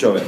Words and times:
Kör 0.00 0.20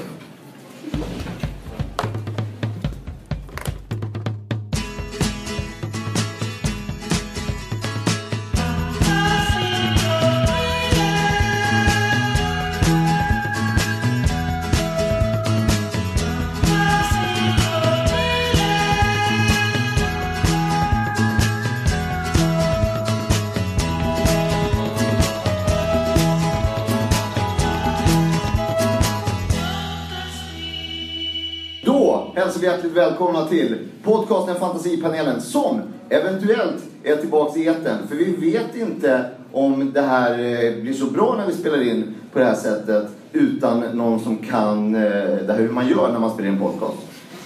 Då 32.23 32.41
hälsar 32.41 32.61
vi 32.61 32.67
hjärtligt 32.67 32.93
välkomna 32.93 33.47
till 33.47 33.79
podcasten 34.03 34.55
Fantasipanelen 34.55 35.41
som 35.41 35.81
eventuellt 36.09 36.83
är 37.03 37.17
tillbaks 37.17 37.57
i 37.57 37.67
etern. 37.67 38.09
För 38.09 38.17
vi 38.17 38.51
vet 38.51 38.77
inte 38.77 39.25
om 39.53 39.93
det 39.93 40.01
här 40.01 40.31
eh, 40.31 40.83
blir 40.83 40.93
så 40.93 41.07
bra 41.07 41.35
när 41.39 41.47
vi 41.47 41.53
spelar 41.53 41.83
in 41.83 42.15
på 42.33 42.39
det 42.39 42.45
här 42.45 42.55
sättet 42.55 43.09
utan 43.33 43.81
någon 43.81 44.21
som 44.21 44.37
kan 44.37 44.95
eh, 44.95 45.01
det 45.47 45.53
här 45.53 45.59
hur 45.59 45.69
man 45.69 45.89
gör 45.89 46.13
när 46.13 46.19
man 46.19 46.31
spelar 46.31 46.51
in 46.51 46.59
podcast. 46.59 46.99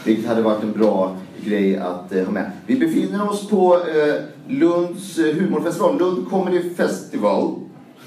Vilket 0.04 0.26
hade 0.26 0.42
varit 0.42 0.62
en 0.62 0.72
bra 0.72 1.16
grej 1.44 1.76
att 1.76 2.12
eh, 2.12 2.24
ha 2.24 2.32
med. 2.32 2.50
Vi 2.66 2.78
befinner 2.78 3.30
oss 3.30 3.48
på 3.48 3.80
Lunds 4.48 5.18
humorfestival, 5.18 5.98
Lund 5.98 6.30
Comedy 6.30 6.74
Festival. 6.74 7.54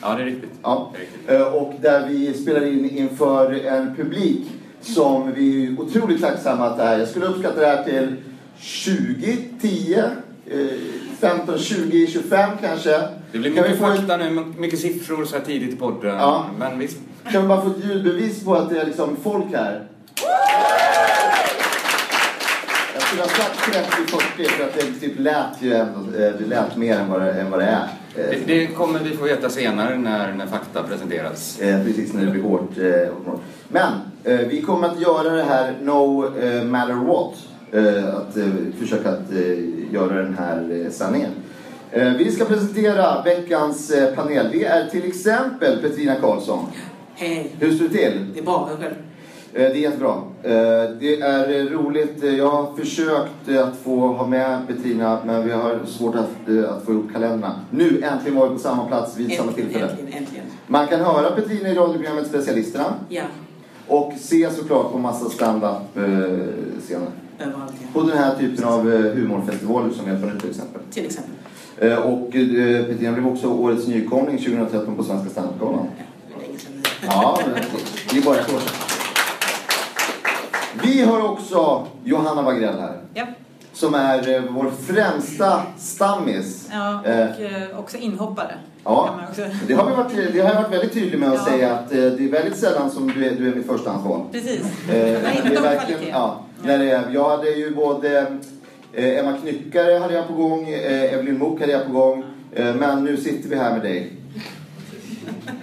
Ja, 0.01 0.15
det 0.15 0.21
är 0.21 0.25
riktigt. 0.25 0.49
Ja. 0.63 0.93
Det 0.93 1.33
är 1.33 1.39
riktigt. 1.39 1.61
Och 1.61 1.73
där 1.81 2.07
vi 2.07 2.33
spelar 2.33 2.65
in 2.65 2.89
inför 2.89 3.65
en 3.65 3.95
publik 3.95 4.47
som 4.81 5.31
vi 5.33 5.67
är 5.67 5.79
otroligt 5.79 6.21
tacksamma 6.21 6.65
att 6.65 6.77
det 6.77 6.83
är. 6.83 6.99
Jag 6.99 7.07
skulle 7.07 7.25
uppskatta 7.25 7.59
det 7.59 7.67
här 7.67 7.83
till 7.83 8.15
20, 8.59 9.37
10, 9.61 10.03
eh, 10.45 10.57
15, 11.19 11.59
20, 11.59 12.07
25 12.07 12.49
kanske. 12.61 13.01
Det 13.31 13.37
blir 13.37 13.51
mycket 13.51 13.79
få 13.79 13.85
ett, 13.85 13.97
fakta 13.97 14.17
nu, 14.17 14.45
mycket 14.57 14.79
siffror 14.79 15.25
så 15.25 15.37
här 15.37 15.43
tidigt 15.43 15.73
i 15.73 15.75
podden. 15.75 16.15
Ja. 16.15 16.45
Men 16.59 16.79
visst. 16.79 16.97
kan 17.31 17.41
vi 17.41 17.47
bara 17.47 17.61
få 17.61 17.67
ett 17.67 17.85
ljudbevis 17.85 18.43
på 18.43 18.55
att 18.55 18.69
det 18.69 18.79
är 18.79 18.85
liksom 18.85 19.17
folk 19.23 19.45
här? 19.53 19.87
Jag 22.93 23.01
skulle 23.01 23.21
ha 23.21 23.29
sagt 23.29 23.59
30-40 24.37 24.49
för 24.49 24.63
att 24.63 24.73
det 24.73 25.07
typ 25.07 25.19
lät 25.19 25.61
ju 25.61 25.73
ändå, 25.73 25.99
eh, 25.99 26.33
det 26.39 26.45
lät 26.45 26.77
mer 26.77 26.99
än 26.99 27.09
vad 27.09 27.21
det, 27.21 27.31
än 27.31 27.51
vad 27.51 27.59
det 27.59 27.65
är. 27.65 27.87
Eh, 28.15 28.23
Det, 28.29 28.37
det 28.47 28.67
kommer 28.67 28.99
vi 28.99 29.09
få 29.17 29.23
veta 29.25 29.49
senare 29.49 29.97
när, 29.97 30.33
när 30.33 30.45
fakta 30.47 30.83
presenteras. 30.83 31.59
Eh, 31.59 31.83
precis 31.83 32.13
när 32.13 32.25
det 32.25 32.31
blir 32.31 32.41
hårt. 32.43 32.77
Eh. 32.77 33.13
Men 33.67 33.93
eh, 34.23 34.47
vi 34.47 34.61
kommer 34.61 34.87
att 34.87 35.01
göra 35.01 35.29
det 35.35 35.43
här 35.43 35.73
no 35.81 36.25
eh, 36.39 36.63
matter 36.63 36.93
what. 36.93 37.33
Eh, 37.71 38.15
att 38.15 38.37
eh, 38.37 38.43
försöka 38.79 39.09
att 39.09 39.31
eh, 39.31 39.93
göra 39.93 40.21
den 40.23 40.35
här 40.39 40.81
eh, 40.85 40.91
sanningen. 40.91 41.31
Eh, 41.91 42.13
vi 42.13 42.31
ska 42.31 42.45
presentera 42.45 43.21
veckans 43.23 43.91
eh, 43.91 44.15
panel. 44.15 44.47
Det 44.51 44.65
är 44.65 44.87
till 44.87 45.07
exempel 45.07 45.77
Petrina 45.81 46.15
Karlsson. 46.15 46.65
Hej, 47.15 47.51
Hur 47.59 47.71
står 47.75 47.85
det 47.85 47.91
till? 47.93 48.25
det 48.33 48.39
är 48.39 48.43
bra. 48.43 48.69
Själv? 48.81 48.93
Eh, 49.53 49.61
Det 49.61 49.65
är 49.71 49.75
jättebra. 49.75 50.13
Eh, 50.43 50.51
Det 50.99 51.21
är 51.21 51.69
roligt. 51.69 52.23
Eh, 52.23 52.35
Jag 52.37 52.49
har 52.49 52.75
försökt 52.75 53.49
att 53.49 53.75
få 53.83 54.07
ha 54.07 54.27
med 54.27 54.67
Petrina 54.67 55.19
men 55.25 55.45
vi 55.45 55.51
har 55.51 55.79
svårt 55.85 56.15
att, 56.15 56.55
att 56.69 56.85
få 56.85 56.91
ihop 56.91 57.05
kalendrarna. 57.13 57.55
Nu 57.69 58.01
äntligen 58.03 58.35
var 58.39 58.47
vi 58.47 58.53
på 58.53 58.59
samma 58.59 58.85
plats 58.85 59.17
vid 59.17 59.31
samma 59.37 59.47
Äntligen, 59.49 59.69
tillfälle. 59.69 59.91
äntligen, 59.91 60.13
äntligen. 60.23 60.45
Man 60.67 60.87
kan 60.87 60.99
höra 60.99 61.31
Petrina 61.31 61.69
i 61.69 61.75
radioprogrammet 61.75 62.27
Specialisterna. 62.27 62.93
Ja, 63.09 63.23
Och 63.87 64.13
se 64.19 64.49
såklart 64.51 64.91
på 64.91 64.97
massa 64.97 65.29
stand-up-scener. 65.29 67.07
överallt 67.39 67.73
ja. 67.81 67.87
På 67.93 68.01
den 68.01 68.17
här 68.17 68.35
typen 68.35 68.65
av 68.65 68.89
humorfestivaler 68.91 69.89
som 69.89 70.05
vi 70.05 70.11
har 70.11 70.19
på 70.19 70.25
nu 70.25 70.39
till 70.39 70.49
exempel. 70.49 70.81
Till 70.91 71.05
exempel. 71.05 71.33
Och 72.03 72.31
Petrina 72.87 73.11
blev 73.11 73.27
också 73.27 73.47
årets 73.47 73.87
nykomling 73.87 74.37
2013 74.37 74.95
på 74.95 75.03
Svenska 75.03 75.29
standup-galan. 75.29 75.85
Ja, 77.05 77.39
det 78.11 78.17
är 78.17 78.23
bara 78.25 78.35
ett 78.39 78.53
år 78.53 78.59
sedan. 78.59 78.88
Vi 80.89 81.01
har 81.01 81.29
också 81.31 81.87
Johanna 82.03 82.41
Wagrell 82.41 82.79
här. 82.79 82.97
Ja, 83.13 83.25
Som 83.73 83.93
är 83.93 84.33
eh, 84.35 84.41
vår 84.49 84.71
främsta 84.87 85.61
stammis. 85.77 86.69
ja 86.71 86.99
och 86.99 87.07
Eh, 87.07 87.63
eh, 87.63 87.79
också 87.79 87.97
inhoppare. 87.97 88.51
Ja, 88.83 89.19
det 89.67 89.73
har, 89.73 89.89
vi 89.89 89.95
varit, 89.95 90.33
det 90.33 90.39
har 90.39 90.49
jag 90.49 90.61
varit 90.61 90.73
väldigt 90.73 90.93
tydlig 90.93 91.19
med 91.19 91.29
att 91.29 91.35
Ja. 91.35 91.45
säga 91.45 91.73
att 91.73 91.91
eh, 91.91 91.97
det 91.97 92.25
är 92.25 92.31
väldigt 92.31 92.57
sällan 92.57 92.91
som 92.91 93.07
du 93.07 93.25
är, 93.25 93.35
du 93.35 93.51
är 93.51 93.55
mitt 93.55 93.67
förstahandsval. 93.67 94.21
Precis. 94.31 94.61
Eh, 94.61 94.95
det 95.49 95.55
är 95.55 95.61
verkligen, 95.61 96.07
ja, 96.11 96.39
när 96.63 96.77
det 96.79 96.91
är, 96.91 97.03
jag 97.11 97.29
hade 97.29 97.49
ju 97.49 97.75
både 97.75 98.19
eh, 98.93 99.19
Emma 99.19 99.33
Knyckare 99.41 99.97
hade 99.99 100.13
jag 100.13 100.27
på 100.27 100.33
gång, 100.33 100.69
eh, 100.69 101.13
Evelyn 101.13 101.37
Mok 101.39 101.59
hade 101.59 101.71
jag 101.71 101.85
på 101.85 101.91
gång. 101.93 102.23
Eh, 102.55 102.75
men 102.75 103.03
nu 103.03 103.17
sitter 103.17 103.49
vi 103.49 103.55
här 103.55 103.71
med 103.71 103.81
dig. 103.81 104.11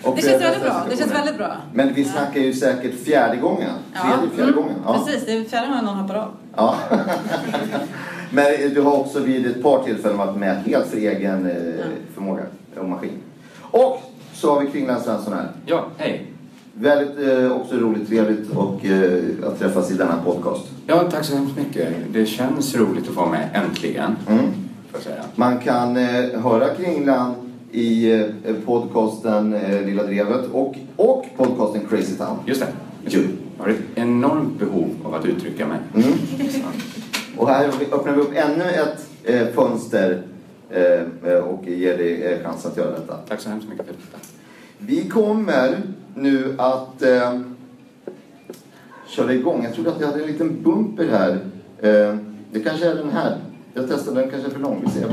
Och 0.03 0.17
Det 0.17 0.23
känns 0.23 0.43
väldigt 0.43 0.63
bra. 0.63 0.87
Det 0.91 0.97
känns 0.97 1.13
väldigt 1.13 1.37
bra. 1.37 1.57
Men 1.73 1.95
vi 1.95 2.05
snackar 2.05 2.41
ju 2.41 2.53
säkert 2.53 3.05
fjärde 3.05 3.37
gången. 3.37 3.71
Tredje, 4.03 4.37
fjärde 4.37 4.53
mm, 4.53 4.55
gången. 4.55 4.77
Ja. 4.87 5.05
Precis, 5.05 5.27
det 5.27 5.33
är 5.33 5.45
fjärde 5.45 5.67
gången 5.67 5.85
någon 5.85 5.97
hoppar 5.97 6.15
av. 6.15 6.31
Ja. 6.57 6.77
Men 8.31 8.75
du 8.75 8.81
har 8.81 8.93
också 8.93 9.21
vid 9.21 9.47
ett 9.47 9.63
par 9.63 9.85
tillfällen 9.85 10.19
varit 10.19 10.37
med 10.37 10.63
helt 10.63 10.87
för 10.87 10.97
egen 10.97 11.51
eh, 11.51 11.85
förmåga 12.15 12.43
och 12.77 12.89
maskin. 12.89 13.19
Och 13.61 14.03
så 14.33 14.55
har 14.55 14.61
vi 14.61 14.67
Kringland 14.67 15.03
Svensson 15.03 15.33
här. 15.33 15.49
Ja, 15.67 15.87
hej. 15.97 16.27
Väldigt 16.73 17.29
eh, 17.29 17.53
också 17.53 17.77
roligt, 17.77 18.09
trevligt 18.09 18.51
och, 18.51 18.85
eh, 18.85 19.23
att 19.47 19.59
träffas 19.59 19.91
i 19.91 19.95
denna 19.95 20.23
podcast. 20.25 20.63
Ja, 20.87 21.11
tack 21.11 21.25
så 21.25 21.37
hemskt 21.37 21.57
mycket. 21.57 21.89
Det 22.13 22.27
känns 22.27 22.77
roligt 22.77 23.09
att 23.09 23.15
få 23.15 23.21
vara 23.21 23.31
med 23.31 23.49
äntligen. 23.55 24.17
Mm. 24.29 24.45
Man 25.35 25.59
kan 25.59 25.97
eh, 25.97 26.41
höra 26.41 26.69
Kringland 26.69 27.46
i 27.73 28.13
eh, 28.45 28.55
podcasten 28.67 29.55
eh, 29.55 29.87
Lilla 29.87 30.03
Drevet 30.03 30.51
och, 30.53 30.77
och 30.97 31.27
podcasten 31.37 31.81
Crazy 31.89 32.17
Town. 32.17 32.39
Just 32.47 32.61
det. 32.61 32.69
Just 33.05 33.17
det. 33.17 33.23
Jag 33.57 33.65
har 33.65 33.71
ett 33.71 33.83
enormt 33.95 34.59
behov 34.59 34.91
av 35.05 35.15
att 35.15 35.27
uttrycka 35.27 35.67
mig. 35.67 35.79
Mm. 35.95 36.13
Och 37.37 37.49
här 37.49 37.69
öppnar 37.93 38.13
vi 38.13 38.21
upp 38.21 38.33
ännu 38.35 38.65
ett 38.65 39.09
eh, 39.25 39.47
fönster 39.47 40.23
eh, 40.71 41.35
och 41.35 41.69
ger 41.69 41.99
dig 41.99 42.23
eh, 42.23 42.43
chans 42.43 42.67
att 42.67 42.77
göra 42.77 42.91
detta. 42.91 43.17
Tack 43.29 43.41
så 43.41 43.49
hemskt 43.49 43.69
mycket 43.69 43.87
för 43.87 43.93
detta. 43.93 44.19
Vi 44.79 45.09
kommer 45.09 45.83
nu 46.15 46.55
att 46.59 47.03
eh, 47.03 47.41
köra 49.09 49.35
igång. 49.35 49.65
Jag 49.65 49.75
trodde 49.75 49.91
att 49.91 50.01
jag 50.01 50.07
hade 50.07 50.21
en 50.21 50.27
liten 50.27 50.63
bumper 50.63 51.09
här. 51.09 51.39
Det 52.53 52.61
kanske 52.61 52.91
är 52.91 52.95
den 52.95 53.11
här. 53.11 53.37
Jag 53.75 53.89
testade 53.89 54.21
den 54.21 54.31
kanske 54.31 54.49
är 54.49 54.53
för 54.53 54.61
lång. 54.61 54.83
Vi 54.85 54.91
ser. 54.91 55.09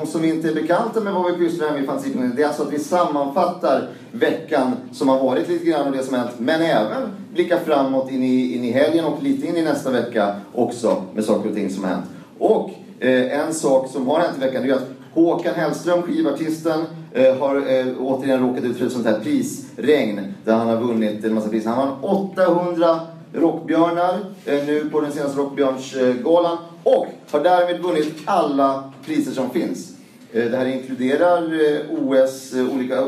De 0.00 0.06
som 0.06 0.24
inte 0.24 0.48
är 0.48 0.54
bekanta 0.54 1.00
med 1.00 1.12
vad 1.12 1.32
vi 1.32 1.46
pysslar 1.46 1.72
med 1.72 1.82
i 1.82 1.86
Fanzine 1.86 2.32
det 2.36 2.42
är 2.42 2.46
alltså 2.46 2.62
att 2.62 2.72
vi 2.72 2.78
sammanfattar 2.78 3.88
veckan 4.12 4.72
som 4.92 5.08
har 5.08 5.22
varit 5.22 5.48
lite 5.48 5.64
grann 5.64 5.86
och 5.86 5.96
det 5.96 6.02
som 6.02 6.14
har 6.14 6.20
hänt. 6.20 6.34
Men 6.38 6.62
även 6.62 7.02
blickar 7.32 7.58
framåt 7.58 8.10
in 8.10 8.22
i, 8.22 8.56
in 8.56 8.64
i 8.64 8.70
helgen 8.70 9.04
och 9.04 9.22
lite 9.22 9.46
in 9.46 9.56
i 9.56 9.62
nästa 9.62 9.90
vecka 9.90 10.34
också 10.54 11.02
med 11.14 11.24
saker 11.24 11.48
och 11.48 11.54
ting 11.54 11.70
som 11.70 11.84
har 11.84 11.90
hänt. 11.90 12.04
Och 12.38 12.70
eh, 12.98 13.40
en 13.40 13.54
sak 13.54 13.90
som 13.90 14.08
har 14.08 14.20
hänt 14.20 14.36
i 14.36 14.40
veckan 14.40 14.62
det 14.62 14.70
är 14.70 14.74
att 14.74 14.90
Håkan 15.14 15.54
Hellström, 15.54 16.02
skivartisten, 16.02 16.84
eh, 17.12 17.36
har 17.36 17.56
eh, 17.56 17.86
återigen 18.00 18.40
råkat 18.40 18.64
ut 18.64 18.78
för 18.78 18.86
ett 18.86 18.92
sånt 18.92 19.06
här 19.06 19.20
prisregn 19.20 20.34
där 20.44 20.54
han 20.54 20.68
har 20.68 20.76
vunnit 20.76 21.24
en 21.24 21.34
massa 21.34 21.48
priser. 21.48 21.70
Han 21.70 21.88
vann 21.88 22.04
800 22.04 23.00
rockbjörnar 23.32 24.18
eh, 24.44 24.64
nu 24.66 24.88
på 24.92 25.00
den 25.00 25.12
senaste 25.12 25.38
Rockbjörnsgalan 25.38 26.58
och 26.82 27.06
har 27.30 27.40
därmed 27.40 27.82
vunnit 27.82 28.14
alla 28.24 28.92
priser 29.04 29.32
som 29.32 29.50
finns. 29.50 29.89
Eh, 30.32 30.44
Det 30.50 30.56
här 30.56 30.66
inkluderar 30.66 31.42
eh, 31.42 31.80
OS, 31.90 32.52
eh, 32.52 32.74
olika 32.74 33.04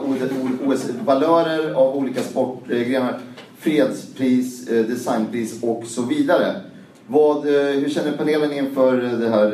OS-valörer 0.67 1.73
av 1.75 1.97
olika 1.97 2.23
sportgrenar, 2.23 3.19
fredspris, 3.59 4.67
designpris 4.67 5.63
och 5.63 5.85
så 5.87 6.03
vidare. 6.03 6.61
Vad, 7.07 7.45
hur 7.45 7.89
känner 7.91 8.13
panelen 8.13 8.53
inför 8.53 8.97
det 8.97 9.29
här 9.29 9.51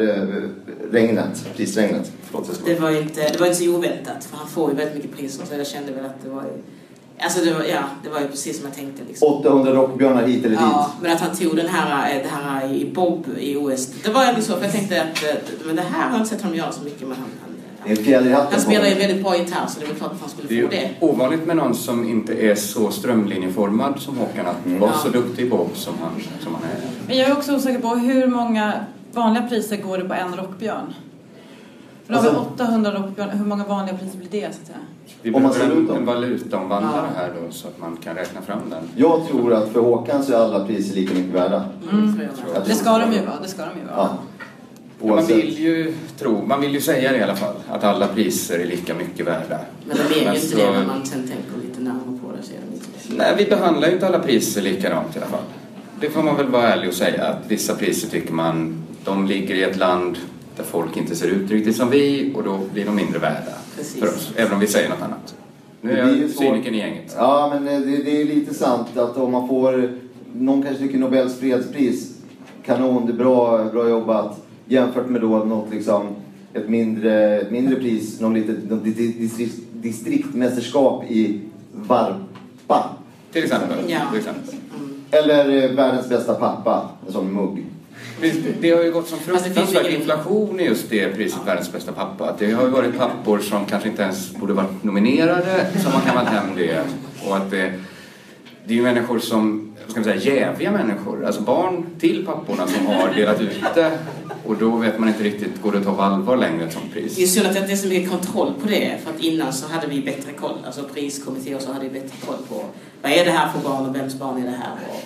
regnet, 0.91 1.47
prisregnet? 1.57 2.13
Förlåt. 2.23 2.61
Det 2.65 2.81
var, 2.81 2.91
inte, 2.91 3.29
det 3.29 3.41
var 3.41 3.47
inte 3.47 3.59
så 3.59 3.77
oväntat, 3.77 4.25
för 4.25 4.37
han 4.37 4.49
får 4.49 4.71
ju 4.71 4.77
väldigt 4.77 4.95
mycket 4.95 5.17
priser 5.17 5.47
så 5.47 5.55
jag 5.55 5.67
kände 5.67 5.93
väl 5.93 6.05
att 6.05 6.23
det 6.25 6.31
var 6.31 6.43
ju... 6.43 6.63
Alltså 7.21 7.45
det 7.45 7.53
var, 7.55 7.65
ja, 7.65 7.83
det 8.05 8.11
var 8.11 8.21
ju 8.21 8.29
precis 8.29 8.57
som 8.57 8.67
jag 8.67 8.77
tänkte 8.77 9.03
liksom. 9.09 9.29
800 9.29 9.73
rockbjörnar 9.73 10.27
hit 10.27 10.39
eller 10.45 10.57
dit. 10.57 10.61
Ja, 10.61 10.93
men 11.03 11.13
att 11.13 11.21
han 11.21 11.37
tog 11.37 11.57
den 11.57 11.69
här, 11.69 12.15
det 12.23 12.29
här 12.29 12.73
i 12.73 12.91
Bob 12.95 13.27
i 13.39 13.57
OS, 13.57 13.87
det 14.05 14.11
var 14.11 14.25
ändå 14.25 14.41
så, 14.41 14.57
för 14.57 14.63
jag 14.63 14.73
tänkte 14.73 15.03
att 15.03 15.25
men 15.67 15.77
det 15.77 15.83
här 15.83 16.03
har 16.05 16.11
jag 16.11 16.21
inte 16.21 16.31
sett 16.31 16.43
honom 16.43 16.57
göra 16.57 16.73
så 16.73 16.85
mycket, 16.85 17.09
men 17.09 17.17
han, 17.17 17.29
Det 17.85 17.93
är 17.93 17.97
en 17.99 18.05
fjäder 18.05 18.31
i 18.31 18.33
hatten 18.33 18.47
han 18.53 18.55
på 18.65 18.71
spelar 18.71 18.87
ju 18.89 18.95
väldigt 18.95 19.23
bra 19.23 19.37
gitarr 19.37 19.67
så 19.69 19.81
det 19.81 19.85
är 19.87 19.89
väl 19.89 19.97
klart 19.97 20.13
att 20.13 20.21
han 20.21 20.29
Det 20.37 20.43
skulle 20.47 20.61
är 20.61 20.65
få 20.65 20.71
det. 20.71 20.77
ju 20.77 20.89
ovanligt 21.13 21.47
med 21.47 21.57
någon 21.57 21.75
som 21.75 22.09
inte 22.09 22.33
är 22.47 22.55
så 22.55 22.91
strömlinjeformad 22.91 24.01
som 24.01 24.17
Håkan 24.19 24.47
att 24.47 24.81
vara 24.81 24.91
Ja. 24.95 24.99
så 24.99 25.09
duktig 25.09 25.51
Bob 25.51 25.71
som 25.75 25.95
han, 26.03 26.11
som 26.43 26.55
han 26.55 26.63
är. 26.65 26.77
Men 27.07 27.17
jag 27.19 27.29
är 27.29 27.33
också 27.33 27.57
osäker 27.57 27.81
på 27.81 27.89
hur 27.89 28.27
många 28.27 28.73
vanliga 29.13 29.49
priser 29.49 29.77
går 29.77 29.99
det 29.99 30.05
på 30.05 30.15
en 30.15 30.37
rockbjörn? 30.37 30.95
För 32.07 32.13
då 32.15 32.19
har 32.19 32.23
vi 32.23 32.29
Alltså- 32.29 32.53
800 32.55 32.93
rockbjörn. 32.95 33.31
Hur 33.31 33.45
många 33.45 33.65
vanliga 33.65 33.97
priser 33.97 34.19
blir 34.19 34.29
det 34.31 34.55
så 34.55 34.61
att 34.61 34.67
säga? 34.67 34.79
Vi 35.23 35.35
Om 35.35 35.43
man 35.43 35.53
slår 35.53 35.73
ut 35.73 35.91
en, 35.91 36.05
valutaomvandlare 36.07 37.07
Ja. 37.15 37.21
här 37.21 37.33
då 37.43 37.53
så 37.53 37.69
att 37.69 37.79
man 37.81 37.97
kan 37.97 38.15
räkna 38.17 38.41
fram 38.43 38.59
den. 38.71 38.83
Jag 38.97 39.29
tror 39.29 39.53
att 39.55 39.69
för 39.69 39.81
Håkan 39.81 40.23
så 40.23 40.33
är 40.33 40.37
alla 40.37 40.65
priser 40.65 40.95
lika 40.97 41.15
mycket 41.15 41.35
värda. 41.35 41.65
Mm, 41.93 42.21
Det 42.67 42.75
ska 42.75 42.99
de 42.99 43.13
ju 43.13 43.21
vara. 43.27 43.41
Det 43.43 43.49
ska 43.49 43.61
de 43.61 43.79
ju 43.81 43.85
vara. 43.87 43.97
Ja. 43.97 44.19
Man 45.01 45.11
Oavsett. 45.11 45.37
vill 45.37 45.59
ju 45.59 45.95
tro, 46.19 46.45
man 46.47 46.61
vill 46.61 46.75
ju 46.75 46.81
säga 46.81 47.13
det 47.13 47.19
i 47.19 47.23
alla 47.23 47.37
fall, 47.37 47.55
att 47.69 47.85
alla 47.85 48.07
priser 48.09 48.59
är 48.59 48.67
lika 48.67 48.95
mycket 48.95 49.27
värda. 49.27 49.61
Men 49.87 49.97
de 49.97 50.03
är 50.03 50.19
ju 50.33 50.35
inte 50.35 50.47
så- 50.47 50.57
det 50.57 50.71
när 50.73 50.87
man 50.87 51.07
sen 51.07 51.21
tänker 51.29 51.67
lite 51.69 51.81
närmare 51.81 52.19
på 52.23 52.33
det 52.37 52.43
så 52.43 52.53
är 52.53 52.57
de 52.71 52.75
inte 52.75 52.87
det. 53.09 53.17
Nej, 53.17 53.35
vi 53.39 53.45
behandlar 53.45 53.89
ju 53.89 53.95
inte 53.95 54.07
alla 54.07 54.19
priser 54.19 54.63
likadant 54.63 55.17
i 55.17 55.19
alla 55.19 55.27
fall. 55.29 55.43
Det 56.01 56.11
får 56.11 56.23
man 56.23 56.37
väl 56.37 56.47
vara 56.49 56.63
ärlig 56.63 56.89
och 56.89 56.95
säga 56.95 57.25
att 57.25 57.39
vissa 57.51 57.75
priser 57.75 58.09
tycker 58.09 58.33
man, 58.33 58.83
de 59.05 59.27
ligger 59.27 59.55
i 59.55 59.63
ett 59.63 59.77
land 59.77 60.19
där 60.57 60.65
folk 60.65 60.97
inte 60.97 61.17
ser 61.17 61.29
ut 61.29 61.51
riktigt 61.51 61.77
som 61.77 61.91
vi 61.91 62.33
och 62.37 62.43
då 62.45 62.59
blir 62.73 62.85
de 62.85 62.97
mindre 62.97 63.19
värda 63.19 63.53
Precis. 63.77 64.01
för 64.01 64.09
oss, 64.09 64.33
även 64.37 64.53
om 64.55 64.61
vi 64.61 64.67
säger 64.67 64.89
något 64.89 65.03
annat. 65.03 65.35
Nu 65.81 65.93
Det 65.93 66.01
är 66.01 66.17
jag 66.17 66.31
så- 66.31 66.39
cynikern 66.39 66.75
i 66.75 66.79
gänget. 66.79 67.15
Ja, 67.17 67.51
men 67.55 67.65
det, 67.65 67.97
det 68.05 68.21
är 68.21 68.25
lite 68.25 68.55
sant 68.55 68.97
att 68.97 69.17
om 69.17 69.33
man 69.33 69.49
får, 69.49 69.93
någon 70.35 70.63
kanske 70.63 70.83
tycker 70.83 70.99
Nobels 70.99 71.39
fredspris, 71.41 72.13
kanon, 72.67 73.07
det 73.07 73.13
är 73.13 73.17
bra, 73.17 73.65
bra 73.65 73.89
jobbat. 73.89 74.45
Jämfört 74.69 75.09
med 75.09 75.21
då 75.21 75.29
något 75.29 75.71
liksom, 75.75 76.07
ett 76.55 76.69
mindre, 76.69 77.41
ett 77.41 77.51
mindre 77.51 77.75
pris, 77.77 78.21
någon 78.21 78.35
litet, 78.35 78.71
något 78.71 78.85
distrikt, 78.85 79.55
distriktmästerskap 79.73 81.05
i 81.11 81.41
varpa. 81.73 82.91
Till 83.33 83.45
exempel. 83.45 83.69
Ja. 83.89 83.99
Till 84.11 84.19
exempel. 84.19 84.55
Eller 85.11 85.63
eh, 85.65 85.71
världens 85.71 86.09
bästa 86.09 86.35
pappa, 86.35 86.89
en 87.07 87.13
sån 87.13 87.33
mugg. 87.35 87.65
Det 88.61 88.71
har 88.71 88.83
ju 88.85 88.93
gått 88.93 89.09
som 89.09 89.19
finns 89.19 89.43
fruktansvärd 89.43 89.87
ingen- 89.87 90.01
inflation 90.01 90.61
i 90.61 90.65
just 90.65 90.91
det 90.91 91.09
priset, 91.09 91.39
världens 91.47 91.73
bästa 91.73 91.93
pappa. 91.93 92.31
Att 92.31 92.39
Det 92.39 92.53
har 92.53 92.63
ju 92.65 92.71
varit 92.71 92.99
pappor 92.99 93.39
som 93.39 93.65
kanske 93.65 93.89
inte 93.89 94.03
ens 94.03 94.35
borde 94.37 94.53
varit 94.53 94.85
nominerade 94.85 95.67
som 95.83 95.93
har 95.93 96.01
kammat 96.01 96.27
hem 96.29 96.47
det. 96.57 96.85
Och 97.29 97.37
att 97.37 97.51
det, 97.51 97.73
det 98.67 98.73
är 98.75 98.77
ju 98.77 98.83
människor 98.83 99.19
som, 99.19 99.73
vad 99.83 99.91
ska 99.91 100.01
man 100.01 100.21
säga, 100.21 100.37
jäviga 100.47 100.73
människor. 100.73 101.25
Alltså 101.25 101.43
barn 101.43 101.87
till 102.01 102.27
papporna 102.27 102.67
som 102.67 102.87
har 102.87 103.15
delat 103.15 103.41
ut 103.41 103.61
det. 103.75 103.99
Och 104.49 104.57
då 104.57 104.71
vet 104.77 104.99
man 104.99 105.09
inte 105.09 105.23
riktigt, 105.23 105.63
går 105.63 105.73
det 105.73 105.79
att 105.79 105.85
ta 105.85 105.95
på 105.95 106.03
allvar 106.03 106.37
längre 106.37 106.65
ett 106.67 106.73
sånt 106.73 106.85
Det 106.95 106.99
är 107.01 107.03
pris? 107.03 107.35
synd 107.35 107.47
att 107.47 107.53
det 107.53 107.59
inte 107.59 107.73
är 107.73 107.77
så 107.77 107.89
mycket 107.89 108.11
kontroll 108.11 108.53
på 108.63 108.69
det. 108.69 108.99
För 109.05 109.11
att 109.11 109.21
innan 109.21 109.53
så 109.53 109.67
hade 109.69 109.87
vi 109.87 110.01
bättre 110.01 110.33
koll. 110.33 110.57
Alltså 110.67 110.83
priskommitté 110.95 111.55
och 111.55 111.61
så 111.63 111.73
hade 111.73 111.89
vi 111.89 112.01
bättre 112.01 112.17
koll 112.27 112.37
på 112.49 112.65
vad 113.03 113.13
är 113.13 113.25
det 113.25 113.31
här 113.31 113.49
för 113.53 113.69
barn 113.69 113.87
och 113.87 113.97
vems 113.97 114.15
barn 114.15 114.37
är 114.43 114.47
det 114.47 114.57
här? 114.57 114.73
Och 114.91 115.03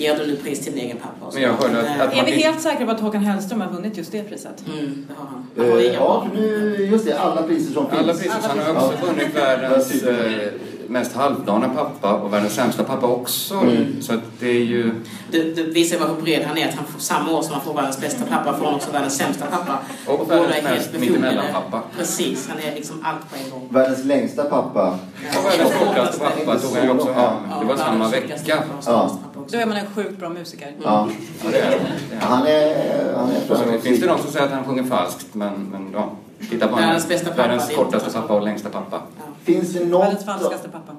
ger 0.00 0.18
du 0.18 0.26
nu 0.26 0.36
pris 0.36 0.60
till 0.60 0.72
din 0.72 0.84
egen 0.84 0.96
pappa? 0.96 1.30
Men 1.34 1.42
jag 1.42 1.52
hörde 1.52 1.78
att- 1.80 1.84
eh, 1.86 2.02
att- 2.02 2.16
Är 2.16 2.24
vi 2.24 2.30
helt 2.32 2.60
säkra 2.60 2.86
på 2.86 2.92
att 2.92 3.00
Håkan 3.00 3.22
Hellström 3.24 3.60
har 3.60 3.70
vunnit 3.72 3.96
just 3.96 4.12
det 4.12 4.22
priset? 4.22 4.64
Mm, 4.72 5.06
det 5.08 5.14
har 5.18 5.26
han. 5.26 5.46
Han 5.56 5.70
har 5.70 5.78
Eh, 5.78 5.92
ja, 5.94 6.26
nu, 6.34 6.76
just 6.92 7.04
det, 7.06 7.18
alla 7.18 7.42
priser 7.42 7.72
som 7.72 7.90
finns. 7.90 8.02
Alla 8.02 8.12
priser. 8.14 8.30
Han 8.66 8.76
har 8.76 8.86
också 8.86 9.06
vunnit 9.06 9.36
världens 9.36 10.02
eh, 10.02 10.48
mest 10.88 11.12
halvdana 11.16 11.68
pappa 11.68 12.12
och 12.14 12.32
världens 12.32 12.54
sämsta 12.54 12.84
pappa 12.84 13.06
också. 13.06 13.54
Så 14.00 14.14
att 14.14 14.20
det 14.40 14.48
är 14.48 14.64
ju... 14.64 14.90
Det, 15.30 15.42
det 15.42 15.62
visar 15.62 15.98
bara 15.98 16.08
hur 16.08 16.22
bred 16.22 16.44
han 16.46 16.58
är. 16.58 16.68
Att 16.68 16.74
han 16.74 16.84
får 16.86 17.00
samma 17.00 17.32
år 17.32 17.42
som 17.42 17.52
han 17.52 17.62
får 17.62 17.74
världens 17.74 18.00
bästa 18.00 18.24
pappa 18.24 18.56
får 18.58 18.64
han 18.64 18.74
också 18.74 18.92
världens 18.92 19.16
sämsta 19.16 19.46
pappa. 19.46 19.78
Och 20.06 20.18
båda 20.18 20.36
världens 20.36 20.64
är 20.64 20.68
helt 20.68 20.92
befogade. 20.92 21.10
mittemellanpappa. 21.12 21.82
Precis, 21.98 22.48
han 22.48 22.58
är 22.58 22.74
liksom 22.74 23.04
allt 23.04 23.30
på 23.30 23.36
en 23.44 23.50
gång. 23.50 23.68
Världens 23.70 24.04
längsta 24.04 24.44
pappa. 24.44 24.98
Och 25.38 25.44
världens 25.50 25.72
kortaste 25.78 26.18
pappa 26.20 26.58
tog 26.58 26.76
han 26.76 26.84
ju 26.86 26.90
också 26.90 27.12
hem. 27.12 27.32
Det 27.60 27.66
var 27.66 27.76
samma 27.76 28.08
vecka. 28.08 28.34
och 28.58 28.84
Ja. 28.86 29.18
Då 29.50 29.58
är 29.58 29.66
man 29.66 29.76
en 29.76 29.86
sjukt 29.94 30.18
bra 30.18 30.28
musiker. 30.28 30.72
Ja. 30.84 31.08
Ja, 31.44 31.50
det 31.50 31.58
är 31.60 31.70
det. 31.70 31.80
Han 32.20 32.46
är, 32.46 33.14
han 33.16 33.30
är 33.30 33.36
Och 33.36 33.42
så 33.48 33.54
framgångsrik. 33.54 33.82
finns 33.82 34.00
det 34.00 34.06
de 34.06 34.18
som 34.18 34.30
säger 34.32 34.46
att 34.46 34.52
han 34.52 34.64
sjunger 34.64 34.84
falskt, 34.84 35.26
men, 35.32 35.52
men 35.72 35.90
ja. 35.92 36.10
Titta 36.50 36.68
på 36.68 36.76
Världens 36.76 37.08
bästa 37.08 37.30
pappa, 37.30 37.42
Världens 37.42 37.70
är 37.70 37.74
kortaste 37.74 38.10
pappa 38.10 38.34
och 38.34 38.42
längsta 38.42 38.68
pappa. 38.68 39.02
Ja. 39.18 39.22
Finns 39.44 39.72
det 39.72 39.84
något 39.84 40.26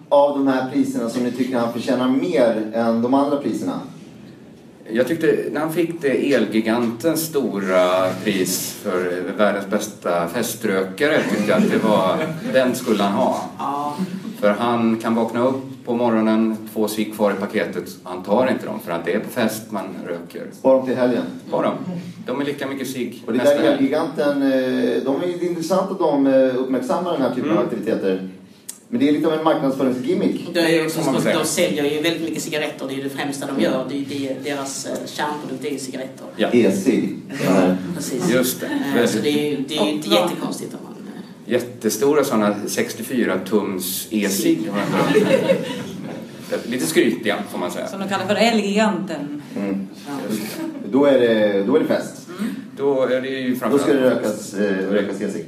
av 0.10 0.38
de 0.38 0.48
här 0.48 0.72
priserna 0.72 1.10
som 1.10 1.24
ni 1.24 1.32
tycker 1.32 1.58
han 1.58 1.74
förtjänar 1.74 2.08
mer 2.08 2.72
än 2.74 3.02
de 3.02 3.14
andra 3.14 3.38
priserna? 3.38 3.80
Jag 4.90 5.08
tyckte, 5.08 5.46
när 5.52 5.60
han 5.60 5.74
fick 5.74 6.02
det 6.02 6.34
Elgigantens 6.34 7.22
stora 7.22 8.10
pris 8.24 8.72
för 8.84 9.22
världens 9.38 9.68
bästa 9.68 10.28
feströkare, 10.28 11.22
tyckte 11.30 11.52
jag 11.52 11.64
att 11.64 11.72
det 11.72 11.78
var, 11.78 12.18
den 12.54 12.76
skulle 12.76 13.04
han 13.04 13.14
ha. 13.14 13.50
Ja. 13.58 13.96
För 14.40 14.50
han 14.50 14.98
kan 14.98 15.16
vakna 15.16 15.44
upp 15.44 15.73
på 15.86 15.96
morgonen, 15.96 16.58
två 16.74 16.88
cigg 16.88 17.16
kvar 17.16 17.32
i 17.32 17.36
paketet, 17.36 17.84
han 18.04 18.24
tar 18.24 18.48
inte 18.52 18.66
dem 18.66 18.80
för 18.86 18.92
att 18.92 19.06
det 19.06 19.14
är 19.14 19.20
på 19.20 19.30
fest 19.30 19.62
man 19.70 19.86
röker. 20.08 20.44
Spara 20.54 20.78
dem 20.78 20.86
till 20.88 20.96
helgen. 20.96 21.24
Bara 21.52 21.62
dem. 21.66 21.76
De 22.26 22.42
är 22.42 22.46
lika 22.46 22.68
mycket 22.68 22.88
cigg 22.90 23.24
Och 23.28 23.34
det 23.34 23.40
där. 23.40 23.60
Elgiganten, 23.60 24.42
eh, 24.42 24.50
de 25.06 25.16
är 25.16 25.28
det 25.40 25.46
är 25.46 25.50
intressant 25.50 25.92
att 25.92 26.00
de 26.00 26.28
eh, 26.28 26.56
uppmärksammar 26.62 27.12
den 27.14 27.22
här 27.22 27.36
typen 27.36 27.50
av 27.50 27.56
Mm. 27.58 27.68
aktiviteter. 27.68 28.30
Men 28.90 29.00
det 29.00 29.10
är 29.10 29.14
lite 29.14 29.28
av 29.28 29.34
en 29.34 29.44
marknadsföringsgimmick. 29.44 30.48
Att 30.48 31.24
de 31.34 31.46
säljer 31.46 31.84
ju 31.84 32.02
väldigt 32.02 32.22
mycket 32.24 32.44
cigaretter. 32.44 32.88
Det 32.88 32.94
är 33.00 33.04
det 33.04 33.10
främsta 33.10 33.48
de 33.56 33.62
gör. 33.64 33.86
Det 33.90 34.28
är 34.28 34.38
deras 34.44 34.86
eh, 34.86 34.92
kärnprodukt 35.06 35.66
är 35.66 35.70
ju 35.70 35.78
cigaretter. 35.80 36.26
Ja, 36.36 36.48
E-cig. 36.52 37.16
Den 37.28 37.54
här. 37.54 37.78
Precis. 37.96 38.30
just 38.32 38.62
det. 38.94 39.08
Så 39.08 39.20
det 39.20 39.30
är 39.30 39.50
ju 39.52 39.64
det 39.68 39.78
är 39.78 39.86
ju 39.86 39.92
inte 39.92 40.10
jättekonstigt 40.10 40.74
om 40.74 40.80
man... 40.84 40.93
Jättestora 41.46 42.24
sådana 42.24 42.56
64 42.68 43.40
tums 43.46 44.08
e-cigg. 44.12 44.60
Lite 46.66 46.86
skrytiga 46.86 47.36
får 47.52 47.60
man 47.60 47.72
säga. 47.72 47.88
Som 47.88 48.00
de 48.00 48.10
kallar 48.10 48.26
för 48.26 48.36
Elgiganten. 48.36 49.42
Mm. 49.56 49.88
Ja. 50.08 50.14
Då, 50.92 51.06
är 51.06 51.20
det, 51.20 51.64
då 51.64 51.76
är 51.76 51.80
det 51.80 51.86
fest. 51.86 52.28
Då 52.78 53.02
är 53.02 53.22
det 53.22 53.28
ju 53.28 53.56
Då 53.72 53.80
ska 53.80 53.94
det 53.94 54.02
rökas, 54.02 54.54
eh, 54.54 54.92
rökas 54.92 55.22
e-cig. 55.22 55.46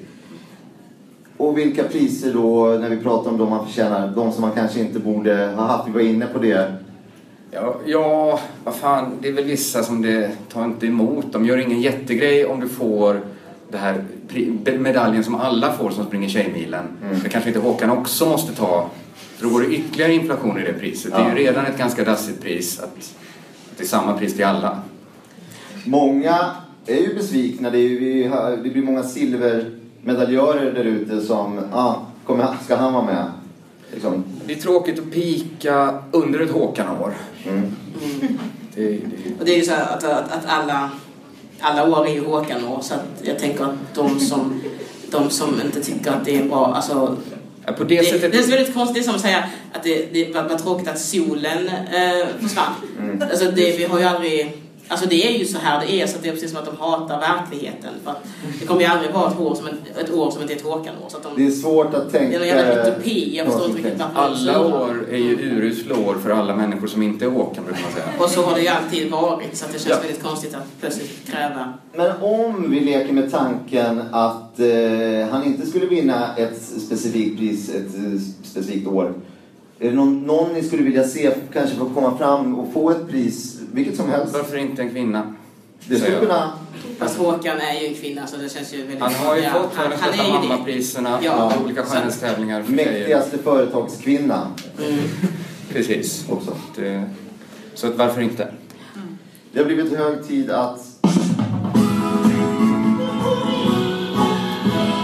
Och 1.37 1.57
vilka 1.57 1.83
priser 1.83 2.33
då, 2.33 2.77
när 2.81 2.89
vi 2.89 2.97
pratar 2.97 3.31
om 3.31 3.37
de 3.37 3.49
man 3.49 3.65
förtjänar, 3.65 4.11
de 4.15 4.31
som 4.31 4.41
man 4.41 4.51
kanske 4.51 4.79
inte 4.79 4.99
borde 4.99 5.53
ha 5.55 5.65
haft, 5.65 5.87
vi 5.87 5.91
var 5.91 6.01
inne 6.01 6.25
på 6.25 6.39
det. 6.39 6.73
Ja, 7.51 7.75
ja, 7.85 8.39
vad 8.63 8.75
fan, 8.75 9.11
det 9.21 9.27
är 9.27 9.33
väl 9.33 9.43
vissa 9.43 9.83
som 9.83 10.01
det 10.01 10.31
tar 10.53 10.65
inte 10.65 10.87
emot. 10.87 11.25
De 11.31 11.45
gör 11.45 11.57
ingen 11.57 11.81
jättegrej 11.81 12.45
om 12.45 12.59
du 12.59 12.67
får 12.67 13.21
det 13.71 13.77
här 13.77 14.03
medaljen 14.77 15.23
som 15.23 15.35
alla 15.35 15.73
får 15.73 15.89
som 15.91 16.05
springer 16.05 16.29
Tjejmilen. 16.29 16.85
Mm. 17.03 17.19
Det 17.23 17.29
kanske 17.29 17.49
inte 17.49 17.59
Håkan 17.59 17.89
också 17.89 18.25
måste 18.25 18.53
ta. 18.55 18.89
För 19.15 19.43
då 19.45 19.53
går 19.53 19.61
det 19.61 19.67
ytterligare 19.67 20.13
inflation 20.13 20.59
i 20.59 20.61
det 20.63 20.73
priset. 20.73 21.11
Det 21.11 21.17
är 21.17 21.23
ju 21.23 21.29
Ja. 21.43 21.49
redan 21.51 21.65
ett 21.65 21.77
ganska 21.77 22.03
dassigt 22.03 22.41
pris 22.41 22.79
att, 22.79 22.85
att 22.85 23.77
det 23.77 23.83
är 23.83 23.87
samma 23.87 24.17
pris 24.17 24.35
till 24.35 24.45
alla. 24.45 24.79
Många 25.85 26.51
är 26.85 26.95
ju 27.01 27.13
besvikna. 27.15 27.69
Det, 27.69 27.77
är, 27.77 27.81
ju- 27.89 27.99
vi 27.99 28.27
har- 28.27 28.57
det 28.63 28.69
blir 28.69 28.83
många 28.83 29.03
silvermedaljörer 29.03 30.73
där 30.73 30.83
ute 30.83 31.21
som, 31.21 31.59
ah, 31.73 31.95
kommer, 32.25 32.47
ska 32.65 32.75
han 32.75 32.93
vara 32.93 33.05
med? 33.05 33.25
Liksom. 33.93 34.23
Det 34.45 34.53
är 34.53 34.57
tråkigt 34.57 34.99
att 34.99 35.11
pika 35.11 35.99
under 36.11 36.39
ett 36.39 36.51
Håkan-år. 36.51 37.13
Mm. 37.47 37.61
Det, 38.75 38.81
det, 38.91 38.97
Och 39.39 39.45
det 39.45 39.51
är 39.53 39.57
ju 39.57 39.63
så 39.63 39.71
här 39.71 39.83
att, 39.97 40.03
att, 40.03 40.31
att 40.31 40.45
alla, 40.47 40.89
alla 41.59 41.89
år 41.89 42.07
är 42.07 42.13
ju 42.13 42.25
Håkan-år. 42.25 42.81
Så 42.81 42.93
att 42.93 43.05
jag 43.21 43.39
tänker 43.39 43.63
att 43.63 43.95
de 43.95 44.19
som, 44.19 44.61
de 45.11 45.29
som 45.29 45.61
inte 45.65 45.83
tycker 45.83 46.11
att 46.11 46.25
det 46.25 46.37
är 46.37 46.43
bra, 46.43 46.65
alltså 46.75 47.17
Ja, 47.65 47.73
På 47.73 47.83
det, 47.83 47.97
det, 47.97 48.05
sättet... 48.05 48.31
det 48.31 48.37
är 48.37 48.43
så 48.43 48.49
väldigt 48.49 48.73
konstigt, 48.73 48.95
det 48.95 49.01
är 49.01 49.03
som 49.03 49.15
att 49.15 49.21
säga 49.21 49.49
att 49.73 49.83
det, 49.83 50.13
det 50.13 50.33
var, 50.33 50.43
var 50.43 50.57
tråkigt 50.57 50.87
att 50.87 50.99
solen 50.99 51.67
eh, 51.67 52.27
försvann. 52.41 52.73
Mm. 52.99 53.21
Alltså 53.21 53.51
det, 53.51 53.77
vi 53.77 53.83
har 53.83 53.99
ju 53.99 54.05
aldrig... 54.05 54.64
Alltså 54.87 55.09
det 55.09 55.27
är 55.27 55.39
ju 55.39 55.45
så 55.45 55.57
här 55.57 55.85
det 55.85 56.01
är, 56.01 56.07
så 56.07 56.15
att 56.15 56.23
det 56.23 56.29
är 56.29 56.33
precis 56.33 56.51
som 56.51 56.59
att 56.59 56.65
de 56.65 56.77
hatar 56.77 57.19
verkligheten. 57.19 57.89
För 58.03 58.11
att 58.11 58.23
det 58.59 58.65
kommer 58.65 58.81
ju 58.81 58.87
aldrig 58.87 59.11
vara 59.13 59.31
ett 59.31 59.39
år 59.39 59.55
som, 59.55 59.67
en, 59.67 59.77
ett 60.01 60.13
år 60.13 60.31
som 60.31 60.41
inte 60.41 60.53
är 60.53 60.57
ett 60.57 60.63
Håkan-år. 60.63 61.09
Så 61.09 61.17
att 61.17 61.23
de, 61.23 61.31
Det 61.35 61.47
är 61.47 61.51
svårt 61.51 61.93
att 61.93 62.11
det 62.11 62.19
tänka... 62.19 62.35
är 62.35 62.39
någon 62.39 62.47
jävla 62.47 62.87
utopi, 62.87 63.37
jag 63.37 63.45
förstår 63.45 63.65
inte 63.65 63.77
riktigt 63.77 63.99
varför 64.15 64.19
Alla 64.21 64.65
år 64.65 65.05
är 65.11 65.17
ju 65.17 65.33
urusla 65.39 65.95
år 65.97 66.15
för 66.23 66.29
alla 66.29 66.55
människor 66.55 66.87
som 66.87 67.03
inte 67.03 67.25
är 67.25 67.29
Håkan, 67.29 67.63
brukar 67.65 67.81
man 67.81 67.91
säga. 67.91 68.05
Och 68.19 68.29
så 68.29 68.41
har 68.41 68.55
det 68.55 68.61
ju 68.61 68.67
alltid 68.67 69.11
varit, 69.11 69.57
så 69.57 69.65
att 69.65 69.73
det 69.73 69.79
känns 69.79 69.89
Ja. 69.89 69.99
väldigt 70.01 70.23
konstigt 70.23 70.55
att 70.55 70.67
plötsligt 70.81 71.27
kräva... 71.31 71.73
Men 71.93 72.11
om 72.21 72.71
vi 72.71 72.79
leker 72.79 73.13
med 73.13 73.31
tanken 73.31 74.01
att 74.11 74.59
eh, 74.59 75.27
han 75.31 75.43
inte 75.43 75.65
skulle 75.67 75.85
vinna 75.85 76.35
ett 76.35 76.61
specifikt 76.61 77.37
pris 77.39 77.69
ett 77.69 77.95
eh, 77.95 78.19
specifikt 78.43 78.87
år. 78.87 79.13
Är 79.79 79.89
det 79.89 79.95
någon, 79.95 80.21
någon 80.21 80.53
ni 80.53 80.63
skulle 80.63 80.83
vilja 80.83 81.03
se 81.07 81.31
kanske 81.53 81.75
få 81.75 81.89
komma 81.89 82.17
fram 82.17 82.59
och 82.59 82.73
få 82.73 82.89
ett 82.91 83.07
pris, 83.09 83.59
vilket 83.75 83.95
som 83.95 84.09
helst? 84.09 84.33
Varför 84.33 84.57
inte 84.57 84.81
en 84.81 84.89
kvinna? 84.89 85.33
Det 85.87 85.97
skulle 85.97 86.19
kunna... 86.19 86.51
Fast 86.97 87.17
Håkan 87.17 87.57
är 87.57 87.81
ju 87.81 87.87
en 87.87 87.93
kvinna, 87.95 88.27
så 88.27 88.37
det 88.37 88.49
känns 88.49 88.73
ju 88.73 88.77
väldigt... 88.81 88.99
Han 88.99 89.13
har 89.13 89.35
ju 89.35 89.41
ja, 89.41 89.49
fått 89.53 89.73
han, 89.75 89.91
han 89.99 90.13
är 90.13 90.17
ju 90.25 90.31
det. 90.41 90.47
mammapriserna 90.47 91.19
Ja. 91.23 91.55
och 91.55 91.65
olika 91.65 91.83
skönhetstävlingar. 91.83 92.63
Mäktigaste 92.67 93.37
företagskvinna 93.37 94.47
Mm. 94.79 94.99
Precis. 95.73 96.25
också. 96.29 96.57
Det, 96.75 97.03
så 97.73 97.87
att 97.87 97.95
varför 97.95 98.21
inte? 98.21 98.47
Det 99.51 99.59
har 99.59 99.65
blivit 99.65 99.97
hög 99.97 100.27
tid 100.27 100.51
att... 100.51 100.79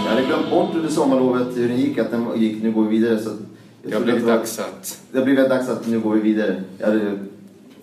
Jag 0.04 0.10
hade 0.10 0.22
glömt 0.26 0.50
bort 0.50 0.74
under 0.74 0.88
sommarlovet 0.90 1.56
hur 1.56 1.68
den 1.68 1.80
gick, 1.80 1.98
att 1.98 2.10
den 2.10 2.26
gick. 2.36 2.62
Nu 2.62 2.72
går 2.72 2.82
vi 2.84 2.98
vidare. 2.98 3.18
Så 3.18 3.30
jag 3.82 3.90
Det 3.90 3.96
har 3.96 4.02
blivit 4.04 4.26
dags 4.26 4.58
att... 4.58 5.00
Det 5.12 5.18
har 5.18 5.24
blivit 5.24 5.48
dags 5.48 5.68
att 5.68 5.86
nu 5.86 6.00
går 6.00 6.14
vi 6.14 6.20
vidare. 6.20 6.62
Jag, 6.78 6.86
hade, 6.86 7.18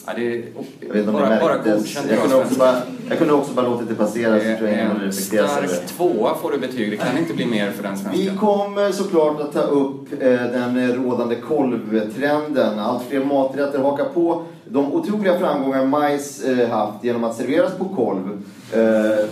Ja, 0.09 0.15
det 0.15 0.27
är, 0.33 0.43
jag 0.79 0.87
vet 0.87 0.95
inte 0.97 1.09
om 1.09 1.13
bara, 1.13 1.29
det 1.29 1.45
märktes. 1.45 1.95
Jag 1.95 2.03
kunde, 2.21 2.35
också 2.35 2.55
svenska. 2.55 2.59
bara, 2.59 2.81
jag 3.09 3.17
kunde 3.17 3.33
också 3.33 3.53
bara 3.53 3.67
låtit 3.67 3.89
det 3.89 3.95
passera 3.95 4.39
så 4.39 4.45
Det 4.45 4.55
tror 4.57 4.69
jag 4.69 4.77
är 4.79 4.81
ingen 4.83 4.87
hade 4.91 4.99
en 4.99 5.05
reflekterat 5.05 5.51
över 5.51 5.61
det. 5.61 5.67
stark 5.67 5.87
tvåa 5.87 6.35
får 6.35 6.51
du 6.51 6.57
betyg. 6.57 6.91
Det 6.91 6.97
kan 6.97 7.17
inte 7.17 7.33
bli 7.33 7.45
mer 7.45 7.71
för 7.71 7.83
den 7.83 7.93
Vi 7.95 7.99
svenskan. 8.01 8.37
kommer 8.37 8.91
såklart 8.91 9.41
att 9.41 9.53
ta 9.53 9.61
upp 9.61 10.13
eh, 10.21 10.29
den 10.29 10.93
rådande 10.95 11.35
kolvtrenden. 11.35 12.79
Allt 12.79 13.03
fler 13.09 13.25
maträtter 13.25 13.79
hakar 13.79 14.05
på 14.05 14.43
de 14.65 14.93
otroliga 14.93 15.39
framgångar 15.39 15.85
majs 15.85 16.43
eh, 16.43 16.69
haft 16.69 17.03
genom 17.03 17.23
att 17.23 17.35
serveras 17.35 17.71
på 17.77 17.85
kolv. 17.85 18.41
Eh, 18.73 19.25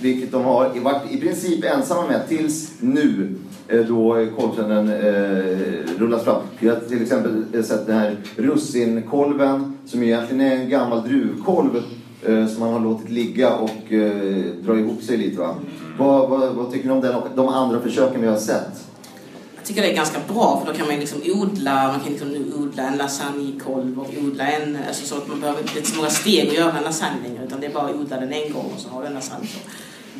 vilket 0.00 0.32
de 0.32 0.44
har 0.44 0.80
varit 0.80 1.10
i 1.12 1.20
princip 1.20 1.64
ensamma 1.64 2.06
med 2.06 2.28
tills 2.28 2.72
nu. 2.80 3.34
Då 3.88 4.26
kolvtrenden 4.38 4.88
eh, 4.88 5.98
rullas 5.98 6.24
fram. 6.24 6.42
Vi 6.58 6.68
har 6.68 6.76
till 6.76 7.02
exempel 7.02 7.64
sett 7.64 7.86
den 7.86 7.98
här 7.98 8.16
russinkolven 8.36 9.73
som 9.86 10.02
egentligen 10.02 10.40
är 10.40 10.56
en 10.56 10.68
gammal 10.68 11.08
druvkolv 11.08 11.82
eh, 12.22 12.46
som 12.46 12.60
man 12.60 12.72
har 12.72 12.80
låtit 12.80 13.10
ligga 13.10 13.54
och 13.54 13.92
eh, 13.92 14.44
dra 14.64 14.78
ihop 14.78 15.02
sig 15.02 15.16
lite. 15.16 15.40
Va? 15.40 15.56
Vad, 15.98 16.30
vad, 16.30 16.54
vad 16.54 16.72
tycker 16.72 16.88
ni 16.88 16.94
om 16.94 17.00
den 17.00 17.14
och 17.14 17.28
de 17.36 17.48
andra 17.48 17.80
försöken 17.80 18.20
vi 18.20 18.26
har 18.26 18.36
sett? 18.36 18.86
Jag 19.56 19.64
tycker 19.68 19.82
det 19.82 19.92
är 19.92 19.96
ganska 19.96 20.18
bra 20.28 20.60
för 20.60 20.72
då 20.72 20.78
kan 20.78 20.86
man 20.86 20.96
liksom 20.96 21.20
odla, 21.24 21.88
man 21.88 22.00
kan 22.00 22.12
liksom 22.12 22.28
nu 22.28 22.52
odla 22.58 22.82
en 22.82 22.96
lasagnekolv 22.96 24.00
och 24.00 24.10
odla 24.24 24.46
en, 24.46 24.78
alltså 24.88 25.06
så 25.06 25.16
att 25.16 25.28
man 25.28 25.40
behöver 25.40 25.60
inte 25.60 25.90
så 25.90 25.96
många 25.96 26.10
steg 26.10 26.48
att 26.48 26.54
göra 26.54 26.78
en 26.78 26.84
lasagne 26.84 27.28
längre 27.28 27.44
utan 27.44 27.60
det 27.60 27.66
är 27.66 27.72
bara 27.72 27.84
att 27.84 27.94
odla 27.94 28.20
den 28.20 28.32
en 28.32 28.52
gång 28.52 28.64
och 28.74 28.80
så 28.80 28.88
har 28.88 29.00
du 29.00 29.06
en 29.06 29.14
lasagne. 29.14 29.46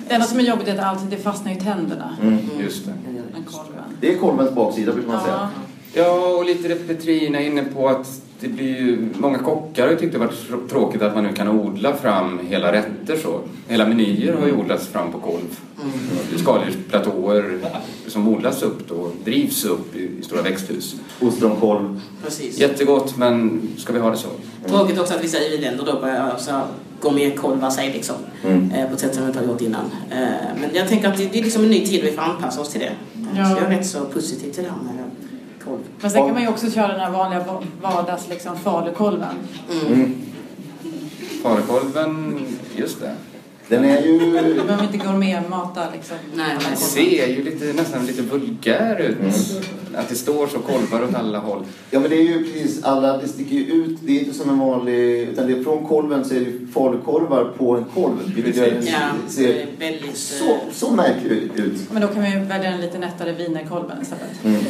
Det 0.09 0.15
enda 0.15 0.27
som 0.27 0.39
är 0.39 0.43
jobbigt 0.43 0.69
är 0.69 0.75
att 0.75 0.85
alltid 0.85 1.09
det 1.09 1.17
fastnar 1.17 1.53
i 1.53 1.57
tänderna. 1.57 2.17
Mm. 2.23 2.39
Just 2.61 2.87
det. 2.87 2.93
Den 3.35 3.45
kolven. 3.45 3.85
Det 4.01 4.13
är 4.15 4.19
kolvens 4.19 4.55
baksida 4.55 4.93
brukar 4.93 5.09
man 5.09 5.25
säga. 5.25 5.35
Ja. 5.35 5.49
Ja, 5.97 6.37
och 6.39 6.45
lite 6.45 6.69
det 6.69 6.75
Petrina 6.75 7.41
är 7.41 7.47
inne 7.47 7.65
på 7.65 7.89
att 7.89 8.24
det 8.41 8.49
blir 8.49 8.67
ju, 8.67 9.09
många 9.19 9.39
kockar 9.39 9.83
har 9.85 9.91
ju 9.91 9.99
tyckt 9.99 10.13
det 10.13 10.19
varit 10.19 10.49
tr- 10.51 10.69
tråkigt 10.69 11.03
att 11.03 11.15
man 11.15 11.25
nu 11.25 11.33
kan 11.33 11.49
odla 11.49 11.97
fram 11.97 12.41
hela 12.49 12.73
rätter 12.73 13.17
så. 13.17 13.41
Hela 13.69 13.87
menyer 13.87 14.37
har 14.41 14.47
ju 14.47 14.53
odlats 14.53 14.87
fram 14.87 15.13
på 15.13 15.19
kolv. 15.19 15.61
Mm. 15.83 16.39
Skaldjursplatåer 16.39 17.61
som 18.07 18.29
odlas 18.29 18.63
upp 18.63 18.89
då, 18.89 19.11
drivs 19.25 19.65
upp 19.65 19.97
i, 19.97 20.11
i 20.21 20.23
stora 20.23 20.43
växthus. 20.43 20.95
Ostronkolv. 21.21 22.01
Precis. 22.25 22.59
Jättegott, 22.59 23.17
men 23.17 23.63
ska 23.77 23.93
vi 23.93 23.99
ha 23.99 24.11
det 24.11 24.17
så? 24.17 24.29
Tråkigt 24.67 24.99
också 24.99 25.15
att 25.15 25.25
vissa 25.25 25.39
i-länder 25.39 25.85
då 25.87 26.01
börjar 26.01 26.31
alltså, 26.31 26.61
gå 27.01 27.11
med 27.11 27.39
kolva 27.39 27.71
sig 27.71 27.93
liksom. 27.93 28.17
Mm. 28.45 28.71
Eh, 28.71 28.89
på 28.89 28.95
ett 28.95 29.01
sätt 29.01 29.15
som 29.15 29.23
vi 29.23 29.27
inte 29.29 29.41
har 29.41 29.47
gjort 29.47 29.61
innan. 29.61 29.85
Eh, 30.11 30.19
men 30.61 30.71
jag 30.73 30.89
tänker 30.89 31.09
att 31.09 31.17
det, 31.17 31.33
det 31.33 31.39
är 31.39 31.43
liksom 31.43 31.65
en 31.65 31.71
ny 31.71 31.87
tid 31.87 32.01
och 32.01 32.07
vi 32.07 32.13
får 32.13 32.23
anpassa 32.23 32.61
oss 32.61 32.69
till 32.69 32.81
det. 32.81 32.93
Ja. 33.37 33.45
Så 33.45 33.57
jag 33.57 33.73
är 33.73 33.77
rätt 33.79 33.87
så 33.87 34.05
positiv 34.05 34.53
till 34.53 34.65
det 34.65 34.71
här 34.71 34.95
med 34.95 35.05
kolv. 35.65 35.79
Men 36.01 36.11
sen 36.11 36.21
kan 36.23 36.33
man 36.33 36.43
ju 36.43 36.49
också 36.49 36.71
köra 36.71 36.89
den 36.89 37.01
här 37.01 37.11
vanliga 37.11 37.41
va- 37.45 37.63
vardags 37.83 38.29
liksom, 38.29 38.59
falukolven. 38.59 39.35
Mm. 39.87 40.15
Falukolven, 41.43 42.41
just 42.77 43.01
det. 43.01 43.13
Den 43.69 43.85
är 43.85 44.03
ju... 44.03 44.19
Du 44.19 44.63
behöver 44.63 44.83
inte 44.85 44.99
gourmetmata 44.99 45.81
liksom. 45.93 46.17
Nej. 46.35 46.57
Den 46.69 46.77
ser 46.77 47.27
ju 47.27 47.45
lite, 47.45 47.65
nästan 47.73 48.07
lite 48.07 48.23
vulgär 48.23 49.01
ut. 49.01 49.17
Att 49.95 50.09
det 50.09 50.15
står 50.15 50.47
så 50.47 50.59
kolvar 50.59 51.09
åt 51.09 51.15
alla 51.15 51.39
håll. 51.39 51.65
Ja 51.91 52.01
men 52.01 52.11
det 52.11 52.17
är 52.17 52.23
ju 52.23 52.45
precis 52.53 52.85
alla, 52.85 53.17
det 53.19 53.29
sticker 53.29 53.57
ju 53.57 53.63
ut. 53.65 53.99
Det 54.03 54.17
är 54.17 54.21
inte 54.21 54.35
som 54.35 54.51
en 54.51 54.59
vanlig, 54.59 55.21
utan 55.21 55.47
det 55.47 55.53
är 55.59 55.63
från 55.63 55.87
kolven 55.87 56.25
så 56.25 56.35
är 56.35 56.41
det 56.41 56.67
falukorvar 56.73 57.45
på 57.59 57.77
en 57.77 57.85
kolv. 57.95 58.33
Vilket 58.35 58.57
gör 58.57 58.71
den 58.71 58.87
Ja, 58.87 58.99
det 59.27 59.33
ser 59.33 59.67
väldigt... 59.79 60.17
så, 60.17 60.57
så 60.73 60.91
märklig 60.91 61.51
ut. 61.55 61.93
Men 61.93 62.03
då 62.03 62.09
kan 62.09 62.23
vi 62.23 62.31
ju 62.31 62.39
välja 62.39 62.71
den 62.71 62.81
lite 62.81 62.99
nättare 62.99 63.33
wienerkolven 63.33 64.03
istället. 64.03 64.45
Mm. 64.45 64.61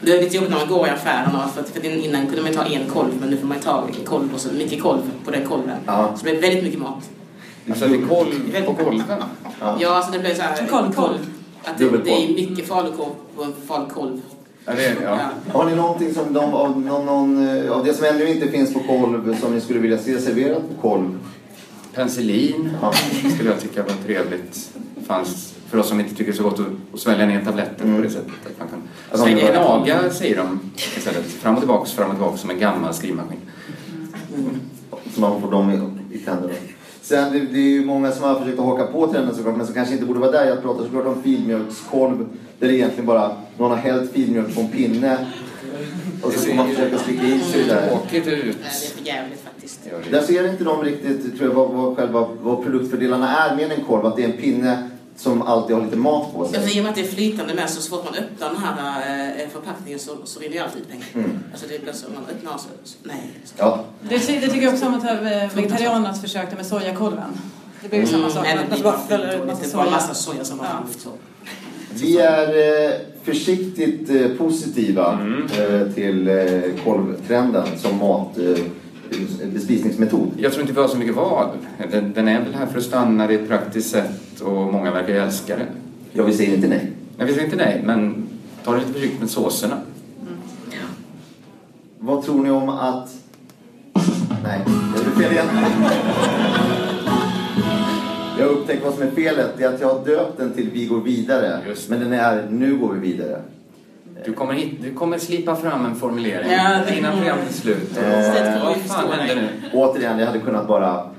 Det 0.00 0.16
är 0.16 0.20
lite 0.22 0.36
jobbigt 0.36 0.50
när 0.50 0.58
man 0.58 0.68
går 0.68 0.86
i 0.86 0.90
affärerna 0.90 1.48
för, 1.54 1.60
att, 1.60 1.68
för 1.68 1.80
att 1.80 1.84
innan 1.84 2.26
kunde 2.26 2.42
man 2.42 2.52
ta 2.52 2.64
en 2.64 2.90
kolv 2.90 3.10
men 3.20 3.30
nu 3.30 3.36
får 3.36 3.46
man 3.46 3.60
ta 3.60 3.88
kolv 4.04 4.34
och 4.34 4.40
så 4.40 4.52
mycket 4.52 4.82
kolv 4.82 5.00
på 5.24 5.30
den 5.30 5.46
kolven. 5.46 5.76
Ja. 5.86 6.12
Så 6.16 6.24
det 6.24 6.30
blir 6.30 6.40
väldigt 6.40 6.64
mycket 6.64 6.80
mat. 6.80 7.10
Alltså 7.70 7.88
det 7.88 7.94
är 7.94 8.06
kolv 8.06 8.66
på 8.66 8.74
kolven. 8.84 9.04
Ja. 9.60 9.76
Ja, 9.80 9.96
alltså 9.96 10.12
det 10.12 10.18
blir 10.18 10.34
så 10.34 10.42
här... 10.42 10.66
Kolv. 10.94 11.26
Att 11.64 11.78
det, 11.78 11.90
det 12.04 12.10
är 12.10 12.34
mycket 12.34 12.68
falukorv 12.68 13.10
på 13.36 13.42
en 13.42 13.52
falukorv. 13.68 14.20
Ja, 14.64 14.72
det 14.76 14.84
är, 14.84 14.96
ja. 15.02 15.18
Ja. 15.46 15.58
Har 15.58 15.64
ni 15.64 15.76
någonting 15.76 16.14
som 16.14 16.32
de, 16.32 16.54
av, 16.54 16.80
någon, 16.80 17.06
någon, 17.06 17.48
eh, 17.66 17.72
av 17.72 17.84
det 17.84 17.94
som 17.94 18.06
ännu 18.06 18.28
inte 18.28 18.48
finns 18.48 18.74
på 18.74 18.80
kolv 18.80 19.36
som 19.40 19.54
ni 19.54 19.60
skulle 19.60 19.78
vilja 19.78 19.98
se 19.98 20.20
serverat 20.20 20.62
på 20.68 20.88
kolv? 20.88 21.18
Penicillin 21.94 22.70
Ja. 22.82 22.92
skulle 23.34 23.50
jag 23.50 23.60
tycka 23.60 23.82
var 23.82 23.94
trevligt. 24.06 24.70
Fanns 25.06 25.54
för 25.72 25.78
oss 25.78 25.88
som 25.88 26.00
inte 26.00 26.10
tycker 26.10 26.24
det 26.24 26.30
är 26.30 26.36
så 26.36 26.42
gott 26.42 26.60
att, 26.60 26.66
att 26.94 27.00
svälja 27.00 27.26
ner 27.26 27.44
tabletter 27.44 27.84
Mm. 27.84 27.96
på 27.96 28.02
det 28.02 28.10
sättet. 28.10 28.32
Att 28.46 28.58
man 28.58 28.68
kan 28.68 28.82
Alltså, 29.10 29.26
det 29.26 29.58
var- 29.58 29.84
gnaga, 29.84 30.10
säger 30.10 30.36
de 30.36 30.60
istället. 30.96 31.24
Fram 31.26 31.54
och 31.54 31.60
tillbaks, 31.60 31.92
fram 31.92 32.10
och 32.10 32.16
tillbaks 32.16 32.40
som 32.40 32.50
en 32.50 32.58
gammal 32.58 32.94
skrivmaskin. 32.94 33.38
Så 35.14 35.20
man 35.20 35.40
får 35.40 35.50
dem 35.50 35.70
i, 36.10 36.14
i 36.16 36.18
tänderna. 36.18 36.54
Sen 37.02 37.32
det, 37.32 37.38
det 37.40 37.58
är 37.58 37.62
ju 37.70 37.84
många 37.84 38.12
som 38.12 38.24
har 38.24 38.40
försökt 38.40 38.58
att 38.58 38.64
haka 38.64 38.86
på 38.86 39.06
trenden 39.12 39.34
såklart, 39.34 39.56
men 39.56 39.66
som 39.66 39.74
kanske 39.74 39.94
inte 39.94 40.06
borde 40.06 40.20
vara 40.20 40.30
där. 40.30 40.46
Jag 40.46 40.62
pratar 40.62 40.84
såklart 40.84 41.06
om 41.06 41.22
filmjölkskolv 41.22 42.26
där 42.58 42.68
det 42.68 42.74
egentligen 42.76 43.06
bara 43.06 43.36
någon 43.58 43.70
har 43.70 43.78
hällt 43.78 44.12
filmjölk 44.12 44.54
på 44.54 44.60
en 44.60 44.68
pinne 44.68 45.26
och 46.22 46.32
så 46.32 46.38
får 46.38 46.54
man 46.54 46.68
försöka 46.68 46.98
sticka 46.98 47.22
i 47.26 47.40
sig 47.40 47.62
det 47.62 47.74
där. 47.74 47.88
Tråkigt 47.88 48.26
ut. 48.26 48.56
Det 48.62 48.66
är 48.66 48.96
för 48.98 49.06
jävligt 49.06 49.40
faktiskt. 49.44 49.80
Där 50.10 50.20
ser 50.22 50.48
inte 50.50 50.64
de 50.64 50.82
riktigt 50.82 51.38
tror 51.38 51.48
jag, 51.50 51.54
vad, 51.56 51.70
vad, 51.70 51.96
själva, 51.96 52.28
vad 52.42 52.62
produktfördelarna 52.62 53.36
är 53.36 53.56
med 53.56 53.72
en 53.72 53.84
kolv. 53.84 54.06
Att 54.06 54.16
det 54.16 54.24
är 54.24 54.28
en 54.28 54.36
pinne 54.40 54.88
som 55.16 55.42
alltid 55.42 55.76
har 55.76 55.84
lite 55.84 55.96
mat 55.96 56.32
på 56.34 56.40
Alltså, 56.44 56.60
sig. 56.60 56.76
I 56.76 56.80
och 56.80 56.84
med 56.84 56.90
att 56.90 56.96
det 56.96 57.02
är 57.02 57.06
flytande 57.08 57.54
med 57.54 57.70
så, 57.70 57.82
så 57.82 57.90
fort 57.90 58.04
man 58.04 58.14
öppnar 58.14 58.48
den 58.48 58.56
här 58.62 59.00
eh, 59.42 59.48
förpackningen 59.52 59.98
så, 59.98 60.16
så 60.24 60.40
rinner 60.40 60.54
ju 60.54 60.60
allt 60.60 60.76
ut 60.76 60.88
pengar. 60.90 61.06
Mm. 61.14 61.38
Alltså 61.52 61.66
det 61.68 61.82
blir 61.82 61.92
så, 61.92 62.06
man 62.14 62.24
öppnar 62.36 62.52
så, 62.58 62.68
så 62.84 62.96
nej. 63.02 63.30
Ja, 63.56 63.84
Det, 64.08 64.16
det 64.16 64.48
tycker 64.48 64.62
jag 64.62 64.72
också 64.72 64.86
om 64.86 64.94
att 64.94 65.04
eh, 65.04 65.54
vegetarianernas 65.56 66.20
försökte 66.20 66.56
med 66.56 66.66
sojakolven. 66.66 67.30
Det 67.82 67.88
blir 67.88 68.00
ju 68.00 68.06
samma 68.06 68.30
sak. 68.30 68.44
Nej, 68.44 68.56
Man 68.56 68.64
det 68.70 68.74
blir 68.74 68.84
massa 68.84 69.18
Det 69.18 69.72
är 69.72 69.76
bara 69.76 69.90
massa 69.90 70.14
soja 70.14 70.44
som 70.44 70.58
bara 70.58 70.68
Ja. 70.94 71.00
så. 71.00 71.10
vi 71.94 72.18
är 72.18 72.48
eh, 72.88 72.94
försiktigt 73.22 74.38
positiva 74.38 75.18
eh, 75.58 75.92
till 75.94 76.28
eh, 76.28 76.84
kolvtrenden 76.84 77.66
som 77.78 77.98
mat, 77.98 78.38
bespisningsmetod. 79.52 80.30
Jag 80.36 80.52
tror 80.52 80.60
inte 80.62 80.72
vi 80.72 80.80
har 80.80 80.88
så 80.88 80.98
mycket 80.98 81.14
val. 81.14 81.48
Den, 81.90 82.12
den 82.12 82.28
är 82.28 82.40
väl 82.40 82.54
här 82.54 82.66
för 82.66 82.78
att 82.78 82.84
stanna, 82.84 83.26
det 83.26 83.34
är 83.34 83.38
ett 83.38 83.48
praktiskt 83.48 83.90
sätt 83.90 84.40
och 84.40 84.72
många 84.72 84.90
verkar 84.90 85.14
älska 85.14 85.56
det. 85.56 85.66
Ja, 86.12 86.24
vi 86.24 86.32
säger 86.32 86.54
inte 86.54 86.68
nej. 86.68 86.92
Jag 87.16 87.26
vill 87.26 87.40
inte 87.40 87.56
nej, 87.56 87.82
men 87.84 88.28
ta 88.64 88.72
det 88.72 88.78
lite 88.78 88.92
försiktigt 88.92 89.20
med 89.20 89.30
såserna. 89.30 89.78
Vad 91.98 92.24
tror 92.24 92.42
ni 92.42 92.50
om 92.50 92.68
att... 92.68 93.10
Nej, 94.44 94.60
det 94.94 95.22
är 95.22 95.22
fel 95.22 95.32
igen. 95.32 95.46
Jag 98.38 98.46
har 98.46 98.52
upptäckt 98.52 98.84
vad 98.84 98.94
som 98.94 99.02
är 99.02 99.10
felet. 99.10 99.50
Det 99.58 99.64
är 99.64 99.74
att 99.74 99.80
jag 99.80 99.88
har 99.88 100.04
döpt 100.04 100.38
den 100.38 100.52
till 100.52 100.70
Vi 100.72 100.86
går 100.86 101.00
vidare. 101.00 101.60
Men 101.88 102.00
den 102.00 102.12
är 102.12 102.48
Nu 102.50 102.76
går 102.76 102.92
vi 102.92 103.12
vidare. 103.12 103.40
Du 104.24 104.32
kommer, 104.32 104.54
hit, 104.54 104.78
du 104.82 104.94
kommer 104.94 105.18
slipa 105.18 105.56
fram 105.56 105.86
en 105.86 105.94
formulering 105.94 106.50
Ja, 106.52 106.78
det 106.88 106.98
innan 106.98 107.16
programmet 107.18 107.48
är 107.50 107.52
slut. 107.54 107.98
Eh, 107.98 108.64
Vad 108.64 108.76
fan 108.76 109.10
händer 109.12 109.34
nu? 109.36 109.48
Återigen, 109.72 110.18
jag 110.18 110.26
hade 110.26 110.38
kunnat 110.38 110.68
bara... 110.68 111.10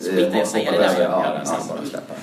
eh, 0.00 0.44
säga 0.44 0.70
det 0.72 0.78
där. 0.78 1.00
Ja, 1.02 1.40
Ja, 1.44 1.56
bara 1.68 1.86
släppa. 1.86 2.14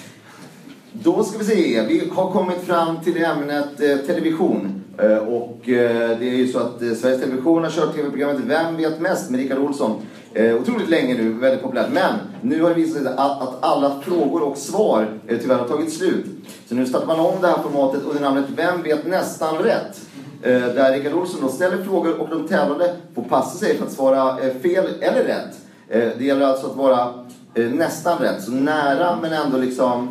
Då 0.94 1.24
ska 1.24 1.38
vi 1.38 1.46
se. 1.46 1.82
Vi 1.88 2.10
har 2.16 2.32
kommit 2.32 2.62
fram 2.62 3.00
till 3.04 3.24
ämnet 3.24 3.82
eh, 3.82 3.98
television. 3.98 4.84
Eh, 4.98 5.18
och 5.18 5.70
eh, 5.70 6.20
det 6.20 6.30
är 6.30 6.36
ju 6.36 6.48
så 6.48 6.60
att 6.60 6.82
eh, 6.82 6.92
Sveriges 6.94 7.22
Television 7.22 7.64
har 7.64 7.72
kört 7.72 7.96
tv-programmet 7.96 8.38
Vem 8.46 8.78
vet 8.78 9.00
mest 9.02 9.30
med 9.30 9.40
Rickard 9.40 9.58
Olsson. 9.58 10.02
Eh, 10.34 10.56
otroligt 10.56 10.90
länge 10.90 11.14
nu, 11.14 11.34
väldigt 11.34 11.62
populärt. 11.62 11.90
Men 11.92 12.14
nu 12.42 12.62
har 12.62 12.70
det 12.70 12.76
visat 12.76 13.04
sig 13.04 13.12
att, 13.18 13.42
att 13.42 13.64
alla 13.64 14.02
frågor 14.02 14.42
och 14.44 14.58
svar 14.58 15.08
eh, 15.28 15.38
tyvärr 15.42 15.56
har 15.56 15.68
tagit 15.68 15.94
slut. 15.94 16.26
Så 16.68 16.76
nu 16.76 16.86
startar 16.86 17.08
man 17.08 17.20
om 17.20 17.42
det 17.42 17.48
här 17.48 17.58
formatet 17.64 18.02
under 18.04 18.22
namnet 18.22 18.46
Vem 18.56 18.84
vet 18.84 19.08
nästan 19.08 19.58
rätt? 19.58 20.02
Eh, 20.42 20.52
där 20.52 20.94
Rickard 20.94 21.14
Olsson 21.14 21.42
då 21.42 21.50
ställer 21.50 21.84
frågor 21.84 22.22
och 22.22 22.30
de 22.30 22.48
tävlande 22.48 22.96
får 23.16 23.22
passa 23.22 23.58
sig 23.58 23.78
för 23.78 23.86
att 23.86 23.92
svara 23.92 24.40
eh, 24.40 24.54
fel 24.62 24.86
eller 25.02 25.24
rätt. 25.24 25.58
Eh, 25.90 26.10
det 26.18 26.26
gäller 26.26 26.46
alltså 26.46 26.68
att 26.68 26.76
vara 26.76 27.14
eh, 27.54 27.66
nästan 27.66 28.18
rätt, 28.18 28.44
så 28.44 28.52
nära 28.52 29.18
men 29.22 29.34
ändå 29.34 29.58
liksom 29.58 30.10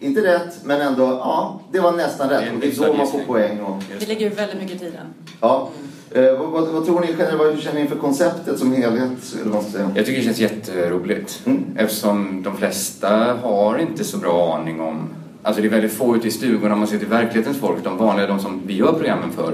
inte 0.00 0.20
rätt, 0.20 0.64
men 0.64 0.80
ändå, 0.80 1.02
ja, 1.02 1.60
det 1.72 1.80
var 1.80 1.92
nästan 1.92 2.28
Det 2.28 2.34
är 2.34 2.40
rätt. 2.40 2.54
Och 2.54 2.60
det 2.60 2.66
är 2.66 2.86
då 2.86 2.92
man 2.92 3.06
får 3.06 3.18
poäng. 3.18 3.60
Och, 3.60 3.82
Det 3.98 4.08
ligger 4.08 4.30
ju 4.30 4.34
väldigt 4.34 4.60
mycket 4.60 4.76
i 4.76 4.78
tiden. 4.78 5.06
ja. 5.40 5.68
Eh, 6.12 6.38
vad, 6.38 6.50
vad, 6.50 6.68
vad 6.68 6.84
tror 6.84 7.00
ni 7.00 7.36
vad 7.38 7.58
känner 7.58 7.80
ni 7.82 7.88
för 7.88 7.96
konceptet 7.96 8.58
som 8.58 8.72
helhet? 8.72 9.36
Eller 9.42 9.50
vad 9.52 9.64
säga? 9.64 9.90
Jag 9.96 10.06
tycker 10.06 10.18
det 10.18 10.24
känns 10.24 10.38
jätteroligt. 10.40 11.42
Mm. 11.46 11.64
Eftersom 11.76 12.42
de 12.42 12.56
flesta 12.56 13.36
har 13.42 13.78
inte 13.78 14.04
så 14.04 14.16
bra 14.18 14.56
aning 14.56 14.80
om... 14.80 15.08
Alltså 15.42 15.62
det 15.62 15.68
är 15.68 15.70
väldigt 15.70 15.92
få 15.92 16.16
ute 16.16 16.28
i 16.28 16.30
stugorna 16.30 16.72
om 16.74 16.78
man 16.78 16.88
ser 16.88 16.98
till 16.98 17.08
verklighetens 17.08 17.58
folk. 17.58 17.84
De 17.84 17.96
vanliga, 17.96 18.26
de 18.26 18.38
som 18.40 18.62
vi 18.66 18.76
gör 18.76 18.92
programmen 18.92 19.30
för. 19.32 19.52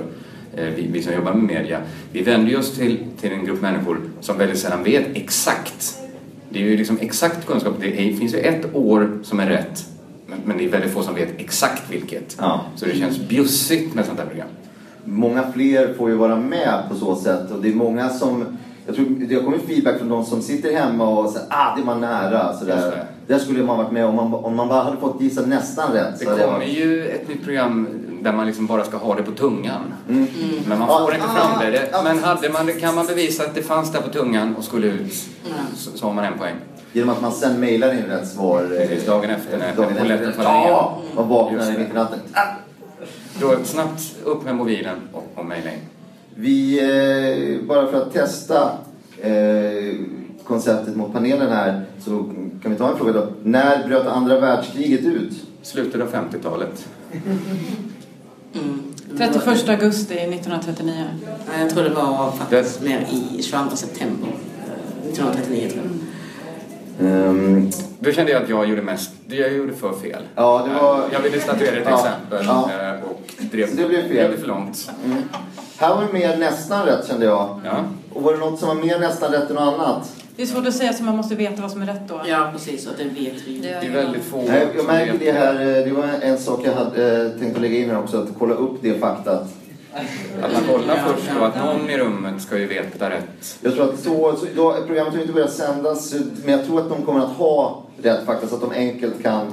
eh, 0.57 0.65
Vi, 0.77 0.89
vi 0.93 1.03
som 1.03 1.13
jobbar 1.15 1.33
med 1.35 1.45
media. 1.45 1.81
Vi 2.13 2.23
vänder 2.23 2.59
oss 2.59 2.75
till, 2.75 2.99
till 3.21 3.33
en 3.33 3.45
grupp 3.45 3.63
människor 3.63 4.01
som 4.21 4.39
väldigt 4.39 4.59
sällan 4.59 4.83
vet 4.85 5.07
exakt. 5.15 5.99
Det 6.51 6.59
är 6.63 6.65
ju 6.65 6.77
liksom 6.77 6.99
exakt 7.01 7.47
kunskap. 7.47 7.75
Det 7.81 7.87
är, 8.09 8.17
finns 8.17 8.35
ju 8.35 8.39
ett 8.39 8.75
år 8.75 9.19
som 9.23 9.41
är 9.41 9.47
rätt. 9.47 9.85
Men, 10.27 10.39
men 10.45 10.59
det 10.59 10.65
är 10.65 10.69
väldigt 10.69 10.93
få 10.93 11.03
som 11.03 11.15
vet 11.15 11.29
exakt 11.37 11.83
vilket. 11.91 12.37
Ja. 12.39 12.61
Så 12.77 12.87
det 12.87 12.97
känns 12.99 13.19
bjussigt 13.29 13.95
med 13.95 14.05
sånt 14.07 14.19
här 14.19 14.27
program. 14.27 14.49
Många 15.07 15.53
fler 15.53 15.95
får 15.99 16.11
ju 16.11 16.17
vara 16.17 16.37
med 16.37 16.83
på 16.89 16.95
så 16.95 17.17
sätt 17.17 17.51
och 17.51 17.63
det 17.63 17.69
är 17.69 17.75
många 17.75 18.09
som 18.09 18.45
jag 18.87 18.95
tror 18.97 19.07
det 19.29 19.35
har 19.35 19.43
kommit 19.43 19.67
feedback 19.67 19.99
från 19.99 20.09
de 20.09 20.25
som 20.25 20.43
sitter 20.43 20.73
hemma 20.77 21.09
och 21.09 21.31
säger 21.31 21.47
ah 21.51 21.77
det 21.77 21.83
var 21.83 21.95
nära. 21.95 22.53
Så 22.57 22.67
Just 22.67 22.83
där. 23.27 23.39
skulle 23.39 23.63
man 23.63 23.79
varit 23.79 23.91
med 23.93 24.07
om 24.07 24.15
man, 24.15 24.35
om 24.35 24.57
man 24.57 24.69
bara 24.69 24.83
hade 24.83 24.97
fått 24.97 25.21
gissa 25.21 25.41
nästan 25.47 25.93
rätt. 25.93 26.19
Det 26.19 26.25
kommer 26.25 26.47
varit- 26.47 26.69
ju 26.79 27.09
ett 27.09 27.29
nytt 27.29 27.45
program 27.45 27.89
där 28.23 28.33
man 28.33 28.47
liksom 28.47 28.67
bara 28.67 28.85
ska 28.85 28.97
ha 28.97 29.15
det 29.15 29.23
på 29.23 29.31
tungan. 29.33 29.81
Mm. 30.09 30.27
Men 30.69 30.79
man 30.79 30.89
får 30.89 31.15
inte 31.15 31.27
ah, 31.27 31.35
fram 31.35 31.61
det. 31.61 31.71
det. 31.71 31.91
Men 32.05 32.19
hade 32.19 32.49
man, 32.51 32.73
kan 32.81 32.95
man 32.95 33.07
bevisa 33.07 33.43
att 33.45 33.55
det 33.55 33.63
fanns 33.63 33.93
där 33.93 34.01
på 34.01 34.09
tungan 34.09 34.55
och 34.57 34.65
skulle 34.65 34.87
ut 34.87 35.13
så, 35.77 35.91
så 35.99 36.07
har 36.07 36.13
man 36.15 36.25
en 36.25 36.39
poäng. 36.39 36.55
Genom 36.93 37.11
att 37.11 37.23
man 37.23 37.33
sen 37.33 37.61
mailar 37.61 37.93
in 37.93 38.03
rätt 38.09 38.29
svar. 38.29 38.63
eh, 38.63 38.89
Precis, 38.89 39.07
dagen 39.07 39.31
efter 39.31 39.59
när 39.59 39.73
polletten 39.73 40.33
faller 40.33 40.51
ner. 40.61 40.69
Ja, 40.69 40.99
man 41.17 41.29
vaknar 41.29 41.79
mitt 41.79 41.91
i 41.91 41.93
natten. 41.95 42.19
Då 43.41 43.57
snabbt 43.65 44.17
upp 44.25 44.45
med 44.45 44.55
mobilen 44.55 44.97
och, 45.13 45.33
och 45.35 45.47
mejla 45.47 45.73
in. 45.73 45.79
Vi, 46.35 46.79
eh, 47.61 47.67
bara 47.67 47.87
för 47.87 48.03
att 48.03 48.13
testa 48.13 48.79
eh, 49.21 49.95
konceptet 50.45 50.97
mot 50.97 51.13
panelen 51.13 51.53
här 51.53 51.85
så 52.05 52.33
kan 52.63 52.73
vi 52.73 52.79
ta 52.79 52.91
en 52.91 52.97
fråga 52.97 53.13
då. 53.13 53.29
När 53.43 53.89
bröt 53.89 54.07
andra 54.07 54.41
världskriget 54.41 55.01
ut? 55.01 55.33
Slutet 55.63 56.01
av 56.01 56.13
50-talet. 56.13 56.89
Mm. 58.55 58.83
31 59.19 59.69
augusti 59.69 60.15
1939. 60.15 61.05
Nej, 61.49 61.61
Jag 61.61 61.71
tror 61.71 61.85
det 61.85 61.91
var 61.91 62.33
faktiskt 62.33 62.83
mer 62.83 63.07
i 63.11 63.43
22 63.43 63.77
september 63.77 64.29
eh, 64.29 65.09
1939 65.09 65.71
tror 65.71 65.83
jag. 65.85 65.96
Ehm, 67.01 67.71
Då 67.99 68.13
kände 68.13 68.33
jag 68.33 68.43
att 68.43 68.49
jag 68.49 68.69
gjorde 68.69 68.83
mest, 68.83 69.11
det 69.27 69.37
jag 69.37 69.53
gjorde 69.53 69.73
för 69.75 69.93
fel. 69.93 70.23
Ja, 70.35 70.67
det 70.69 70.83
var- 70.83 71.05
Jag 71.13 71.21
ville 71.21 71.41
statuera 71.41 71.77
ett 71.77 71.87
Ja, 71.91 71.97
exempel 72.07 72.47
ja. 72.47 72.71
eh, 72.83 73.11
och 73.11 73.23
drev, 73.51 73.77
det 73.77 73.85
blev 73.89 74.09
fel. 74.09 74.31
det 74.31 74.37
för 74.37 74.47
långt. 74.47 74.91
mm. 75.05 75.19
Här 75.79 75.95
var 75.95 76.03
det 76.07 76.13
mer 76.13 76.37
nästan 76.37 76.87
rätt 76.87 77.09
kände 77.09 77.27
jag. 77.27 77.61
Ja. 77.65 77.85
Och 78.13 78.23
var 78.23 78.33
det 78.33 78.39
något 78.39 78.59
som 78.59 78.69
var 78.69 78.75
mer 78.75 78.99
nästan 78.99 79.33
rätt 79.33 79.51
än 79.51 79.57
något 79.57 79.75
annat? 79.81 80.13
Det 80.37 80.43
är 80.43 80.47
svårt 80.47 80.67
att 80.67 80.75
säga 80.75 80.93
så 80.93 81.03
man 81.05 81.17
måste 81.17 81.35
veta 81.35 81.63
vad 81.63 81.71
som 81.71 81.83
är 81.83 81.87
rätt 81.87 82.09
då. 82.09 82.21
Ja, 82.27 82.49
precis. 82.53 82.87
Och 82.87 82.93
det 82.99 83.05
vet 83.05 83.43
vi. 83.47 83.59
Det 83.59 83.69
Det 83.81 83.87
är 83.87 83.91
väldigt 83.91 84.25
få 84.25 84.43
Nej, 84.49 84.67
jag 84.77 84.87
märker 84.87 85.15
det 85.19 85.33
här, 85.33 85.55
eh, 85.55 85.85
det 85.85 85.93
var 85.93 86.05
en 86.23 86.39
sak 86.39 86.61
jag 86.65 86.75
hade 86.75 87.23
eh, 87.27 87.39
tänkt 87.41 87.57
att 87.57 87.63
lägga 87.63 87.79
in 87.79 87.91
här 87.91 87.99
också, 87.99 88.23
att 88.23 88.29
kolla 88.39 88.55
upp 88.55 88.79
det 88.83 88.95
faktat. 89.01 89.49
Att 90.43 90.53
man 90.53 90.63
kollar 90.75 90.97
först 90.97 91.31
och 91.41 91.47
att 91.47 91.57
någon 91.57 91.91
i 91.91 91.99
rummet 91.99 92.43
ska 92.43 92.59
ju 92.59 92.67
veta 92.67 93.11
rätt. 93.11 93.59
Jag 93.61 93.75
tror 93.75 93.93
att 93.93 94.01
så, 94.01 94.37
så 94.37 94.47
då, 94.57 94.77
programmet 94.87 95.13
har 95.13 95.17
ju 95.17 95.23
inte 95.23 95.35
börjat 95.35 95.53
sändas, 95.53 96.15
men 96.45 96.59
jag 96.59 96.67
tror 96.67 96.81
att 96.81 96.89
de 96.89 97.03
kommer 97.03 97.21
att 97.21 97.37
ha 97.37 97.83
rätt 98.03 98.27
fakta 98.27 98.49
så 98.49 98.55
att 98.55 98.61
de 98.61 98.71
enkelt 98.71 99.23
kan 99.23 99.53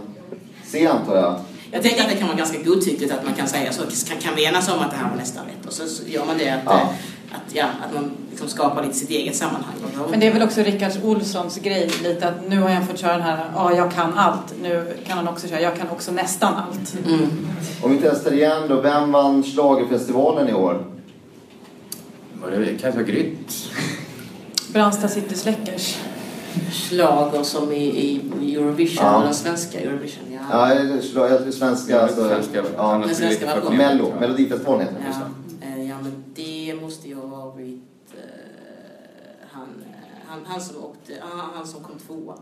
se 0.66 0.88
antar 0.88 1.16
jag. 1.16 1.36
Jag 1.72 1.82
tänker 1.82 2.02
att 2.02 2.10
det 2.10 2.16
kan 2.16 2.28
vara 2.28 2.38
ganska 2.38 2.58
godtyckligt 2.62 3.14
att 3.14 3.26
man 3.26 3.34
kan 3.34 3.48
säga 3.48 3.72
så. 3.74 3.82
Kan, 4.10 4.18
kan 4.18 4.36
vi 4.36 4.46
enas 4.46 4.70
om 4.70 4.80
att 4.80 4.92
det 4.92 4.98
här 4.98 5.10
var 5.10 5.18
nästan 5.18 5.46
rätt? 5.46 5.66
Och 5.68 5.74
så, 5.74 5.88
så 5.88 6.04
gör 6.08 6.26
man 6.26 6.38
det 6.38 6.50
att, 6.50 6.62
Ja. 6.66 6.94
Att, 7.34 7.56
ja, 7.56 7.66
att 7.88 7.94
man 7.94 8.12
liksom 8.30 8.48
skapar 8.48 8.84
lite 8.84 8.94
sitt 8.96 9.10
eget 9.10 9.36
sammanhang. 9.36 9.74
Men 10.12 10.20
det 10.20 10.28
är 10.28 10.34
väl 10.34 10.42
också 10.44 10.62
Rickards 10.62 10.98
Olssons 11.04 11.58
grej 11.58 11.92
lite 12.04 12.28
att 12.28 12.50
nu 12.50 12.62
har 12.62 12.70
jag 12.70 12.88
fått 12.88 13.00
köra 13.00 13.14
den 13.14 13.22
här, 13.22 13.46
ja 13.56 13.74
jag 13.76 13.92
kan 13.92 14.14
allt. 14.18 14.54
Nu 14.62 14.98
kan 15.08 15.18
han 15.18 15.28
också 15.28 15.48
köra, 15.48 15.62
jag 15.62 15.78
kan 15.78 15.90
också 15.90 16.12
nästan 16.12 16.54
allt. 16.54 16.96
Mm. 17.08 17.30
Om 17.84 17.92
vi 17.92 17.98
testar 18.02 18.34
igen 18.34 18.62
då, 18.70 18.82
vem 18.82 19.12
vann 19.12 19.44
schlagerfestivalen 19.44 20.50
i 20.50 20.54
år? 20.54 20.86
Var 22.42 22.52
det 22.52 22.66
Kajsa 22.82 23.04
Grytt? 23.04 23.70
Brandsta 24.74 25.08
City 25.08 25.36
Släckers. 25.36 25.98
Schlager 26.72 27.44
som 27.44 27.72
i, 27.72 28.22
i 28.42 28.56
Eurovision, 28.56 29.06
Ja. 29.06 29.22
den 29.26 29.34
svenska 29.34 29.80
Eurovision. 29.80 30.24
Ja. 30.50 30.74
Ja, 30.74 31.52
svenska, 31.52 31.94
Ja, 31.94 32.00
alltså, 32.02 32.28
svenska. 32.28 32.64
ja, 32.78 33.02
Den 33.06 33.16
svenska 33.16 33.46
knepigt, 33.46 33.74
Mello, 33.78 34.10
va? 34.10 34.16
Melodifestivalen 34.20 34.82
heter. 34.82 34.98
Ja, 35.04 35.10
eh, 35.10 35.16
ja, 35.20 35.43
han, 40.34 40.46
han 40.48 40.62
som 40.62 40.76
åkte, 40.84 41.14
ah, 41.24 41.50
han 41.56 41.68
som 41.68 41.84
kom 41.84 41.96
tvåa. 42.08 42.36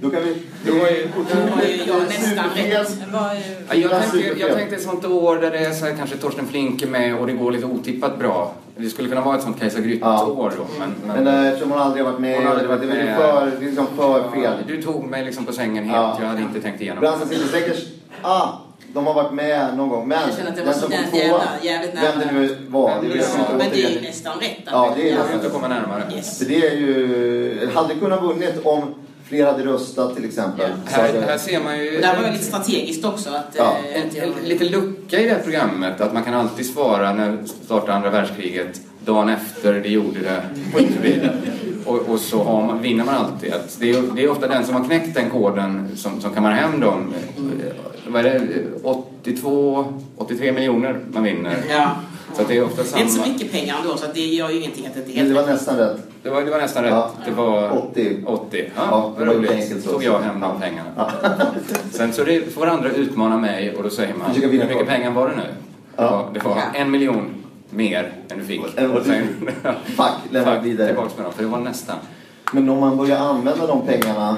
Då 0.00 0.10
kan 0.10 0.22
vi... 0.22 0.42
Det 0.64 0.70
var 0.70 0.88
ju- 0.88 1.08
Då 1.16 1.56
var 1.56 1.62
ju 1.62 1.76
jag 1.86 2.02
nästan 2.02 2.44
rätt. 2.54 3.00
Det 3.06 3.12
var 3.12 3.34
ju... 3.34 3.40
Ja, 3.68 3.74
Jag 3.74 3.90
tänkte, 4.02 4.40
jag 4.40 4.54
tänkte 4.56 4.76
ett 4.76 4.82
sånt 4.82 5.04
år 5.04 5.36
där 5.36 5.50
det 5.50 5.58
är 5.58 5.72
så 5.72 5.84
här, 5.86 5.94
kanske 5.96 6.16
Torsten 6.16 6.46
Flinck 6.48 6.88
med 6.88 7.18
och 7.18 7.26
det 7.26 7.32
går 7.32 7.52
lite 7.52 7.66
otippat 7.66 8.18
bra. 8.18 8.54
Det 8.76 8.90
skulle 8.90 9.08
kunna 9.08 9.20
vara 9.20 9.36
ett 9.36 9.42
sånt 9.42 9.60
Kajsa 9.60 9.80
Grytt-år 9.80 10.52
då. 10.56 10.66
Men, 10.78 10.94
Men 11.06 11.24
men, 11.24 11.34
eh, 11.44 11.46
eftersom 11.48 11.70
hon 11.70 11.80
aldrig 11.80 12.04
har 12.04 12.10
varit 12.12 12.20
med, 12.20 12.36
Hon 12.36 12.44
har 12.46 12.50
aldrig 12.52 12.70
det 12.70 12.76
varit 12.76 12.90
är 12.90 13.04
med. 13.04 13.16
för, 13.16 13.46
det 13.50 13.56
är 13.56 13.60
liksom 13.60 13.86
för 13.96 14.30
fel. 14.30 14.52
du 14.66 14.82
tog 14.82 15.04
mig 15.04 15.24
liksom 15.24 15.44
på 15.44 15.52
sängen 15.52 15.84
helt. 15.84 15.96
Ja. 15.96 16.16
Jag 16.20 16.26
hade 16.28 16.42
inte 16.42 16.60
tänkt 16.60 16.80
igenom 16.80 17.18
City 17.28 17.48
Släckers, 17.48 17.84
ah, 18.22 18.48
de 18.94 19.06
har 19.06 19.14
varit 19.14 19.32
med 19.32 19.76
någon 19.76 19.88
gång. 19.88 20.08
Men 20.08 20.18
Jag 20.28 20.36
känner 20.36 20.50
att 20.50 20.56
det 20.56 20.62
var 20.62 20.72
den 20.72 20.80
så 20.80 20.80
som 20.80 20.90
kom 20.90 21.18
jävla- 21.18 21.38
tvåa, 21.38 21.42
jävligt 21.62 21.94
vem 21.94 22.18
det 22.18 22.32
nu 22.32 22.56
var, 22.68 22.88
det 23.02 23.08
Ja, 23.08 23.14
vet 23.14 23.28
jag 23.48 23.58
Men 23.58 23.70
det 23.70 23.84
är 23.84 23.90
ju 23.90 24.00
nästan 24.00 24.38
rätt. 24.40 24.56
Ja, 24.64 24.92
det 24.96 25.02
är 25.02 25.06
Jag 25.06 25.14
nästan 25.14 25.28
vill 25.28 25.36
inte 25.44 25.48
komma 25.56 25.68
närmare. 25.68 26.02
Yes. 26.16 26.38
Det 26.38 26.66
är 26.66 26.76
ju, 26.76 27.70
hade 27.74 27.94
kunnat 27.94 28.22
vunnit 28.22 28.54
om 28.66 28.94
fler 29.24 29.46
hade 29.46 29.64
röstat 29.64 30.16
till 30.16 30.24
exempel. 30.24 30.70
Ja. 30.70 30.90
Här, 30.96 31.06
hade- 31.06 31.20
här 31.26 31.38
ser 31.38 31.60
man 31.64 31.78
ju 31.78 31.96
Och 31.96 32.02
där 32.02 32.16
var 32.16 32.22
det 32.22 32.32
lite 32.32 32.44
strategiskt 32.44 33.04
också. 33.04 33.30
Att, 33.30 33.54
Ja. 33.56 33.76
eh, 33.94 34.02
en, 34.02 34.08
jag- 34.14 34.24
en, 34.24 34.32
lite 34.44 34.64
lucka 34.64 35.20
i 35.20 35.24
det 35.24 35.30
här 35.34 35.40
programmet. 35.42 36.00
Att 36.00 36.12
man 36.14 36.24
kan 36.24 36.34
alltid 36.34 36.66
svara 36.66 37.12
när 37.12 37.38
startar 37.64 37.92
andra 37.92 38.10
världskriget 38.10 38.80
dagen 39.12 39.28
efter 39.28 39.74
det 39.74 39.88
gjorde 39.88 40.20
det 40.20 40.42
vidare. 41.02 41.32
Och, 41.86 41.96
och 42.08 42.20
så 42.20 42.42
har 42.44 42.66
man, 42.66 42.82
vinner 42.82 43.04
man 43.04 43.14
alltid. 43.14 43.52
Att 43.52 43.76
det, 43.80 43.90
är, 43.90 44.02
det 44.16 44.24
är 44.24 44.30
ofta 44.30 44.48
den 44.48 44.64
som 44.64 44.74
har 44.74 44.84
knäckt 44.84 45.14
den 45.14 45.30
koden 45.30 45.88
som, 45.96 46.20
som 46.20 46.30
kammar 46.34 46.52
hem 46.52 46.80
dem. 46.80 47.14
Eh, 47.36 47.72
Vad 48.12 48.26
är 48.26 48.32
det? 48.38 48.42
82, 48.82 49.84
83 50.16 50.52
miljoner 50.52 51.00
man 51.12 51.22
vinner. 51.22 51.56
Ja. 51.70 51.90
Så 52.36 52.42
det 52.48 52.56
är 52.56 52.64
ofta 52.64 52.76
Det 52.76 52.82
är 52.82 52.84
samma. 52.90 53.02
inte 53.02 53.12
så 53.14 53.28
mycket 53.30 53.52
pengar 53.52 53.76
ändå 53.82 53.96
så 53.96 54.06
det 54.14 54.20
gör 54.20 54.50
ju 54.50 54.56
ingenting 54.58 54.86
att 54.86 54.94
det 54.94 55.00
inte 55.00 55.12
är 55.12 55.16
helt 55.16 55.28
det 55.28 55.34
var 55.42 55.46
nästan 55.52 55.76
rätt. 55.78 55.96
Det 56.22 56.30
var, 56.30 56.42
det 56.42 56.50
var 56.50 56.58
nästan 56.58 56.82
rätt. 56.84 56.92
Ja. 56.92 57.10
Det 57.24 57.30
var 57.30 57.78
80. 57.90 58.16
80. 58.26 58.70
Ja, 58.76 58.82
Ja, 58.90 59.12
det 59.18 59.24
vad 59.24 59.36
roligt. 59.36 59.50
enkelt 59.50 59.84
så. 59.84 59.90
tog 59.92 60.02
jag 60.04 60.18
hem 60.20 60.40
de 60.40 60.60
pengarna. 60.60 61.12
Sen 61.90 62.12
så 62.12 62.24
det, 62.24 62.54
får 62.54 62.66
andra 62.66 62.90
utmana 62.90 63.36
mig 63.38 63.74
och 63.76 63.82
då 63.82 63.90
säger 63.90 64.14
man 64.14 64.30
hur 64.30 64.48
mycket 64.48 64.86
pengar 64.86 65.10
var 65.10 65.28
det 65.28 65.36
nu? 65.36 65.42
Ja. 65.96 66.02
Det 66.02 66.10
var, 66.10 66.30
det 66.34 66.40
var 66.44 66.56
Ja. 66.72 66.78
en 66.80 66.90
miljon 66.90 67.34
mer 67.70 68.12
än 68.30 68.38
du 68.38 68.44
fick. 68.44 68.60
Än 68.76 68.92
vad 68.92 69.04
du 69.04 69.10
Sen- 69.10 69.50
Fuck, 69.84 70.32
lämna 70.32 70.60
vidare. 70.60 70.86
Tillbaks 70.86 71.16
med 71.16 71.26
dem, 71.26 71.32
för 71.32 71.42
det 71.42 71.48
var 71.48 71.60
nästan. 71.60 71.96
Men 72.52 72.68
om 72.68 72.78
man 72.80 72.96
börjar 72.96 73.18
använda 73.18 73.66
de 73.66 73.86
pengarna 73.86 74.36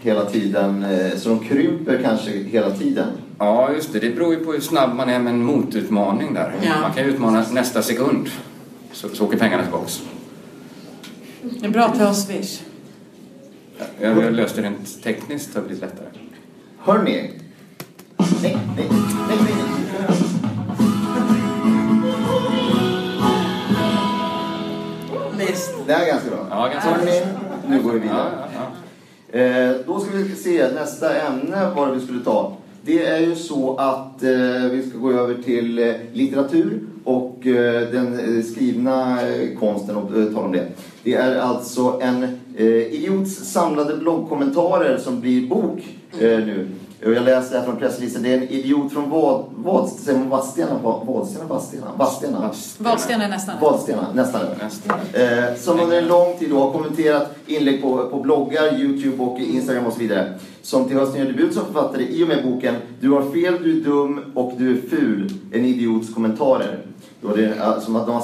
hela 0.00 0.24
tiden, 0.24 0.84
eh, 0.84 1.16
så 1.16 1.28
de 1.28 1.38
krymper 1.40 2.00
kanske 2.04 2.30
hela 2.30 2.70
tiden. 2.70 3.08
Ja, 3.38 3.72
just 3.72 3.92
det. 3.92 3.98
Det 3.98 4.10
beror 4.10 4.34
ju 4.34 4.44
på 4.44 4.52
hur 4.52 4.60
snabb 4.60 4.94
man 4.96 5.08
är 5.08 5.18
med 5.18 5.32
en 5.32 5.44
motutmaning 5.44 6.34
där. 6.34 6.54
Ja. 6.62 6.80
Man 6.80 6.92
kan 6.92 7.04
ju 7.04 7.10
utmana 7.10 7.44
nästa 7.52 7.82
sekund. 7.82 8.28
Så, 8.92 9.08
så 9.08 9.24
åker 9.24 9.38
pengarna 9.38 9.62
tillbaks. 9.62 10.02
Det 11.42 11.66
är 11.66 11.70
bra 11.70 11.84
att 11.84 11.98
ta 11.98 12.14
Swish. 12.14 12.60
Jag 14.00 14.14
har 14.14 14.30
löst 14.30 14.56
det 14.56 14.62
rent 14.62 15.02
tekniskt, 15.02 15.54
det 15.54 15.60
har 15.60 15.66
blivit 15.66 15.82
lättare. 15.82 16.06
Hörni. 16.78 17.30
Nej, 18.42 18.56
nej, 18.76 18.88
nej, 18.88 18.88
nej, 19.28 19.71
Mest. 25.50 25.70
Det 25.86 25.92
är 25.92 26.06
ganska 26.06 26.30
bra. 26.30 26.46
Ja, 26.50 26.68
ganska 26.68 26.90
bra. 26.90 27.14
Nu 27.68 27.82
går 27.82 27.92
vi 27.92 27.96
Ja, 27.98 28.02
vidare. 28.02 28.30
ja, 28.54 28.68
ja. 29.32 29.38
Eh, 29.38 29.72
då 29.86 30.00
ska 30.00 30.16
vi 30.16 30.34
se 30.34 30.72
nästa 30.74 31.14
ämne, 31.20 31.70
vad 31.76 31.94
vi 31.94 32.00
skulle 32.00 32.24
ta. 32.24 32.56
Det 32.84 33.06
är 33.06 33.18
ju 33.20 33.34
så 33.36 33.76
att 33.76 34.22
eh, 34.22 34.30
vi 34.70 34.86
ska 34.90 34.98
gå 34.98 35.12
över 35.12 35.42
till 35.42 35.78
eh, 35.78 35.94
litteratur 36.12 36.80
och 37.04 37.46
eh, 37.46 37.88
den 37.92 38.38
eh, 38.38 38.44
skrivna 38.44 39.22
eh, 39.28 39.58
konsten 39.58 39.96
och 39.96 40.16
eh, 40.18 40.24
tala 40.24 40.46
om 40.46 40.52
det. 40.52 40.66
Det 41.02 41.14
är 41.14 41.36
alltså 41.40 42.00
en 42.02 42.22
eh, 42.56 42.66
idiots 42.66 43.52
samlade 43.52 43.96
bloggkommentarer 43.96 44.98
som 44.98 45.20
blir 45.20 45.48
bok 45.48 45.78
eh, 46.12 46.18
nu. 46.38 46.68
Jag 47.04 47.24
läser 47.24 47.58
här 47.58 47.64
från 47.64 47.76
pressreleasen. 47.76 48.22
Det 48.22 48.32
är 48.32 48.36
en 48.36 48.48
idiot 48.48 48.92
från 48.92 49.10
vad, 49.10 49.44
vad, 49.56 49.88
säger 49.88 50.18
man 50.18 50.28
Vadstena? 50.28 50.78
Vad- 50.82 51.06
Vadstena? 51.06 51.44
Vadstena? 51.48 51.98
Vadstena? 51.98 53.28
Nästan 53.28 53.54
Vadstena, 53.60 54.06
nästan. 54.14 54.40
Nästan. 54.62 54.98
Eh, 55.12 55.54
som 55.58 55.80
under 55.80 55.98
en 55.98 56.08
lång 56.08 56.36
tid 56.38 56.50
då 56.50 56.58
har 56.60 56.72
kommenterat 56.72 57.28
inlägg 57.46 57.82
på, 57.82 58.08
på 58.08 58.20
bloggar, 58.20 58.80
Youtube 58.80 59.22
och 59.22 59.38
Instagram 59.38 59.86
och 59.86 59.92
så 59.92 59.98
vidare. 59.98 60.32
Som 60.62 60.84
till 60.88 60.96
hösten 60.96 61.18
gör 61.20 61.26
debut 61.26 61.54
som 61.54 61.64
författare 61.64 62.02
i 62.08 62.24
och 62.24 62.28
med 62.28 62.44
boken 62.44 62.74
Du 63.00 63.10
har 63.10 63.22
fel, 63.22 63.54
du 63.62 63.80
är 63.80 63.84
dum 63.84 64.20
och 64.34 64.52
du 64.58 64.70
är 64.78 64.80
ful. 64.88 65.32
En 65.52 65.64
idiots 65.64 66.14
kommentarer. 66.14 66.78
Då 67.20 67.36
det 67.36 67.44
är, 67.44 67.80
som 67.80 67.96
att 67.96 68.06
de 68.06 68.14
har 68.14 68.22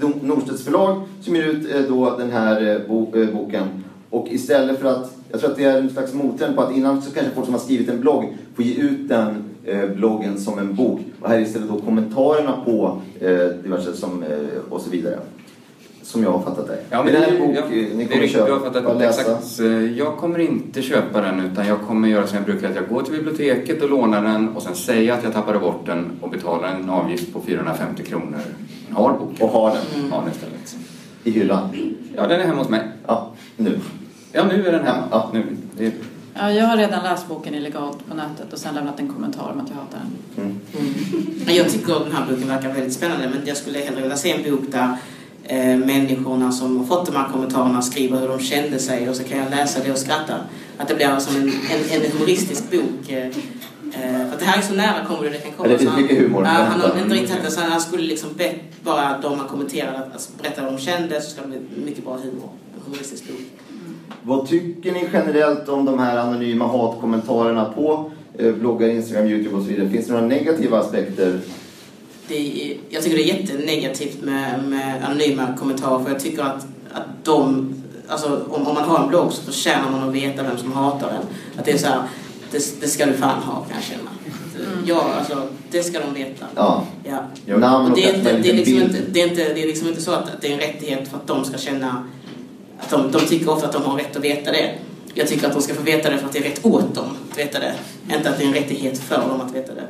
Nor- 0.00 0.22
Norstedts 0.26 0.64
förlag 0.64 1.00
som 1.22 1.36
ger 1.36 1.42
ut 1.42 1.74
eh, 1.74 1.80
då 1.80 2.16
den 2.18 2.30
här 2.30 2.74
eh, 2.74 2.88
bo, 2.88 3.16
eh, 3.16 3.28
boken. 3.34 3.84
Och 4.10 4.26
istället 4.30 4.80
för 4.80 4.88
att, 4.88 5.12
jag 5.36 5.40
tror 5.40 5.50
att 5.50 5.56
det 5.56 5.64
är 5.64 5.78
en 5.78 5.90
slags 5.90 6.14
mottrend 6.14 6.56
på 6.56 6.62
att 6.62 6.76
innan 6.76 7.02
så 7.02 7.10
kanske 7.14 7.32
folk 7.34 7.44
som 7.46 7.54
har 7.54 7.60
skrivit 7.60 7.88
en 7.88 8.00
blogg 8.00 8.36
får 8.56 8.64
ge 8.64 8.74
ut 8.82 9.08
den 9.08 9.44
eh, 9.64 9.86
bloggen 9.96 10.38
som 10.38 10.58
en 10.58 10.74
bok. 10.74 11.00
Och 11.20 11.28
här 11.28 11.36
är 11.36 11.40
istället 11.40 11.68
då 11.68 11.80
kommentarerna 11.80 12.52
på 12.64 13.00
eh, 13.20 13.28
diverse 13.62 13.92
som, 13.92 14.22
eh, 14.22 14.72
och 14.72 14.80
så 14.80 14.90
vidare. 14.90 15.18
Som 16.02 16.22
jag 16.22 16.30
har 16.30 16.38
fattat 16.42 16.66
det. 16.66 16.78
Ja, 16.90 17.02
men 17.02 17.06
det 17.06 17.12
det 17.12 17.18
här 17.26 17.32
är, 17.32 17.36
en 17.40 17.46
bok 17.46 17.56
eh, 17.56 17.62
det 17.70 17.94
ni 17.96 18.02
är 18.04 18.08
kommer 18.08 18.20
har 18.20 18.28
köpa 18.28 18.60
fattat 18.60 18.98
det 18.98 19.06
läsa. 19.06 19.20
exakt. 19.20 19.60
Eh, 19.60 19.98
Jag 19.98 20.16
kommer 20.16 20.38
inte 20.38 20.82
köpa 20.82 21.20
den 21.20 21.40
utan 21.40 21.66
jag 21.66 21.80
kommer 21.80 22.08
göra 22.08 22.26
som 22.26 22.36
jag 22.36 22.44
brukar, 22.46 22.68
att 22.70 22.76
jag 22.76 22.88
går 22.88 23.02
till 23.02 23.12
biblioteket 23.12 23.82
och 23.82 23.90
lånar 23.90 24.22
den 24.22 24.48
och 24.48 24.62
sen 24.62 24.74
säger 24.74 25.12
att 25.12 25.24
jag 25.24 25.32
tappade 25.32 25.58
bort 25.58 25.86
den 25.86 26.10
och 26.20 26.30
betalar 26.30 26.68
en 26.68 26.90
avgift 26.90 27.32
på 27.32 27.40
450 27.40 28.02
kronor. 28.02 28.38
Har 28.92 29.12
boken. 29.12 29.36
Och 29.46 29.48
har 29.48 29.68
den 29.94 30.10
Har 30.10 30.22
den 30.22 30.30
istället. 30.32 30.76
i 31.24 31.30
hyllan. 31.30 31.68
Ja, 32.16 32.26
den 32.26 32.40
är 32.40 32.44
hemma 32.44 32.58
hos 32.58 32.68
mig. 32.68 32.80
Ja, 33.06 33.30
nu. 33.56 33.78
Ja, 34.36 34.44
nu 34.44 34.66
är 34.66 34.72
den 34.72 34.84
hemma. 34.86 35.02
Ja. 35.10 35.30
Nu. 35.32 35.56
Det 35.78 35.86
är, 35.86 35.92
Ja, 36.38 36.52
jag 36.52 36.66
har 36.66 36.76
redan 36.76 37.04
läst 37.04 37.28
boken 37.28 37.54
illegalt 37.54 38.06
på 38.08 38.14
nätet 38.14 38.52
och 38.52 38.58
sen 38.58 38.74
lämnat 38.74 39.00
en 39.00 39.08
kommentar 39.08 39.50
om 39.54 39.60
att 39.60 39.68
jag 39.68 39.76
hatar 39.76 39.98
den. 40.34 40.44
Mm. 40.44 40.60
Men 41.46 41.54
Jag 41.54 41.70
tycker 41.70 41.92
den 42.04 42.12
här 42.12 42.26
boken 42.30 42.48
verkar 42.48 42.72
väldigt 42.72 42.92
spännande 42.92 43.28
men 43.28 43.46
jag 43.46 43.56
skulle 43.56 43.78
hellre 43.78 44.00
vilja 44.02 44.16
se 44.16 44.30
en 44.32 44.50
bok 44.50 44.60
där 44.72 44.96
eh, 45.44 45.76
människorna 45.86 46.52
som 46.52 46.76
har 46.78 46.84
fått 46.86 47.06
de 47.06 47.16
här 47.16 47.28
kommentarerna 47.32 47.82
skriver 47.82 48.20
hur 48.20 48.28
de 48.28 48.38
kände 48.40 48.78
sig 48.78 49.08
och 49.10 49.16
så 49.16 49.24
kan 49.24 49.38
jag 49.38 49.50
läsa 49.50 49.80
det 49.84 49.92
och 49.92 49.98
skratta. 49.98 50.34
Att 50.78 50.88
det 50.88 50.94
blir 50.94 51.18
som 51.18 51.36
en, 51.36 51.42
en, 51.48 52.00
en 52.02 52.10
humoristisk 52.12 52.70
bok. 52.70 53.08
Eh, 53.10 53.26
eh, 53.26 53.32
för 54.26 54.32
att 54.32 54.38
det 54.38 54.44
här 54.44 54.58
är 54.58 54.62
så 54.62 54.74
nära 54.74 55.04
kommer 55.06 55.30
det 55.30 55.38
kan 55.38 55.52
komma. 55.52 55.68
Ja, 55.68 55.72
det 55.72 55.78
finns 55.78 55.90
Så 55.90 55.94
han- 55.94 56.02
mycket 56.02 56.18
humor. 56.18 56.42
Ja, 56.44 56.50
han 56.50 56.80
har 56.80 56.90
Mm. 56.90 57.02
inte 57.02 57.14
riktigt 57.14 57.52
så 57.52 57.60
han 57.60 57.80
skulle 57.80 58.02
liksom 58.06 58.30
bett 58.36 58.60
bara 58.84 59.18
de 59.22 59.38
har 59.40 59.48
kommenterat 59.48 59.94
att 59.96 60.12
alltså, 60.12 60.30
berätta 60.42 60.60
hur 60.62 60.70
de 60.70 60.78
kände 60.78 61.20
så 61.20 61.30
ska 61.30 61.40
det 61.42 61.48
bli 61.48 61.58
mycket 61.84 62.04
bra 62.04 62.14
humor. 62.16 62.48
En 62.76 62.80
humoristisk 62.84 63.26
bok. 63.28 63.55
Vad 64.22 64.48
tycker 64.48 64.92
ni 64.92 65.08
generellt 65.12 65.68
om 65.68 65.84
de 65.84 65.98
här 65.98 66.16
anonyma 66.18 66.66
hatkommentarerna 66.66 67.64
på 67.64 68.10
eh, 68.38 68.54
bloggar, 68.54 68.88
Instagram, 68.88 69.26
Youtube 69.26 69.56
och 69.56 69.62
så 69.62 69.68
vidare? 69.68 69.90
Finns 69.90 70.06
det 70.06 70.12
några 70.12 70.26
negativa 70.26 70.78
aspekter? 70.78 71.40
det 72.28 72.70
är, 72.72 72.76
jag 72.88 73.02
tycker 73.02 73.16
det 73.16 73.30
är 73.30 73.38
jättenegativt 73.38 74.22
med, 74.22 74.64
med 74.64 75.04
anonyma 75.04 75.46
kommentarer 75.58 76.04
för 76.04 76.10
jag 76.10 76.20
tycker 76.20 76.42
att, 76.42 76.66
att 76.92 77.24
de, 77.24 77.74
alltså 78.08 78.46
om, 78.50 78.66
om 78.66 78.74
man 78.74 78.84
har 78.84 79.02
en 79.02 79.08
blogg 79.08 79.32
så 79.32 79.42
förtjänar 79.42 79.90
man 79.90 80.08
att 80.08 80.14
veta 80.14 80.42
vem 80.42 80.58
som 80.58 80.72
hatar 80.72 81.08
en. 81.08 81.58
Att 81.58 81.64
det 81.64 81.72
är 81.72 81.78
så 81.78 81.86
här, 81.86 82.02
det, 82.50 82.80
det 82.80 82.88
ska 82.88 83.06
du 83.06 83.12
fan 83.12 83.42
ha 83.42 83.54
kan 83.54 83.74
jag 83.74 83.84
känna. 83.84 84.10
Att, 84.10 84.16
Ja, 84.86 85.10
alltså 85.18 85.48
det 85.70 85.82
ska 85.82 86.00
de 86.00 86.14
veta. 86.14 86.46
Ja. 86.54 86.84
Ja. 87.04 87.78
Och 87.78 87.90
det, 87.94 88.04
är 88.04 88.14
inte, 88.18 88.32
det, 88.32 88.52
liksom 88.52 88.74
inte, 88.74 88.98
det, 89.12 89.22
är 89.22 89.28
inte, 89.28 89.54
det 89.54 89.62
är 89.62 89.66
liksom 89.66 89.88
inte 89.88 90.02
så 90.02 90.10
att, 90.10 90.34
att 90.34 90.40
det 90.40 90.48
är 90.48 90.52
en 90.52 90.58
rättighet 90.58 91.08
för 91.08 91.16
att 91.16 91.26
de 91.26 91.44
ska 91.44 91.58
känna 91.58 92.04
att 92.78 92.90
de, 92.90 93.10
de 93.12 93.20
tycker 93.20 93.50
ofta 93.50 93.66
att 93.66 93.72
de 93.72 93.82
har 93.82 93.98
rätt 93.98 94.16
att 94.16 94.24
veta 94.24 94.52
det. 94.52 94.74
Jag 95.14 95.28
tycker 95.28 95.46
att 95.46 95.52
de 95.52 95.62
ska 95.62 95.74
få 95.74 95.82
veta 95.82 96.10
det 96.10 96.18
för 96.18 96.26
att 96.26 96.32
det 96.32 96.38
är 96.38 96.42
rätt 96.42 96.64
åt 96.64 96.94
dem 96.94 97.04
att 97.30 97.38
veta 97.38 97.58
det. 97.58 97.74
Inte 98.14 98.30
att 98.30 98.38
det 98.38 98.44
är 98.44 98.48
en 98.48 98.54
rättighet 98.54 98.98
för 98.98 99.28
dem 99.28 99.40
att 99.40 99.54
veta 99.54 99.74
det. 99.74 99.82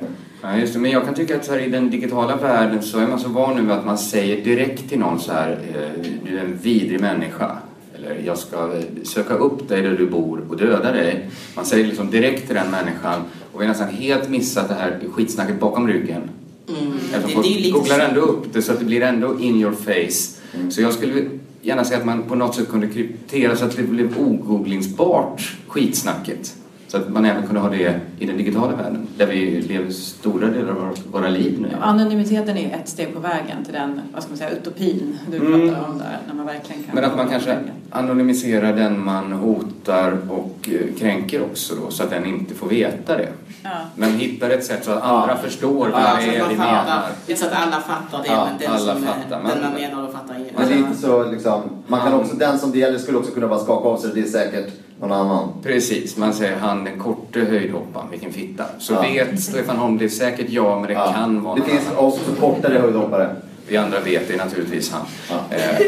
Ja, 0.42 0.56
just 0.56 0.72
det. 0.72 0.78
Men 0.78 0.90
jag 0.90 1.04
kan 1.04 1.14
tycka 1.14 1.36
att 1.36 1.44
så 1.44 1.52
här, 1.52 1.58
i 1.58 1.68
den 1.68 1.90
digitala 1.90 2.36
världen 2.36 2.82
så 2.82 2.98
är 2.98 3.06
man 3.06 3.20
så 3.20 3.28
van 3.28 3.56
nu 3.56 3.62
vid 3.62 3.70
att 3.70 3.86
man 3.86 3.98
säger 3.98 4.44
direkt 4.44 4.88
till 4.88 4.98
någon 4.98 5.20
så 5.20 5.32
här, 5.32 5.50
eh, 5.74 6.10
du 6.24 6.38
är 6.38 6.44
en 6.44 6.58
vidrig 6.62 7.00
människa. 7.00 7.58
Eller 7.94 8.20
jag 8.24 8.38
ska 8.38 8.56
eh, 8.56 8.82
söka 9.04 9.34
upp 9.34 9.68
dig 9.68 9.82
där 9.82 9.92
du 9.92 10.06
bor 10.06 10.46
och 10.48 10.56
döda 10.56 10.92
dig. 10.92 11.30
Man 11.54 11.66
säger 11.66 11.86
liksom 11.86 12.10
direkt 12.10 12.46
till 12.46 12.54
den 12.54 12.70
människan 12.70 13.22
och 13.52 13.60
vi 13.60 13.64
har 13.64 13.72
nästan 13.72 13.88
helt 13.88 14.28
missat 14.28 14.68
det 14.68 14.74
här 14.74 15.00
skitsnacket 15.12 15.60
bakom 15.60 15.88
ryggen. 15.88 16.30
Mm. 16.68 16.92
Eftersom 17.14 17.42
Det, 17.42 17.48
folk 17.48 17.62
det 17.62 17.70
googlar 17.70 17.98
ändå 17.98 18.20
upp 18.20 18.52
det 18.52 18.62
så 18.62 18.72
att 18.72 18.78
det 18.78 18.84
blir 18.84 19.02
ändå 19.02 19.40
in 19.40 19.60
your 19.60 19.72
face. 19.72 20.40
Mm. 20.56 20.70
Så 20.70 20.82
jag 20.82 20.92
skulle 20.92 21.24
gärna 21.62 21.84
säga 21.84 21.98
att 21.98 22.06
man 22.06 22.22
på 22.22 22.34
något 22.34 22.54
sätt 22.54 22.68
kunde 22.68 22.86
kryptera 22.88 23.56
så 23.56 23.64
att 23.64 23.76
det 23.76 23.82
blev 23.82 24.18
ogooglingsbart, 24.18 25.56
skitsnacket. 25.68 26.56
Så 26.88 26.96
att 26.96 27.08
man 27.08 27.24
även 27.24 27.46
kunde 27.46 27.60
ha 27.60 27.68
det 27.68 28.00
i 28.18 28.26
den 28.26 28.36
digitala 28.36 28.76
världen, 28.76 29.06
där 29.18 29.26
vi 29.26 29.60
lever 29.60 29.90
stora 29.90 30.46
delar 30.48 30.70
av 30.70 30.96
våra- 31.12 31.28
liv 31.28 31.60
nu. 31.60 31.68
Anonymiteten 31.80 32.56
är 32.56 32.78
ett 32.82 32.88
steg 32.88 33.14
på 33.14 33.20
vägen 33.20 33.64
till 33.64 33.72
den, 33.74 34.00
vad 34.14 34.22
ska 34.22 34.30
man 34.30 34.38
säga, 34.38 34.50
utopin 34.50 35.18
du 35.30 35.36
Mm. 35.36 35.52
pratar 35.68 35.88
om 35.88 35.98
där, 35.98 36.18
när 36.26 36.34
man 36.34 36.46
verkligen 36.46 36.82
kan... 36.82 36.94
Men 36.94 37.04
att 37.04 37.16
man 37.16 37.28
kanske 37.28 37.58
anonymiserar 37.90 38.72
den 38.76 39.04
man 39.04 39.32
hotar 39.32 40.18
och 40.28 40.68
eh, 40.72 40.94
kränker 40.98 41.42
också 41.42 41.74
då, 41.74 41.90
så 41.90 42.02
att 42.02 42.10
den 42.10 42.26
inte 42.26 42.54
får 42.54 42.68
veta 42.68 43.16
det. 43.16 43.28
Ja. 43.62 43.70
Men 43.96 44.10
hittar 44.12 44.50
ett 44.50 44.64
sätt 44.64 44.84
så 44.84 44.90
att 44.90 45.02
andra 45.02 45.36
förstår 45.36 45.88
vad 45.88 46.02
Ja, 46.02 46.16
det 46.20 46.36
är 46.36 46.48
vi 46.48 46.56
fattar. 46.56 46.72
menar. 46.84 47.02
Det 47.26 47.32
är 47.32 47.36
så 47.36 47.46
att 47.46 47.52
alla 47.52 47.80
fattar 47.80 48.22
det, 48.22 48.28
Ja, 48.28 48.48
men 48.50 48.58
den 48.60 48.70
alla 48.70 48.78
som 48.94 49.02
fattar. 49.02 49.42
Man- 49.42 49.50
den 49.50 49.62
man 49.62 49.72
menar 49.80 50.02
då 50.06 50.12
fattar 50.12 50.34
ingen. 50.34 50.54
Men 50.58 50.68
lite 50.68 50.94
så 51.00 51.30
liksom, 51.30 51.62
man 51.86 52.00
kan 52.00 52.12
också, 52.14 52.36
den 52.36 52.58
som 52.58 52.70
det 52.72 52.78
gäller 52.78 52.98
skulle 52.98 53.18
också 53.18 53.30
kunna 53.30 53.48
bara 53.48 53.58
skaka 53.58 53.88
av 53.88 53.96
sig 53.98 54.10
det 54.14 54.20
är 54.20 54.24
säkert 54.24 54.72
någon 55.00 55.12
annan. 55.12 55.48
Precis, 55.62 56.16
man 56.16 56.34
säger 56.34 56.56
han 56.56 56.84
den 56.84 56.98
korte 56.98 57.40
höjdhopparen, 57.40 58.10
vilken 58.10 58.32
fitta. 58.32 58.64
Så 58.78 58.92
Ja. 58.92 59.00
vet 59.02 59.40
Stefan 59.42 59.76
Holm, 59.76 59.98
det 59.98 60.04
är 60.04 60.08
säkert 60.08 60.50
jag 60.50 60.78
men 60.80 60.88
det 60.88 60.92
Ja. 60.94 61.12
kan 61.12 61.42
vara 61.42 61.54
Det 61.54 61.60
någon 61.60 61.70
finns 61.70 61.86
annan. 61.88 61.98
också 61.98 62.32
kortare 62.40 62.78
höjdhoppare. 62.78 63.36
Vi 63.68 63.76
andra 63.76 64.00
vet 64.00 64.28
det 64.28 64.36
naturligtvis 64.36 64.90
han. 64.92 65.06
Ja. 65.30 65.56
Eh. 65.56 65.86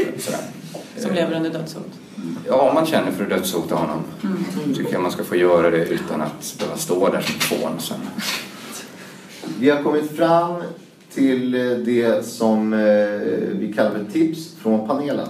Som 0.97 1.15
lever 1.15 1.37
under 1.37 1.51
dödshot. 1.51 1.87
Ja, 2.47 2.69
om 2.69 2.75
man 2.75 2.87
känner 2.87 3.11
för 3.11 3.25
att 3.25 3.31
dödshota 3.31 3.75
honom. 3.75 4.03
tycker 4.77 4.93
jag 4.93 5.03
man 5.03 5.13
ska 5.13 5.25
få 5.25 5.37
göra 5.37 5.71
det 5.71 5.85
utan 5.85 6.21
att 6.23 6.55
behöva 6.59 6.77
stå 6.77 7.09
där 7.09 7.21
som 7.21 7.41
fån 7.41 7.73
sen. 7.79 7.97
Vi 9.61 9.71
har 9.71 9.83
kommit 9.83 10.17
fram 10.17 10.55
till 11.15 11.55
eh, 11.55 11.77
det 11.79 12.27
som 12.27 12.73
eh, 12.73 12.79
vi 13.53 13.73
kallar 13.77 13.91
för 13.91 14.05
tips 14.13 14.55
från 14.63 14.89
panelen. 14.89 15.29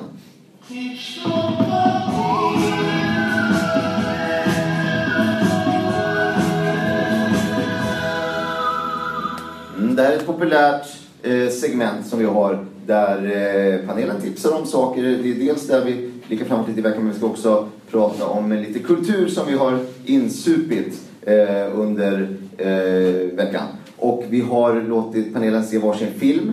Det 9.99 10.05
här 10.05 10.13
är 10.13 10.17
ett 10.17 10.27
populärt 10.27 10.87
eh, 11.23 11.49
segment 11.49 12.07
som 12.07 12.19
vi 12.19 12.25
har 12.25 12.65
där 12.87 13.17
eh, 13.17 13.87
panelen 13.87 14.21
tipsar 14.21 14.59
om 14.59 14.67
saker. 14.67 15.03
Det 15.03 15.31
är 15.31 15.35
dels 15.35 15.67
där 15.67 15.85
vi 15.85 16.11
blickar 16.29 16.45
framåt 16.45 16.69
lite 16.69 16.81
i 16.81 16.83
veckan 16.83 17.03
men 17.03 17.13
vi 17.13 17.19
ska 17.19 17.27
också 17.27 17.69
prata 17.91 18.27
om 18.27 18.53
lite 18.53 18.79
kultur 18.79 19.29
som 19.29 19.47
vi 19.47 19.53
har 19.53 19.79
insupit 20.05 21.01
eh, 21.23 21.79
under 21.79 22.29
eh, 22.59 23.37
veckan. 23.37 23.67
Och 23.97 24.25
vi 24.29 24.41
har 24.41 24.83
låtit 24.83 25.35
panelen 25.35 25.65
se 25.65 25.79
varsin 25.79 26.13
film 26.19 26.53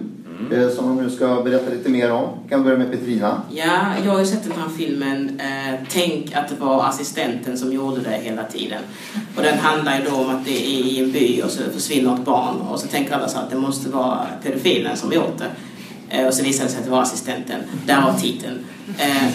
eh, 0.51 0.69
som 0.69 0.87
de 0.87 1.03
nu 1.03 1.09
ska 1.09 1.41
berätta 1.43 1.69
lite 1.69 1.89
mer 1.89 2.11
om. 2.11 2.29
Vi 2.43 2.49
kan 2.49 2.63
börja 2.63 2.77
med 2.77 2.91
Petrina. 2.91 3.41
Ja, 3.51 3.93
jag 4.05 4.11
har 4.11 4.19
ju 4.19 4.25
sett 4.25 4.43
den 4.43 4.51
här 4.51 4.69
filmen 4.77 5.39
eh, 5.39 5.79
Tänk 5.89 6.35
att 6.35 6.49
det 6.49 6.55
var 6.59 6.85
assistenten 6.85 7.57
som 7.57 7.73
gjorde 7.73 8.01
det 8.01 8.17
hela 8.23 8.43
tiden. 8.43 8.81
Och 9.35 9.43
den 9.43 9.57
handlar 9.57 9.99
ju 9.99 10.03
då 10.09 10.15
om 10.15 10.29
att 10.29 10.45
det 10.45 10.67
är 10.67 10.85
i 10.85 11.03
en 11.03 11.11
by 11.11 11.41
och 11.41 11.49
så 11.49 11.63
försvinner 11.71 12.13
ett 12.13 12.25
barn 12.25 12.55
och 12.61 12.79
så 12.79 12.87
tänker 12.87 13.13
alla 13.13 13.27
så 13.27 13.37
att 13.37 13.49
det 13.49 13.57
måste 13.57 13.89
vara 13.89 14.27
pedofilen 14.43 14.97
som 14.97 15.13
gjort 15.13 15.37
det. 15.37 15.51
Eh, 16.17 16.27
och 16.27 16.33
så 16.33 16.43
visar 16.43 16.63
det 16.63 16.69
sig 16.69 16.79
att 16.79 16.85
det 16.85 16.91
var 16.91 17.01
assistenten. 17.01 17.61
Därav 17.85 18.19
titeln. 18.19 18.65
Eh, 18.99 19.27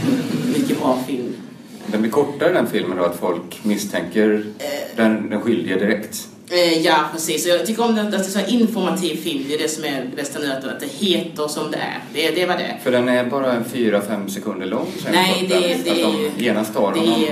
mycket 0.59 0.81
bra 0.81 0.99
film. 1.07 1.33
Den 1.87 2.01
blir 2.01 2.11
kortare 2.11 2.53
den 2.53 2.67
filmen 2.67 2.97
då, 2.97 3.05
att 3.05 3.17
folk 3.17 3.61
misstänker 3.63 4.45
den, 4.97 5.31
den 5.31 5.41
skyldige 5.41 5.79
direkt. 5.79 6.29
Eh, 6.51 6.79
ja, 6.79 7.09
precis. 7.13 7.47
Och 7.47 7.51
Jag 7.51 7.67
tycker 7.67 7.85
om 7.85 7.99
att 7.99 8.11
det 8.11 8.17
är 8.17 8.23
så 8.23 8.39
här 8.39 8.49
informativ 8.49 9.17
film. 9.17 9.45
Det 9.49 9.55
är 9.55 9.59
det 9.59 9.69
som 9.69 9.85
är 9.85 10.05
det 10.11 10.17
bästa 10.17 10.39
nu, 10.39 10.53
att 10.53 10.81
det 10.81 10.87
heter 10.87 11.49
som 11.49 11.71
det 11.71 11.77
är. 11.77 12.01
Det, 12.15 12.31
det 12.31 12.47
var 12.47 12.57
det. 12.57 12.77
För 12.83 12.91
den 12.91 13.09
är 13.09 13.25
bara 13.25 13.53
en 13.53 13.65
4-5 13.65 14.29
sekunder 14.29 14.67
lång. 14.67 14.93
Nej, 15.13 15.47
det, 15.49 15.57
att 15.57 15.85
det, 15.85 15.91
att 16.05 16.13
de 16.37 16.45
genast 16.45 16.75
tar 16.75 16.93
det, 16.95 17.01
honom. 17.01 17.25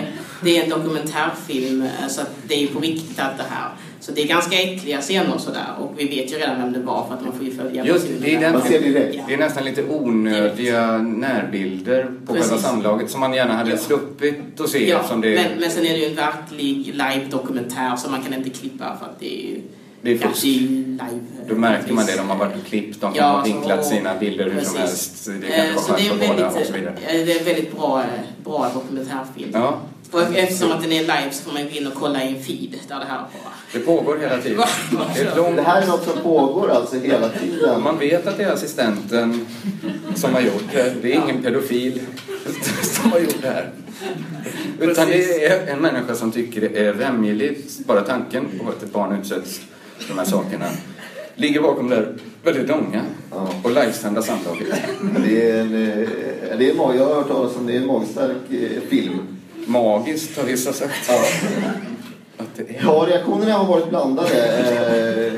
det 0.42 0.58
är 0.58 0.64
en 0.64 0.70
dokumentärfilm, 0.70 1.82
eh, 1.82 2.08
så 2.08 2.20
det 2.46 2.62
är 2.62 2.66
på 2.66 2.80
riktigt 2.80 3.20
allt 3.20 3.36
det 3.38 3.44
här. 3.50 3.70
Så 4.08 4.14
det 4.14 4.22
är 4.22 4.26
ganska 4.26 4.56
äckliga 4.62 5.00
scener 5.00 5.34
och 5.34 5.40
sådär. 5.40 5.66
Och 5.80 5.92
vi 5.96 6.04
vet 6.08 6.32
ju 6.32 6.36
redan 6.36 6.56
vem 6.62 6.72
det 6.72 6.78
var 6.80 7.06
för 7.08 7.14
att 7.14 7.22
man 7.24 7.32
får 7.32 7.44
ju 7.44 7.54
följa 7.56 7.84
Just 7.84 8.06
det, 8.20 8.34
är 8.34 8.40
den, 8.40 8.60
direkt. 8.82 9.18
det 9.28 9.34
är 9.34 9.38
nästan 9.38 9.64
lite 9.64 9.84
onödiga 9.88 10.98
närbilder 10.98 12.10
på 12.26 12.32
Precis. 12.34 12.50
själva 12.50 12.68
samlaget 12.68 13.10
som 13.10 13.20
man 13.20 13.34
gärna 13.34 13.54
hade 13.54 13.70
Ja. 13.70 13.76
sluppit 13.76 14.60
att 14.60 14.68
se. 14.68 14.88
Ja, 14.90 15.02
som 15.02 15.20
det, 15.20 15.34
men, 15.34 15.60
men 15.60 15.70
sen 15.70 15.86
är 15.86 15.92
det 15.92 15.98
ju 15.98 16.04
en 16.06 16.14
verklig 16.14 16.86
live-dokumentär 16.94 17.96
som 17.96 18.10
man 18.12 18.22
kan 18.22 18.34
inte 18.34 18.50
klippa 18.50 18.96
för 19.00 19.06
att 19.06 19.20
det 19.20 19.34
är 19.42 19.46
ju... 19.50 19.60
Det 20.02 20.10
är 20.10 20.18
ja, 20.22 20.28
fusk. 20.28 20.46
Då 21.48 21.54
märker 21.54 21.92
man 21.92 22.06
det, 22.06 22.16
de 22.16 22.28
har 22.30 22.36
varit 22.36 22.56
och 22.56 22.66
klippt, 22.66 23.00
de 23.00 23.12
Ja, 23.16 23.24
ha 23.24 23.44
vinklat 23.44 23.84
så- 23.84 23.90
sina 23.90 24.14
bilder 24.20 24.44
hur 24.44 24.50
som 24.50 24.74
precis. 24.74 24.78
helst. 24.78 25.26
Det 25.26 25.46
Eh, 25.46 25.56
kan 25.56 25.66
inte 25.68 25.80
vara 25.90 25.98
är 25.98 26.02
skönt 26.08 26.20
för 26.20 26.28
båda 26.28 26.42
väldigt, 26.42 26.60
och 26.60 26.66
så 26.66 26.72
vidare. 26.72 26.94
eh, 27.06 27.26
det 27.26 27.32
är 27.32 27.38
en 27.38 27.44
väldigt 27.44 27.76
bra, 27.76 28.00
eh, 28.00 28.44
bra 28.44 28.70
dokumentärfilm. 28.74 29.50
Ja, 29.52 29.78
Och 30.10 30.20
eftersom 30.36 30.72
att 30.72 30.82
den 30.82 30.92
är 30.92 31.00
live 31.00 31.28
så 31.30 31.42
får 31.42 31.52
man 31.52 31.62
gå 31.64 31.70
in 31.70 31.86
och 31.86 31.94
kolla 31.94 32.24
i 32.24 32.28
en 32.36 32.42
feed 32.42 32.74
där 32.88 32.98
det 32.98 33.04
här 33.04 33.18
bara... 33.18 33.52
det 33.72 33.78
pågår 33.78 34.18
hela 34.18 34.38
tiden. 34.42 34.64
Det 35.14 35.20
är 35.20 35.36
långt 35.36 35.56
Det 35.56 35.62
här 35.62 35.82
är 35.82 35.86
något 35.86 36.04
som 36.04 36.22
pågår 36.22 36.70
alltså 36.70 36.96
hela 36.98 37.28
tiden. 37.28 37.82
Man 37.82 37.98
vet 37.98 38.26
att 38.26 38.36
det 38.36 38.44
är 38.44 38.52
assistenten 38.52 39.46
som 40.14 40.34
har 40.34 40.40
gjort 40.40 40.64
det. 40.72 40.94
Det 41.02 41.12
är 41.14 41.22
ingen 41.22 41.42
pedofil 41.42 42.00
som 42.82 43.12
har 43.12 43.18
gjort 43.18 43.42
det 43.42 43.48
här. 43.48 43.70
Utan 44.80 45.08
det 45.08 45.44
är 45.44 45.66
en 45.66 45.78
människa 45.80 46.14
som 46.14 46.32
tycker 46.32 46.60
det 46.60 46.78
är 46.86 46.92
vämjeligt, 46.92 47.86
bara 47.86 48.00
tanken 48.00 48.44
på 48.58 48.68
att 48.68 48.82
ett 48.82 48.92
barn 48.92 49.20
utsätts 49.20 49.60
för 49.98 50.08
de 50.08 50.18
här 50.18 50.26
sakerna. 50.26 50.66
Ligger 51.34 51.60
bakom 51.60 51.88
det 51.88 51.96
här 51.96 52.14
väldigt 52.44 52.68
långa 52.68 53.02
Ja. 53.30 53.48
och 53.62 53.70
livesända 53.70 54.22
samtalet. 54.22 54.66
Det 55.26 55.50
är 55.50 55.60
en, 55.60 55.74
eh, 55.74 56.08
det 56.58 56.70
är 56.70 56.70
en, 56.70 56.96
jag 56.96 57.06
har 57.06 57.14
hört 57.14 57.28
talas 57.28 57.56
om 57.56 57.66
det, 57.66 57.72
är 57.72 57.76
en 57.76 57.86
magstark 57.86 58.36
eh, 58.50 58.80
film. 58.88 59.18
Magiskt 59.68 60.36
har 60.36 60.44
vissa 60.44 60.72
sagt. 60.72 60.94
Ja. 61.08 61.24
Att 62.36 62.56
det 62.56 62.62
är. 62.62 62.80
Ja, 62.82 63.06
reaktionerna 63.08 63.52
har 63.52 63.64
varit 63.64 63.88
blandade. 63.88 64.28
Eh, 64.28 65.32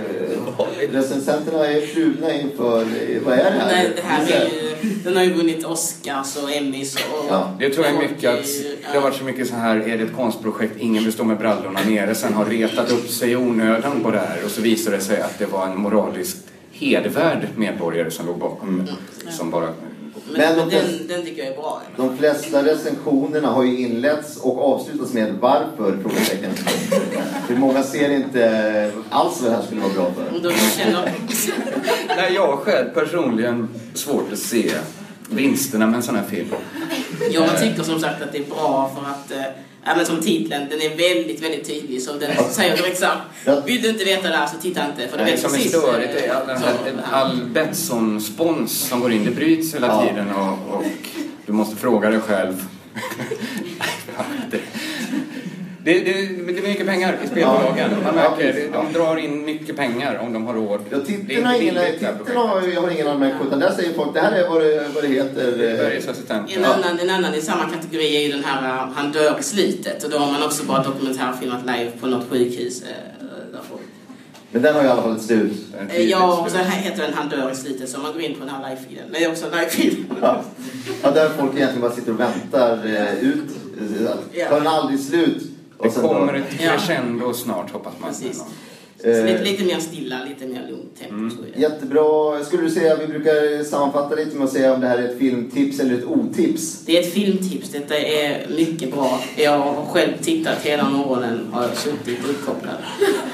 recensenterna 0.92 1.66
är 1.66 1.86
kluvna 1.86 2.34
inför, 2.34 2.86
vad 3.24 3.34
är 3.38 3.44
det 3.44 3.50
här? 3.50 3.66
Nej, 3.66 3.90
det 3.96 4.02
här 4.02 4.22
är 4.22 4.44
ju, 4.44 4.88
den 5.04 5.16
har 5.16 5.24
ju 5.24 5.32
vunnit 5.34 5.64
Oscars 5.64 6.36
och 6.36 6.52
Emmys 6.52 6.94
och... 6.94 7.26
Ja, 7.28 7.56
Det 7.58 7.70
tror 7.70 7.86
jag 7.86 7.94
är 7.94 8.08
mycket 8.08 8.30
att 8.30 8.46
det 8.92 8.98
har 8.98 9.00
varit 9.00 9.16
så 9.16 9.24
mycket 9.24 9.48
så 9.48 9.54
här, 9.54 9.76
är 9.76 9.98
det 9.98 10.04
ett 10.04 10.16
konstprojekt, 10.16 10.76
ingen 10.78 11.04
vill 11.04 11.12
stå 11.12 11.24
med 11.24 11.38
brallorna 11.38 11.80
nere, 11.88 12.14
sen 12.14 12.34
har 12.34 12.44
retat 12.44 12.90
upp 12.90 13.08
sig 13.08 13.30
i 13.30 13.36
onödan 13.36 14.00
på 14.02 14.10
det 14.10 14.18
här 14.18 14.44
och 14.44 14.50
så 14.50 14.62
visar 14.62 14.92
det 14.92 15.00
sig 15.00 15.20
att 15.20 15.38
det 15.38 15.46
var 15.46 15.66
en 15.66 15.80
moraliskt 15.80 16.46
hedervärd 16.72 17.48
medborgare 17.56 18.10
som 18.10 18.26
låg 18.26 18.38
bakom 18.38 18.86
det. 19.26 19.32
Som 19.32 19.50
bara... 19.50 19.68
Men, 20.32 20.56
Men 20.56 20.68
de- 20.68 20.76
den, 20.76 21.06
den 21.08 21.24
tycker 21.24 21.42
jag 21.44 21.52
är 21.52 21.56
bra. 21.56 21.82
De 21.96 22.16
flesta 22.18 22.64
recensionerna 22.64 23.48
har 23.48 23.62
ju 23.64 23.78
inletts 23.78 24.36
och 24.36 24.74
avslutats 24.74 25.12
med 25.12 25.34
varför? 25.40 25.98
Frågetecken. 26.02 26.50
För 27.46 27.54
många 27.54 27.82
ser 27.82 28.10
inte 28.10 28.92
alls 29.10 29.40
vad 29.42 29.50
det 29.50 29.56
här 29.56 29.62
skulle 29.62 29.80
vara 29.80 29.92
bra 29.92 30.12
för. 30.12 30.50
Nej, 32.16 32.32
jag 32.34 32.58
själv 32.58 32.88
personligen 32.94 33.68
svårt 33.94 34.32
att 34.32 34.38
se 34.38 34.70
vinsterna 35.30 35.86
med 35.86 35.96
en 35.96 36.02
sån 36.02 36.16
här 36.16 36.24
film. 36.30 36.48
jag 37.30 37.60
tycker 37.60 37.82
som 37.82 38.00
sagt 38.00 38.22
att 38.22 38.32
det 38.32 38.38
är 38.38 38.44
bra 38.44 38.96
för 38.96 39.10
att 39.10 39.30
eh, 39.46 39.52
Ja, 39.84 39.92
men 39.96 40.06
som 40.06 40.20
titeln, 40.20 40.66
den 40.70 40.80
är 40.80 40.88
väldigt, 40.88 41.42
väldigt 41.42 41.66
tydlig. 41.66 42.02
Så 42.02 42.12
den 42.12 42.30
säger 42.50 42.76
direkt 42.76 42.98
så 42.98 43.04
här, 43.06 43.62
vill 43.66 43.82
du 43.82 43.88
inte 43.88 44.04
veta 44.04 44.28
det 44.28 44.36
här 44.36 44.46
så 44.46 44.56
titta 44.62 44.86
inte. 44.86 45.08
För 45.08 45.18
det 45.18 45.24
vet 45.24 45.40
som 45.40 45.50
är 45.50 45.56
precis, 45.56 45.72
störigt 45.72 46.14
eh, 46.16 46.30
är 46.30 46.34
all, 46.34 46.46
den 46.46 46.98
här, 47.04 47.12
all 47.12 47.36
Betsson-spons 47.52 48.88
som 48.88 49.00
går 49.00 49.12
in. 49.12 49.24
Det 49.24 49.30
bryts 49.30 49.74
hela 49.74 49.86
Ja. 49.86 50.06
tiden 50.08 50.30
och, 50.34 50.76
och 50.76 50.84
du 51.46 51.52
måste 51.52 51.76
fråga 51.76 52.10
dig 52.10 52.20
själv. 52.20 52.64
Det, 55.84 55.92
det, 55.94 56.04
det, 56.04 56.62
är 56.62 56.68
mycket 56.68 56.86
pengar 56.86 57.18
i 57.24 57.26
spelbolagen. 57.26 57.90
Man 58.04 58.14
märker, 58.14 58.70
de 58.72 58.92
drar 58.92 59.16
in 59.16 59.44
mycket 59.44 59.76
pengar 59.76 60.18
om 60.22 60.32
de 60.32 60.46
har 60.46 60.54
råd. 60.54 60.80
Ja, 60.90 60.98
titeln 61.06 61.46
har 61.46 61.52
inte 61.54 61.64
ingen, 61.64 61.74
billigt, 61.74 62.00
det 62.00 62.06
här 62.06 62.14
titeln 62.18 62.36
har, 62.38 62.62
jag 62.74 62.80
har 62.80 62.90
ingen 62.90 63.08
anmärkning. 63.08 63.46
Utan 63.46 63.58
där 63.60 63.70
säger 63.70 63.92
folk, 63.92 64.14
det 64.14 64.20
här 64.20 64.32
är 64.32 64.48
vad 64.48 64.60
det, 64.62 64.88
vad 64.94 65.04
det 65.04 65.08
heter. 65.08 65.48
eh, 65.48 65.76
Sveriges 65.78 66.08
assistent. 66.08 66.56
En 66.56 66.64
annan, 66.64 66.98
en 66.98 67.10
annan 67.10 67.34
i 67.34 67.40
samma 67.40 67.70
kategori 67.70 68.16
är 68.16 68.20
ju 68.20 68.32
den 68.32 68.44
här 68.44 68.86
uh, 68.86 68.92
Han 68.94 69.12
dör 69.12 69.36
i 69.40 69.42
slutet 69.42 70.04
och 70.04 70.10
då 70.10 70.18
har 70.18 70.32
man 70.32 70.42
också 70.42 70.64
bara 70.64 70.82
dokumentärfilmat 70.82 71.60
live 71.66 71.90
på 72.00 72.06
något 72.06 72.28
sjukhus. 72.30 72.82
eh, 72.82 72.88
Men 74.52 74.62
den 74.62 74.74
har 74.74 74.84
i 74.84 74.86
alla 74.88 75.02
fall 75.02 75.16
ett 75.16 75.22
slut. 75.22 75.52
Eh, 75.90 76.02
Ja, 76.02 76.42
och 76.44 76.50
så 76.50 76.56
här 76.56 76.80
heter 76.80 77.02
den 77.02 77.14
Han 77.14 77.28
dör 77.28 77.50
i 77.52 77.56
slutet 77.56 77.88
så 77.88 78.00
man 78.00 78.12
går 78.12 78.22
in 78.22 78.34
på 78.34 78.40
den 78.40 78.48
här 78.48 78.62
live-feeden. 78.70 79.04
Det 79.12 79.24
är 79.24 79.30
också 79.30 79.46
en 79.46 79.52
live-feed. 79.52 79.96
Ja. 80.22 80.42
Ja, 81.02 81.10
där 81.10 81.28
folk 81.38 81.52
egentligen 81.56 81.80
bara 81.80 81.92
sitter 81.92 82.12
och 82.12 82.20
väntar 82.20 82.78
eh, 82.86 83.24
ut. 83.28 83.50
Eh, 84.34 84.48
Tar 84.48 84.56
den 84.56 84.66
aldrig 84.66 85.00
slut? 85.00 85.42
Det 85.82 85.88
Och 85.88 85.94
sen 85.94 86.02
kommer 86.02 86.32
då- 86.32 86.38
ett 86.38 86.44
Ja. 86.60 86.70
crescendo 86.72 87.32
snart 87.34 87.70
hoppas 87.72 87.92
man. 88.00 88.10
Precis. 88.10 88.38
Så 88.38 88.44
Eh, 89.08 89.24
lite, 89.24 89.44
lite 89.44 89.64
mer 89.64 89.78
stilla, 89.80 90.16
lite 90.28 90.46
mer 90.46 90.66
lugnt 90.68 91.00
tempo 91.00 91.44
jag. 91.54 91.62
Jättebra. 91.62 92.44
Skulle 92.44 92.62
du 92.62 92.70
säga, 92.70 92.96
vi 92.96 93.06
brukar 93.06 93.64
sammanfatta 93.64 94.14
lite 94.14 94.36
med 94.36 94.44
att 94.44 94.52
säga 94.52 94.74
om 94.74 94.80
det 94.80 94.86
här 94.88 94.98
är 94.98 95.08
ett 95.08 95.18
filmtips 95.18 95.80
eller 95.80 95.94
ett 95.94 96.04
otips. 96.04 96.84
Det 96.86 96.96
är 96.96 97.00
ett 97.00 97.12
filmtips. 97.12 97.68
Detta 97.70 97.98
är 97.98 98.46
mycket 98.56 98.92
bra. 98.94 99.20
Jag 99.36 99.58
har 99.58 99.84
själv 99.86 100.12
tittat 100.22 100.58
hela 100.62 100.90
morgonen. 100.90 101.46
Har 101.52 101.62
jag 101.62 101.76
suttit 101.76 102.28
uppkopplad 102.28 102.74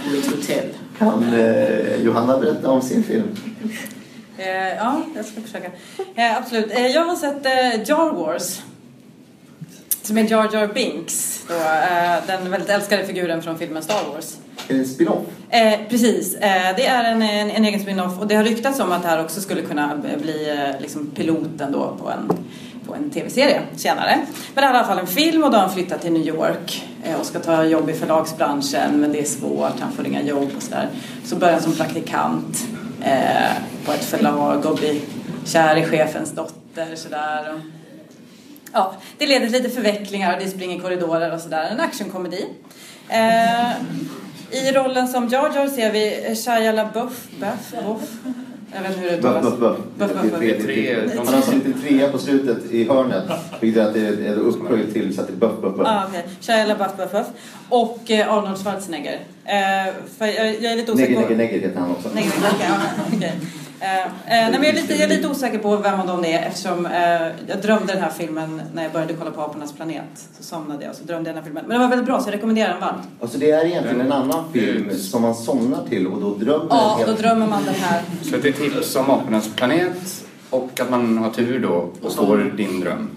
på 0.05 0.13
mitt 0.13 0.27
hotell. 0.27 0.67
Kan 0.99 1.35
eh, 1.35 2.03
Johanna 2.03 2.39
berätta 2.39 2.71
om 2.71 2.83
sin 2.83 3.03
film? 3.03 3.29
Eh, 4.39 4.47
ja, 4.77 5.03
jag 5.17 5.25
ska 5.25 5.41
försöka. 5.41 5.71
Eh, 6.15 6.37
absolut. 6.37 6.71
Eh, 6.71 6.87
jag 6.87 7.05
har 7.05 7.17
sett 7.17 7.47
eh, 7.47 7.89
Jar 7.91 8.13
Wars. 8.13 8.61
Som 10.07 10.19
är 10.19 10.31
Jar 10.31 10.49
Jar 10.53 10.67
Binks. 10.67 11.45
Då, 11.49 11.55
eh, 11.55 12.27
den 12.27 12.51
väldigt 12.51 12.71
älskade 12.71 13.07
figuren 13.07 13.43
från 13.43 13.59
filmen 13.59 13.83
Star 13.83 14.13
Wars. 14.13 14.37
En 14.69 14.87
spin-off? 14.87 15.27
Eh, 15.51 15.79
precis, 15.89 16.35
eh, 16.35 16.77
det 16.77 16.87
är 16.87 17.05
en, 17.05 17.23
en, 17.23 17.51
en 17.51 17.65
egen 17.65 17.81
spin-off 17.81 18.19
och 18.19 18.27
det 18.27 18.35
har 18.35 18.45
ryktats 18.45 18.81
om 18.81 18.93
att 18.93 19.03
det 19.03 19.09
här 19.09 19.25
också 19.25 19.41
skulle 19.41 19.63
kunna 19.63 19.97
bli 20.23 20.51
eh, 20.51 20.81
liksom 20.81 21.11
piloten 21.15 21.73
då 21.73 21.97
på 22.03 22.11
en, 22.11 22.33
på 22.87 22.95
en 22.95 23.11
tv-serie 23.11 23.63
senare. 23.77 24.17
Men 24.55 24.55
det 24.55 24.61
här 24.61 24.69
är 24.71 24.75
i 24.75 24.79
alla 24.79 24.87
fall 24.87 24.99
en 24.99 25.07
film 25.07 25.45
och 25.45 25.51
då 25.51 25.57
har 25.57 25.63
han 25.63 25.75
flyttat 25.75 26.03
till 26.03 26.13
New 26.13 26.27
York 26.27 26.85
eh, 27.05 27.21
och 27.21 27.27
ska 27.27 27.39
ta 27.39 27.65
jobb 27.65 27.91
i 27.91 27.93
förlagsbranschen 27.93 29.01
men 29.01 29.13
det 29.13 29.21
är 29.21 29.25
svårt, 29.25 29.81
han 29.81 29.93
får 29.93 30.07
inga 30.07 30.23
jobb 30.23 30.51
och 30.57 30.63
sådär. 30.63 30.89
Så 31.25 31.37
börjar 31.37 31.55
han 31.55 31.63
som 31.63 31.73
praktikant 31.73 32.67
eh, 33.03 33.53
på 33.85 33.93
ett 33.93 34.05
förlag 34.05 34.67
och 34.67 34.77
blir 34.77 35.01
kär 35.45 35.77
i 35.77 35.85
chefens 35.85 36.33
dotter 36.33 36.97
sådär. 36.97 37.55
Och, 37.55 37.61
Ja, 38.77 38.95
det 39.19 39.27
leder 39.27 39.47
till 39.47 39.63
lite 39.63 39.75
förvecklingar 39.75 40.35
och 40.37 40.41
det 40.45 40.49
springer 40.51 40.81
korridorer 40.81 41.35
och 41.35 41.41
sådär. 41.41 41.69
En 41.73 41.81
actionkomedi. 41.81 42.47
Eh, 43.09 43.71
I 44.51 44.73
rollen 44.73 45.09
som 45.09 45.29
Jar 45.29 45.53
Jar 45.57 45.67
ser 45.69 45.93
vi 45.93 46.35
Shia 46.37 46.73
LaBeouf. 46.73 47.29
Buff, 47.41 47.73
buff. 47.87 48.11
Jag 48.75 48.83
vet 48.83 48.91
inte 48.91 49.01
hur 49.03 49.11
det 49.11 49.17
uttalas. 49.17 49.43
buff, 49.45 49.59
buff. 49.59 49.77
Buff, 49.99 50.13
buff, 50.23 50.31
buff. 50.31 50.41
Det 50.41 50.51
är 50.51 50.63
tre- 50.63 51.09
Han 51.17 51.27
har 51.27 51.35
alltså 51.35 51.53
en 51.53 51.59
liten 51.59 51.81
trea 51.83 52.09
på 52.09 52.19
slutet 52.19 52.71
i 52.71 52.89
hörnet. 52.89 53.25
Vilket 53.61 53.83
gör 53.83 53.89
att 53.89 53.95
det 53.95 54.01
är 54.27 54.35
upphöjt 54.37 54.93
till 54.93 55.15
så 55.15 55.21
att 55.21 55.27
det 55.27 55.33
är 55.33 55.37
buff, 55.37 55.61
buff, 55.63 55.77
buff. 55.77 55.87
Ah, 55.89 56.07
okay. 56.09 56.23
Shia 56.41 56.67
LaBeouf, 56.67 56.97
buff, 56.97 57.13
buff. 57.13 57.27
Och 57.69 58.11
eh, 58.11 58.33
Arnold 58.35 58.59
Schwarzenegger. 58.59 59.21
Eh, 59.45 59.93
för 60.19 60.27
jag, 60.27 60.47
jag 60.63 60.73
är 60.73 60.77
lite 60.77 60.93
osäker 60.93 61.09
Negger, 61.15 61.21
negger, 61.29 61.37
negger 61.37 61.61
heter 61.69 61.81
han 61.81 61.91
också. 61.91 62.09
Okej, 62.09 62.27
ja, 62.43 62.77
okej. 63.17 63.33
Eh, 63.81 63.99
eh, 63.99 64.07
nej, 64.27 64.53
men 64.53 64.63
jag, 64.63 64.69
är 64.69 64.73
lite, 64.73 64.95
jag 64.95 65.03
är 65.03 65.09
lite 65.17 65.29
osäker 65.29 65.59
på 65.59 65.77
vem 65.77 66.01
av 66.01 66.07
dem 66.07 66.23
det 66.23 66.33
är 66.33 66.47
eftersom 66.49 66.87
eh, 66.87 66.93
jag 67.49 67.63
drömde 67.63 67.93
den 67.93 68.03
här 68.03 68.11
filmen 68.11 68.63
när 68.75 68.83
jag 68.83 68.93
började 68.93 69.15
kolla 69.15 69.31
på 69.31 69.41
Apornas 69.41 69.73
planet. 69.73 70.29
Så 70.37 70.43
somnade 70.43 70.85
jag 70.85 70.91
och 70.91 70.97
så 70.97 71.05
drömde 71.05 71.31
jag 71.31 71.37
den 71.37 71.43
här 71.43 71.45
filmen. 71.45 71.65
Men 71.67 71.71
den 71.71 71.81
var 71.81 71.89
väldigt 71.89 72.07
bra 72.07 72.21
så 72.21 72.29
jag 72.29 72.35
rekommenderar 72.35 72.69
den 72.69 72.81
varmt. 72.81 73.09
Alltså 73.21 73.39
det 73.39 73.51
är 73.51 73.65
egentligen 73.65 74.01
en 74.01 74.13
annan 74.13 74.45
film 74.53 74.91
som 74.99 75.23
man 75.23 75.35
somnar 75.35 75.85
till 75.89 76.07
och 76.07 76.21
då 76.21 76.35
drömmer 76.35 76.67
Ja, 76.71 76.99
en 77.01 77.07
då 77.07 77.13
drömmer 77.13 77.47
man 77.47 77.65
den 77.65 77.75
här. 77.75 78.03
Så 78.23 78.37
det 78.37 78.49
är 78.49 78.53
tips 78.53 78.97
om 78.97 79.11
Apornas 79.11 79.49
planet 79.57 80.25
och 80.51 80.81
att 80.81 80.91
man 80.91 81.19
har 81.19 81.31
tur 81.31 81.61
då 81.61 81.91
och 82.03 82.13
får 82.13 82.53
din 82.57 82.81
dröm. 82.81 83.11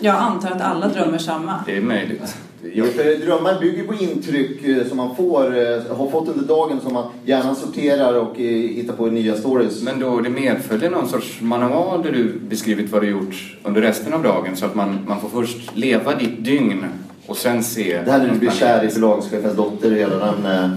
Jag 0.00 0.16
antar 0.16 0.50
att 0.50 0.60
alla 0.60 0.88
drömmer 0.88 1.18
samma. 1.18 1.54
Det 1.66 1.76
är 1.76 1.80
möjligt. 1.80 2.36
Ja, 2.62 2.68
Jag, 2.74 2.88
för 2.88 3.26
drömmar 3.26 3.60
bygger 3.60 3.84
på 3.84 3.94
intryck 3.94 4.64
eh, 4.64 4.86
som 4.88 4.96
man 4.96 5.16
får, 5.16 5.44
eh, 5.58 5.96
har 5.96 6.10
fått 6.10 6.28
under 6.28 6.44
dagen 6.46 6.80
som 6.80 6.92
man 6.92 7.10
gärna 7.24 7.54
sorterar 7.54 8.14
och 8.14 8.40
eh, 8.40 8.46
hittar 8.70 8.94
på 8.94 9.06
nya 9.06 9.36
stories. 9.36 9.82
men 9.82 10.00
då 10.00 10.20
det 10.20 10.30
medföljer 10.30 10.90
någon 10.90 11.08
sorts 11.08 11.40
manual 11.40 12.02
där 12.02 12.12
du 12.12 12.32
beskrivit 12.48 12.90
vad 12.92 13.02
du 13.02 13.08
gjort 13.10 13.56
under 13.64 13.80
resten 13.80 14.12
av 14.14 14.22
dagen 14.22 14.56
så 14.56 14.66
att 14.66 14.74
man, 14.74 14.98
man 15.08 15.20
får 15.20 15.28
först 15.28 15.76
leva 15.76 16.14
ditt 16.14 16.44
dygn 16.44 16.84
och 17.26 17.36
sen 17.36 17.62
se... 17.64 18.02
Det 18.04 18.10
här 18.10 18.18
när 18.18 18.32
du 18.32 18.38
blir 18.38 18.50
kär 18.50 18.84
i 18.84 18.88
förlagschefens 18.88 19.56
dotter, 19.56 19.90
hela 19.90 20.16
den... 20.16 20.46
eh, 20.46 20.70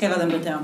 Hela 0.00 0.16
den 0.18 0.28
biten, 0.28 0.52
ja. 0.52 0.58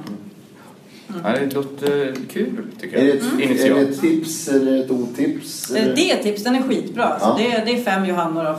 Ja, 1.24 1.30
det 1.40 1.54
låter 1.54 2.14
kul 2.32 2.50
tycker 2.80 2.96
Är 2.98 3.04
jag. 3.06 3.16
det, 3.38 3.44
ett, 3.44 3.60
är 3.64 3.74
det 3.74 3.80
ett 3.80 4.00
tips 4.00 4.48
eller 4.48 4.80
ett 4.84 4.90
otips? 4.90 5.70
Eller? 5.70 5.94
Det 5.94 6.10
är 6.10 6.14
ett 6.16 6.22
tips, 6.22 6.44
den 6.44 6.54
är 6.54 6.62
skitbra. 6.62 7.18
Så 7.20 7.26
Ja. 7.26 7.34
det, 7.38 7.52
är, 7.52 7.64
det 7.64 7.72
är 7.72 7.82
fem 7.84 8.04
Johannor 8.04 8.44
av 8.46 8.56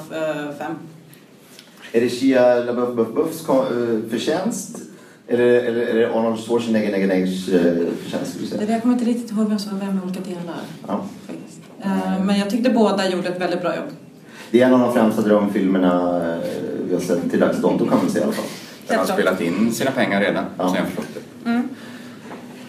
fem. 0.59 0.71
Är 1.91 2.01
det 2.01 2.09
Shia 2.09 2.55
LaBeouf 2.59 2.95
Buff 2.95 3.07
Buffs 3.15 3.49
eh, 3.49 4.09
förtjänst? 4.09 4.77
Eller, 5.27 5.45
eller 5.45 5.81
är 5.81 5.93
det 5.99 6.09
Arnold 6.13 6.39
Schwarzenegger 6.39 6.91
Negger 6.91 7.07
Neggers 7.07 7.49
eh, 7.49 7.61
förtjänst? 8.03 8.31
Skulle 8.31 8.45
du 8.45 8.51
Det 8.51 8.55
säga? 8.57 8.65
där, 8.67 8.73
jag 8.73 8.81
kommer 8.81 8.93
inte 8.93 9.05
riktigt 9.05 9.31
ihåg 9.31 9.49
vem 9.49 9.59
som 9.59 9.79
var 9.79 9.85
vem 9.85 9.97
i 9.97 10.01
olika 10.05 10.19
delar. 10.19 10.61
Ja. 10.87 11.05
Eh, 11.83 12.23
men 12.25 12.39
jag 12.39 12.49
tyckte 12.49 12.69
båda 12.69 13.09
gjorde 13.09 13.27
ett 13.29 13.41
väldigt 13.41 13.61
bra 13.61 13.75
jobb. 13.75 13.85
Det 14.51 14.61
är 14.61 14.65
en 14.67 14.73
av 14.73 14.79
de 14.79 14.93
främsta 14.93 15.21
drömfilmerna 15.21 16.21
vi 16.87 16.93
har 16.93 17.01
sett 17.01 17.31
till 17.31 17.39
dags 17.39 17.61
dato 17.61 17.77
kan 17.89 17.97
man 17.97 18.09
säga 18.09 18.21
i 18.21 18.23
alla 18.23 18.33
fall. 18.33 18.45
Den 18.87 18.97
har 18.99 19.05
spelat 19.05 19.41
in 19.41 19.73
sina 19.73 19.91
pengar 19.91 20.21
redan, 20.21 20.45
Ja. 20.57 20.69
så 20.69 20.75
jag 20.75 20.85
förstått 20.85 21.05
det. 21.13 21.61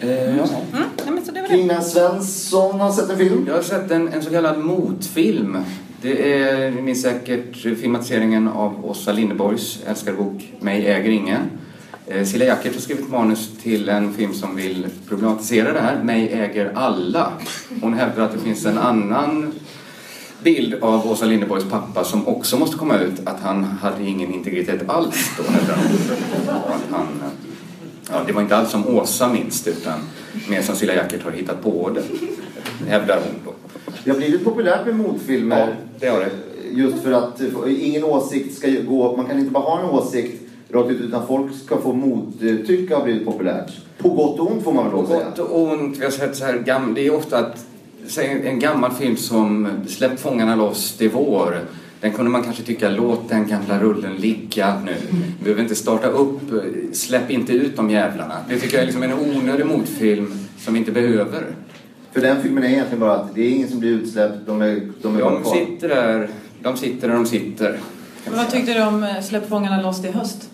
Eh, 0.07 0.37
ja. 0.37 0.43
Mm, 0.73 1.67
nej, 1.67 1.81
Svensson 1.83 2.79
har 2.79 2.91
sett 2.91 3.09
en 3.09 3.17
film. 3.17 3.43
Jag 3.47 3.55
har 3.55 3.61
sett 3.61 3.91
en, 3.91 4.07
en 4.07 4.21
så 4.21 4.29
kallad 4.29 4.57
motfilm. 4.59 5.57
Det 6.01 6.33
är, 6.33 6.71
ni 6.71 6.81
minns 6.81 7.01
säkert 7.01 7.55
filmatiseringen 7.55 8.47
av 8.47 8.85
Åsa 8.85 9.11
Linderborgs 9.11 9.79
älskade 9.87 10.17
bok 10.17 10.53
Mig 10.59 10.87
äger 10.87 11.09
ingen. 11.09 11.41
Eh, 12.07 12.25
Cilla 12.25 12.45
Jackert 12.45 12.73
har 12.73 12.81
skrivit 12.81 13.09
manus 13.09 13.49
till 13.63 13.89
en 13.89 14.13
film 14.13 14.33
som 14.33 14.55
vill 14.55 14.87
problematisera 15.07 15.73
det 15.73 15.79
här, 15.79 16.03
Mig 16.03 16.29
äger 16.33 16.71
alla. 16.75 17.31
Hon 17.81 17.93
hävdar 17.93 18.23
att 18.23 18.31
det 18.31 18.39
finns 18.39 18.65
en 18.65 18.77
annan 18.77 19.53
bild 20.43 20.83
av 20.83 21.11
Åsa 21.11 21.25
Linderborgs 21.25 21.69
pappa 21.69 22.03
som 22.03 22.27
också 22.27 22.57
måste 22.57 22.77
komma 22.77 22.97
ut, 22.97 23.27
att 23.27 23.39
han 23.39 23.63
hade 23.63 24.03
ingen 24.03 24.33
integritet 24.33 24.89
alls 24.89 25.31
då, 25.37 25.43
hävdar 25.51 25.75
hon. 25.75 25.97
Han, 26.91 27.01
eh, 27.01 27.31
ja, 28.11 28.23
det 28.27 28.33
var 28.33 28.41
inte 28.41 28.57
alls 28.57 28.71
som 28.71 28.87
Åsa 28.87 29.27
minns 29.27 29.63
det, 29.63 29.69
utan 29.69 29.99
mer 30.49 30.61
som 30.61 30.75
Cilla 30.75 30.95
Jackert 30.95 31.23
har 31.23 31.31
hittat 31.31 31.63
på 31.63 31.89
det, 31.89 32.03
hävdar 32.89 33.19
hon 33.25 33.35
då. 33.45 33.76
Det 34.07 34.13
har 34.13 34.19
blivit 34.19 34.43
populärt 34.43 34.85
med 34.85 34.95
motfilmer. 34.95 35.59
Ja, 35.59 35.67
det 35.99 36.07
har 36.07 36.19
det. 36.19 36.29
Just 36.71 37.03
för 37.03 37.11
att 37.11 37.41
ingen 37.67 38.03
åsikt 38.03 38.57
ska 38.57 38.67
gå... 38.87 39.17
Man 39.17 39.25
kan 39.25 39.39
inte 39.39 39.51
bara 39.51 39.63
ha 39.63 39.79
en 39.79 39.85
åsikt 39.89 40.41
rakt 40.69 40.91
ut 40.91 41.01
utan 41.01 41.27
folk 41.27 41.55
ska 41.65 41.77
få 41.77 41.93
mottycke 41.93 42.95
har 42.95 43.03
blivit 43.03 43.25
populärt. 43.25 43.71
På 43.97 44.09
gott 44.09 44.39
och 44.39 44.51
ont 44.51 44.63
får 44.63 44.73
man 44.73 44.83
väl 44.83 44.91
På 44.91 44.97
lov 44.97 45.07
säga. 45.07 45.25
gott 45.25 45.39
och 45.39 45.61
ont. 45.61 45.97
Vi 45.97 46.03
har 46.03 46.11
sett 46.11 46.35
så 46.35 46.45
här 46.45 46.93
Det 46.95 47.07
är 47.07 47.15
ofta 47.15 47.37
att, 47.37 47.65
säg 48.07 48.41
en 48.45 48.59
gammal 48.59 48.91
film 48.91 49.17
som 49.17 49.67
Släpp 49.87 50.19
fångarna 50.19 50.55
loss, 50.55 50.95
det 50.97 51.05
är 51.05 51.09
vår. 51.09 51.59
Den 52.01 52.11
kunde 52.11 52.31
man 52.31 52.43
kanske 52.43 52.63
tycka, 52.63 52.89
låt 52.89 53.29
den 53.29 53.47
gamla 53.47 53.79
rullen 53.79 54.15
ligga 54.15 54.81
nu. 54.85 54.95
Vi 55.11 55.43
behöver 55.43 55.61
inte 55.61 55.75
starta 55.75 56.07
upp, 56.07 56.41
släpp 56.93 57.31
inte 57.31 57.53
ut 57.53 57.75
de 57.75 57.89
jävlarna. 57.89 58.35
Det 58.49 58.59
tycker 58.59 58.75
jag 58.75 58.81
är 58.81 58.85
liksom 58.85 59.03
en 59.03 59.13
onödig 59.13 59.65
motfilm 59.65 60.33
som 60.59 60.73
vi 60.73 60.79
inte 60.79 60.91
behöver. 60.91 61.43
För 62.17 62.21
den 62.21 62.41
filmen 62.41 62.63
är 62.63 62.67
egentligen 62.67 62.99
bara 62.99 63.15
att 63.15 63.35
det 63.35 63.41
är 63.41 63.49
ingen 63.49 63.69
som 63.69 63.79
blir 63.79 63.89
utsläppt, 63.91 64.35
de 64.45 64.61
är, 64.61 64.81
de 65.01 65.15
är 65.15 65.21
bara 65.21 65.33
De 65.33 65.43
kvar. 65.43 65.55
sitter 65.55 65.87
där, 65.89 66.29
de 66.61 66.77
sitter 66.77 67.07
där 67.07 67.15
de 67.15 67.25
sitter. 67.25 67.79
Men 68.25 68.37
Vad 68.37 68.51
tyckte 68.51 68.73
du 68.73 68.83
om 68.83 69.03
eh, 69.03 69.21
Släpp 69.21 69.49
fångarna 69.49 69.81
loss 69.81 70.05
i 70.05 70.11
höst? 70.11 70.49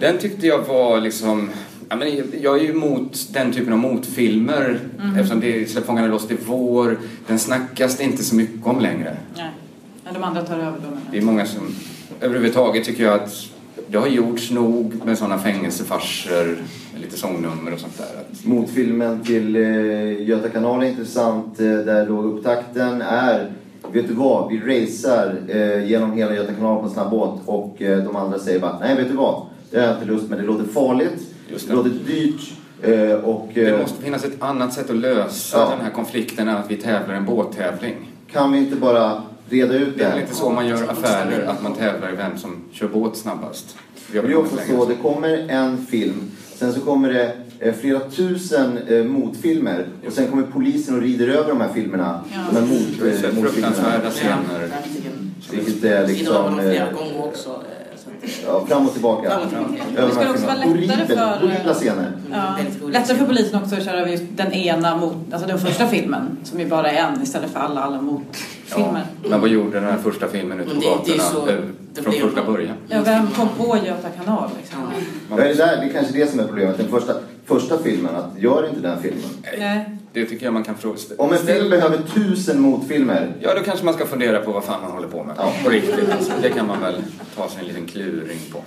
Den 0.00 0.18
tyckte 0.18 0.46
jag 0.46 0.58
var 0.58 1.00
liksom... 1.00 1.50
Ja, 1.88 1.96
men 1.96 2.08
jag 2.42 2.58
är 2.58 2.62
ju 2.62 2.70
emot 2.70 3.28
den 3.32 3.52
typen 3.52 3.72
av 3.72 3.78
motfilmer 3.78 4.80
eftersom 5.16 5.40
det 5.40 5.62
är 5.62 5.66
Släpp 5.66 5.86
fångarna 5.86 6.08
loss, 6.08 6.30
är 6.30 6.36
vår. 6.46 6.98
Den 7.26 7.38
snackas 7.38 7.96
det 7.96 8.04
inte 8.04 8.24
så 8.24 8.34
mycket 8.34 8.66
om 8.66 8.80
längre. 8.80 9.16
Nej. 9.36 9.50
Men 10.04 10.14
de 10.14 10.24
andra 10.24 10.42
tar 10.42 10.58
över 10.58 10.78
då 10.78 10.96
Det 11.10 11.18
är 11.18 11.22
många 11.22 11.46
som... 11.46 11.74
Överhuvudtaget 12.20 12.84
tycker 12.84 13.04
jag 13.04 13.14
att 13.14 13.34
det 13.88 13.98
har 13.98 14.06
gjorts 14.08 14.50
nog 14.50 14.94
med 15.04 15.18
sådana 15.18 15.38
fängelsefarser, 15.38 16.56
lite 17.02 17.16
sångnummer 17.18 17.72
och 17.72 17.80
sånt 17.80 17.98
där. 17.98 18.04
Att, 18.20 18.44
Motfilmen 18.44 19.24
till 19.24 19.56
eh, 19.56 20.22
Göta 20.28 20.48
kanal 20.48 20.82
är 20.82 20.86
intressant 20.86 21.60
eh, 21.60 21.66
där 21.66 22.06
då 22.06 22.22
upptakten 22.22 23.02
är 23.02 23.52
Vet 23.92 24.08
du 24.08 24.14
vad, 24.14 24.48
vi 24.52 24.58
racear 24.60 25.36
eh, 25.48 25.84
genom 25.90 26.12
hela 26.12 26.34
Göta 26.34 26.52
kanal 26.54 26.78
på 26.80 26.84
en 26.88 26.90
snabb 26.94 27.10
båt 27.10 27.40
och 27.46 27.82
eh, 27.82 28.04
de 28.04 28.16
andra 28.16 28.38
säger 28.38 28.60
bara 28.60 28.78
Nej 28.78 28.96
vet 28.96 29.08
du 29.08 29.14
vad, 29.16 29.46
det 29.70 29.80
har 29.80 29.86
jag 29.86 29.96
inte 29.96 30.06
lust 30.06 30.30
med, 30.30 30.38
det 30.38 30.44
låter 30.44 30.64
farligt, 30.64 31.26
Just 31.50 31.68
det. 31.68 31.72
det. 31.72 31.76
låter 31.76 31.90
dyrt 31.90 32.52
eh, 32.82 33.14
och 33.24 33.48
det 33.54 33.68
eh, 33.68 33.78
måste 33.80 34.02
finnas 34.02 34.24
ett 34.24 34.42
annat 34.42 34.72
sätt 34.72 34.90
att 34.90 34.96
lösa 34.96 35.58
Ja. 35.58 35.70
den 35.76 35.80
här 35.84 35.90
konflikten 35.90 36.48
än 36.48 36.56
att 36.56 36.70
vi 36.70 36.76
tävlar 36.76 37.14
en 37.14 37.24
båttävling. 37.24 37.94
kan 38.32 38.52
vi 38.52 38.58
inte 38.58 38.76
bara 38.76 39.22
reda 39.48 39.74
ut 39.74 39.98
Det 39.98 40.04
det 40.04 40.10
är 40.10 40.20
inte 40.20 40.34
så 40.34 40.50
man 40.50 40.66
gör 40.68 40.90
affärer, 40.90 41.46
att 41.46 41.62
man 41.62 41.74
tävlar 41.74 42.12
i 42.12 42.16
vem 42.16 42.38
som 42.38 42.56
kör 42.72 42.88
båt 42.88 43.16
snabbast. 43.16 43.76
Det 44.12 44.18
är 44.18 44.36
också 44.36 44.56
så, 44.68 44.84
det 44.84 44.94
kommer 44.94 45.46
en 45.48 45.86
film, 45.86 46.30
sen 46.62 46.72
så 46.72 46.80
kommer 46.80 47.12
det 47.12 47.32
eh, 47.60 47.74
flera 47.74 48.00
tusen 48.00 48.78
eh, 48.88 49.04
motfilmer 49.04 49.86
och 50.06 50.12
sen 50.12 50.26
kommer 50.30 50.42
polisen 50.42 50.94
och 50.94 51.02
rider 51.02 51.28
över 51.28 51.48
de 51.48 51.60
här 51.60 51.72
filmerna. 51.74 52.24
Ja. 52.32 52.38
De 52.50 52.56
här 52.56 52.66
mot, 52.66 53.00
Det 53.02 53.10
är 53.10 53.18
så 53.18 53.26
eh, 53.26 53.34
motfilmerna. 53.34 53.48
fruktansvärda 53.48 54.10
scener. 54.10 54.68
Vilket 55.50 55.84
är 55.84 56.06
liksom... 56.06 56.34
dem 56.34 56.58
flera 56.60 56.88
eh, 56.88 56.94
gånger 56.94 57.24
också. 57.24 57.60
Eh, 58.22 58.28
så 58.30 58.42
Ja, 58.46 58.66
fram 58.66 58.86
och 58.86 58.92
tillbaka. 58.92 59.30
Fram 59.30 59.42
och 59.42 59.48
tillbaka. 59.48 59.72
Över 60.02 60.14
Det 60.14 60.20
här 60.24 60.30
också 60.30 60.46
vara 60.46 60.54
filmerna. 60.62 60.80
lättare 60.80 61.06
Horribel- 61.06 61.16
för- 61.40 61.46
Horribla 61.46 61.74
scener. 61.74 62.12
Ja. 62.32 62.88
Lättare 62.88 63.16
för 63.18 63.26
polisen 63.26 63.62
också 63.62 63.74
att 63.76 63.84
köra 63.84 64.08
just 64.08 64.22
den 64.36 64.52
ena 64.52 64.96
mot, 64.96 65.14
alltså 65.32 65.48
den 65.48 65.58
första 65.58 65.86
filmen 65.86 66.36
som 66.44 66.60
ju 66.60 66.66
bara 66.66 66.90
är 66.90 66.98
en 67.12 67.22
istället 67.22 67.50
för 67.50 67.60
alla 67.60 67.80
alla 67.82 67.96
Ja, 67.96 68.02
motfilmer. 68.02 69.04
men 69.30 69.40
vad 69.40 69.50
gjorde 69.50 69.80
den 69.80 69.84
här 69.84 69.98
första 69.98 70.28
filmen 70.28 70.60
ute 70.60 70.74
på 70.74 70.80
det- 70.80 70.80
det 70.80 71.12
är 71.12 71.16
gatorna 71.18 71.22
så- 71.22 71.48
eh, 71.48 71.56
det 71.94 72.02
från 72.02 72.10
blir- 72.10 72.22
första 72.22 72.42
början? 72.44 72.74
Ja, 72.88 72.98
vem 73.04 73.26
kom 73.26 73.48
på 73.48 73.76
Göta 73.86 74.08
kanal 74.24 74.50
liksom? 74.60 74.78
Ja. 75.30 75.36
Ja, 75.36 75.44
det, 75.44 75.54
där, 75.54 75.76
det 75.76 75.86
är 75.86 75.92
kanske 75.92 76.12
det 76.12 76.30
som 76.30 76.40
är 76.40 76.44
problemet. 76.44 76.78
Den 76.78 76.88
första, 76.88 77.12
första 77.44 77.78
filmen, 77.78 78.14
att 78.16 78.38
gör 78.38 78.68
inte 78.68 78.80
den 78.80 79.02
filmen. 79.02 79.30
Nej. 79.58 79.98
Det 80.12 80.26
tycker 80.26 80.46
jag 80.46 80.52
man 80.52 80.64
kan 80.64 80.74
fråga. 80.74 80.96
Om 81.18 81.32
en 81.32 81.38
film 81.38 81.70
behöver 81.70 81.98
tusen 82.14 82.60
motfilmer, 82.60 83.34
Ja, 83.40 83.54
då 83.54 83.60
kanske 83.60 83.84
man 83.84 83.94
ska 83.94 84.06
fundera 84.06 84.40
på 84.40 84.52
vad 84.52 84.64
fan 84.64 84.82
man 84.82 84.90
håller 84.90 85.08
på 85.08 85.24
med. 85.24 85.34
Ja. 85.38 85.52
På 85.64 85.70
riktigt. 85.70 86.10
Alltså, 86.10 86.32
det 86.42 86.50
kan 86.50 86.66
man 86.66 86.80
väl 86.80 86.94
ta 87.36 87.48
sig 87.48 87.60
en 87.60 87.66
liten 87.66 87.86
kluring 87.86 88.38
på. 88.52 88.58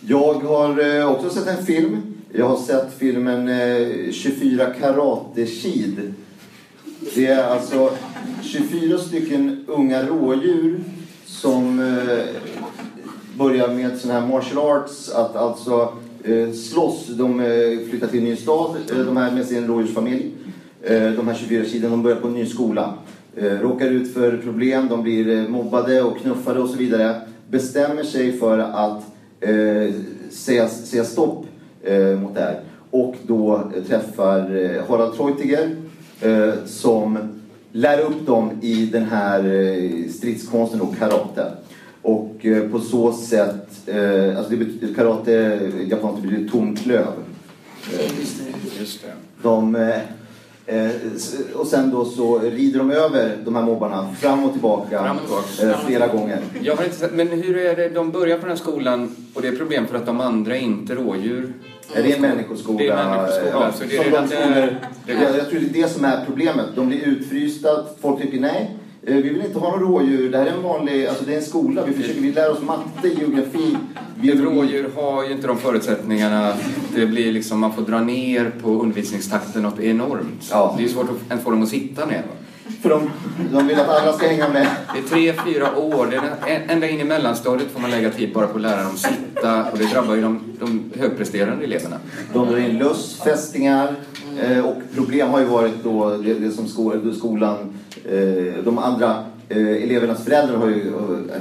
Jag 0.00 0.34
har 0.34 0.96
eh, 0.96 1.10
också 1.10 1.30
sett 1.30 1.46
en 1.46 1.66
film. 1.66 2.02
Jag 2.32 2.48
har 2.48 2.56
sett 2.56 2.98
filmen 2.98 3.48
eh, 3.48 4.12
24 4.12 4.66
Karate 4.80 5.46
Kid. 5.46 6.14
Det 7.14 7.26
är 7.26 7.44
alltså 7.44 7.90
24 8.42 8.98
stycken 8.98 9.64
unga 9.68 10.06
rådjur 10.06 10.80
som 11.26 11.78
eh, 11.80 12.24
börjar 13.34 13.68
med 13.68 13.98
sån 13.98 14.10
här 14.10 14.26
martial 14.26 14.58
arts, 14.58 15.10
att 15.10 15.36
alltså 15.36 15.80
eh, 15.82 15.88
Eh, 16.24 16.52
slåss. 16.52 17.06
De 17.08 17.40
eh, 17.40 17.88
flyttar 17.90 18.06
till 18.06 18.18
en 18.18 18.24
ny 18.24 18.36
stad, 18.36 18.76
eh, 18.90 18.98
de 18.98 19.16
här 19.16 19.30
med 19.30 19.46
sin 19.46 19.66
rådjursfamilj. 19.66 20.30
De 21.16 21.28
här 21.28 21.34
24 21.34 21.64
kilona, 21.64 21.90
de 21.90 22.02
börjar 22.02 22.16
på 22.16 22.28
en 22.28 22.34
ny 22.34 22.46
skola. 22.46 22.94
Råkar 23.36 23.86
ut 23.86 24.14
för 24.14 24.36
problem, 24.36 24.88
de 24.88 25.02
blir 25.02 25.48
mobbade 25.48 26.02
och 26.02 26.18
knuffade 26.18 26.60
och 26.60 26.68
så 26.68 26.76
vidare. 26.76 27.20
Bestämmer 27.50 28.02
sig 28.02 28.32
för 28.32 28.58
att 28.58 29.02
säga, 30.30 30.68
säga 30.68 31.04
stopp 31.04 31.46
mot 32.20 32.34
det 32.34 32.40
här. 32.40 32.60
Och 32.90 33.14
då 33.26 33.70
träffar 33.88 34.40
Harald 34.88 35.16
Treutiger 35.16 35.76
som 36.66 37.18
lär 37.72 38.00
upp 38.00 38.26
dem 38.26 38.50
i 38.60 38.86
den 38.86 39.04
här 39.04 39.42
stridskonsten 40.08 40.80
och 40.80 40.96
karate. 40.98 41.52
Och 42.42 42.46
eh, 42.48 42.68
på 42.68 42.80
så 42.80 43.12
sätt, 43.12 43.88
eh, 43.88 44.38
alltså 44.38 44.52
det 44.52 44.94
karate 44.96 45.60
japanskt 45.90 46.22
betyder 46.22 46.48
tom 46.50 46.76
klöv. 46.76 47.06
Just 48.20 48.38
det. 48.38 48.80
Just 48.80 49.02
det. 49.02 49.08
De, 49.42 49.74
eh, 49.76 49.96
eh, 50.66 50.90
och 51.54 51.66
sen 51.66 51.90
då 51.90 52.04
så 52.04 52.38
rider 52.38 52.78
de 52.78 52.90
över 52.90 53.36
de 53.44 53.54
här 53.56 53.62
mobbarna 53.62 54.14
fram 54.14 54.44
och 54.44 54.52
tillbaka, 54.52 55.02
Fram 55.02 55.16
och 55.16 55.22
tillbaka. 55.56 55.78
eh, 55.80 55.86
flera 55.86 56.06
gånger. 56.06 56.38
Jag 56.62 56.76
har 56.76 56.84
inte 56.84 56.96
sett, 56.96 57.14
men 57.14 57.28
hur 57.28 57.56
är 57.56 57.76
det, 57.76 57.88
de 57.88 58.10
börjar 58.10 58.36
på 58.36 58.40
den 58.46 58.50
här 58.50 58.56
skolan 58.64 59.16
och 59.34 59.42
det 59.42 59.48
är 59.48 59.56
problem 59.56 59.86
för 59.86 59.96
att 59.96 60.06
de 60.06 60.20
andra 60.20 60.56
är 60.56 60.60
inte 60.60 60.94
rådjur. 60.94 61.52
Är 61.94 62.02
det 62.02 62.12
en 62.12 62.20
människoskola? 62.22 62.78
Det 62.78 62.88
är 62.88 62.96
en 63.02 63.10
människoskola, 63.10 63.50
Ja, 63.66 63.72
så 63.72 63.84
det 63.84 63.96
är 63.96 64.02
som 64.02 64.10
redan 64.12 64.28
de 64.28 64.34
där- 64.34 64.42
skolor, 64.42 64.76
det- 65.06 65.12
jag, 65.12 65.36
jag 65.38 65.50
tror 65.50 65.60
det 65.60 65.78
är 65.78 65.82
det 65.82 65.88
som 65.88 66.04
är 66.04 66.24
problemet. 66.26 66.66
De 66.76 66.88
blir 66.88 67.00
utfrysta, 67.08 67.68
folk 68.00 68.22
tycker 68.22 68.40
nej. 68.40 68.70
Eh, 69.06 69.14
Vi 69.16 69.22
vill 69.22 69.44
inte 69.44 69.58
ha 69.58 69.70
några 69.70 69.82
rådjur. 69.84 70.30
Det 70.30 70.38
här 70.38 70.46
är 70.46 70.50
en 70.50 70.62
vanlig, 70.62 71.06
alltså 71.06 71.24
det 71.24 71.32
är 71.32 71.36
en 71.36 71.44
skola. 71.44 71.82
Vi 71.86 71.92
försöker, 71.92 72.20
vi 72.20 72.32
lär 72.32 72.50
oss 72.50 72.62
matte, 72.62 73.08
geografi, 73.08 73.76
biologi. 74.20 74.56
rådjur 74.56 74.90
har 74.96 75.24
ju 75.24 75.32
inte 75.32 75.46
de 75.46 75.58
förutsättningarna. 75.58 76.52
Det 76.94 77.06
blir 77.06 77.32
liksom, 77.32 77.60
man 77.60 77.72
får 77.72 77.82
dra 77.82 78.00
ner 78.00 78.52
på 78.62 78.68
undervisningstakten 78.70 79.62
något 79.62 79.80
enormt. 79.80 80.48
Ja. 80.50 80.74
Det 80.78 80.84
är 80.84 80.88
svårt 80.88 81.10
att 81.10 81.30
ens 81.30 81.44
få 81.44 81.50
dem 81.50 81.62
att 81.62 81.68
sitta 81.68 82.06
ner. 82.06 82.22
För 82.82 82.88
de, 82.88 83.10
de 83.52 83.66
vill 83.68 83.80
att 83.80 83.88
alla 83.88 84.12
ska 84.12 84.26
hänga 84.28 84.48
med. 84.48 84.66
Det 84.94 84.98
är 84.98 85.02
tre, 85.02 85.32
fyra 85.46 85.76
år. 85.78 86.06
Det 86.10 86.16
är 86.16 86.56
en- 86.56 86.70
ända 86.70 86.88
in 86.88 87.00
i 87.00 87.04
mellanstadiet 87.04 87.70
får 87.70 87.80
man 87.80 87.90
lägga 87.90 88.10
tid 88.10 88.32
bara 88.34 88.46
på 88.46 88.56
att 88.56 88.62
lära 88.62 88.82
dem 88.82 88.96
sitta. 88.96 89.64
Och 89.72 89.78
det 89.78 89.84
drabbar 89.92 90.14
ju 90.14 90.20
de, 90.22 90.40
de 90.60 90.90
högpresterande 91.00 91.64
eleverna. 91.64 91.96
De 92.32 92.46
drar 92.48 92.58
in 92.58 92.78
löss, 92.78 93.20
fästingar 93.24 93.94
eh, 94.40 94.64
och 94.66 94.76
problem 94.94 95.28
har 95.28 95.40
ju 95.40 95.46
varit 95.46 95.74
då 95.84 96.16
det, 96.16 96.34
det 96.34 96.50
som 96.50 96.68
sko- 96.68 97.12
skolan, 97.18 97.56
de 98.64 98.78
andra 98.78 99.24
eh, 99.48 99.58
elevernas 99.82 100.24
föräldrar 100.24 100.56
har 100.56 100.68
ju 100.68 100.88
eh, 100.88 101.40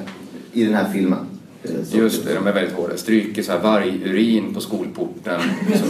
i 0.53 0.63
den 0.65 0.73
här 0.73 0.91
filmen. 0.93 1.19
Eh, 1.63 1.69
så- 1.85 1.97
Just 1.97 2.25
det, 2.25 2.33
de 2.33 2.47
är 2.47 2.53
väldigt 2.53 2.73
hårda. 2.75 2.97
Stryker 2.97 3.41
så 3.43 3.51
här 3.51 3.59
vargurin 3.59 4.53
på 4.53 4.59
skolporten 4.61 5.41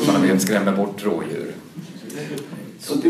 så 0.06 0.12
de 0.12 0.28
vet 0.28 0.42
skrämmer 0.42 0.72
bort 0.72 1.06
rådjur. 1.06 1.52
Så 2.80 2.94
det, 2.96 3.10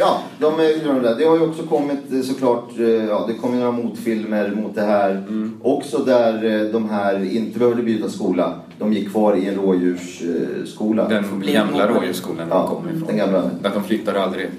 ja, 0.00 0.22
de 0.38 0.54
är 0.60 0.84
de 0.86 1.02
där. 1.02 1.14
Det 1.18 1.24
har 1.24 1.36
ju 1.36 1.42
också 1.42 1.62
kommit 1.62 2.12
eh, 2.12 2.20
såklart, 2.20 2.78
eh, 2.78 2.86
ja 2.88 3.24
det 3.28 3.34
kommer 3.34 3.56
några 3.58 3.72
motfilmer 3.72 4.50
mot 4.50 4.74
det 4.74 4.80
här. 4.82 5.10
Mm. 5.10 5.52
Också 5.62 5.98
där 5.98 6.44
eh, 6.64 6.72
de 6.72 6.90
här 6.90 7.24
inte 7.36 7.58
behövde 7.58 7.82
byta 7.82 8.08
skola. 8.08 8.54
De 8.78 8.92
gick 8.92 9.10
kvar 9.10 9.36
i 9.36 9.48
en 9.48 9.54
rådjursskola. 9.54 11.08
Den 11.08 11.24
gamla 11.52 11.88
rådjursskolan 11.88 12.48
de 12.48 12.54
Ja, 12.54 12.66
kom 12.68 12.88
ifrån. 12.88 13.06
den 13.06 13.16
gamla. 13.16 13.50
Att 13.62 13.74
de 13.74 13.84
flyttade 13.84 14.22
aldrig 14.22 14.50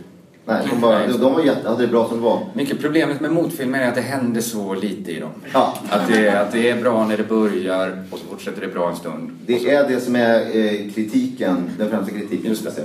Nej, 0.46 0.68
de, 0.70 0.82
bara, 0.82 1.08
de, 1.08 1.18
de 1.18 1.34
var 1.34 1.44
jätte, 1.44 1.70
hade 1.70 1.82
det 1.82 1.88
bra 1.88 2.08
som 2.08 2.18
det 2.18 2.24
var. 2.24 2.46
Mycket 2.54 2.82
problemet 2.82 3.22
med 3.22 3.32
motfilmer 3.32 3.82
är 3.82 3.88
att 3.88 3.96
det 3.96 4.02
händer 4.02 4.42
så 4.42 4.74
lite 4.74 5.12
i 5.12 5.20
dem. 5.20 5.32
Ja. 5.54 5.78
Att 5.90 6.08
det, 6.08 6.30
att 6.30 6.52
det 6.52 6.70
är 6.70 6.82
bra 6.82 7.08
när 7.08 7.18
det 7.18 7.24
börjar 7.24 8.04
och 8.12 8.20
så 8.20 8.26
fortsätter 8.26 8.62
det 8.62 8.68
bra 8.68 8.90
en 8.90 8.96
stund. 8.96 9.32
Det 9.46 9.70
är 9.70 9.90
det 9.90 10.00
som 10.00 10.16
är 10.16 10.40
eh, 10.40 10.92
kritiken, 10.94 11.70
den 11.78 11.90
främsta 11.90 12.12
kritiken. 12.12 12.50
Just 12.50 12.68
det. 12.76 12.82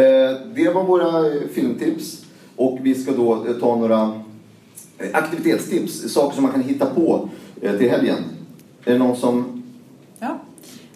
Eh, 0.00 0.36
det 0.54 0.74
var 0.74 0.84
våra 0.84 1.26
eh, 1.26 1.42
filmtips. 1.54 2.24
Och 2.56 2.78
vi 2.82 2.94
ska 2.94 3.12
då 3.12 3.46
eh, 3.48 3.52
ta 3.52 3.76
några 3.76 4.22
aktivitetstips, 5.12 6.12
saker 6.12 6.34
som 6.34 6.42
man 6.42 6.52
kan 6.52 6.62
hitta 6.62 6.86
på 6.86 7.28
eh, 7.60 7.76
till 7.76 7.90
helgen. 7.90 8.18
Är 8.84 8.92
det 8.92 8.98
någon 8.98 9.16
som... 9.16 9.61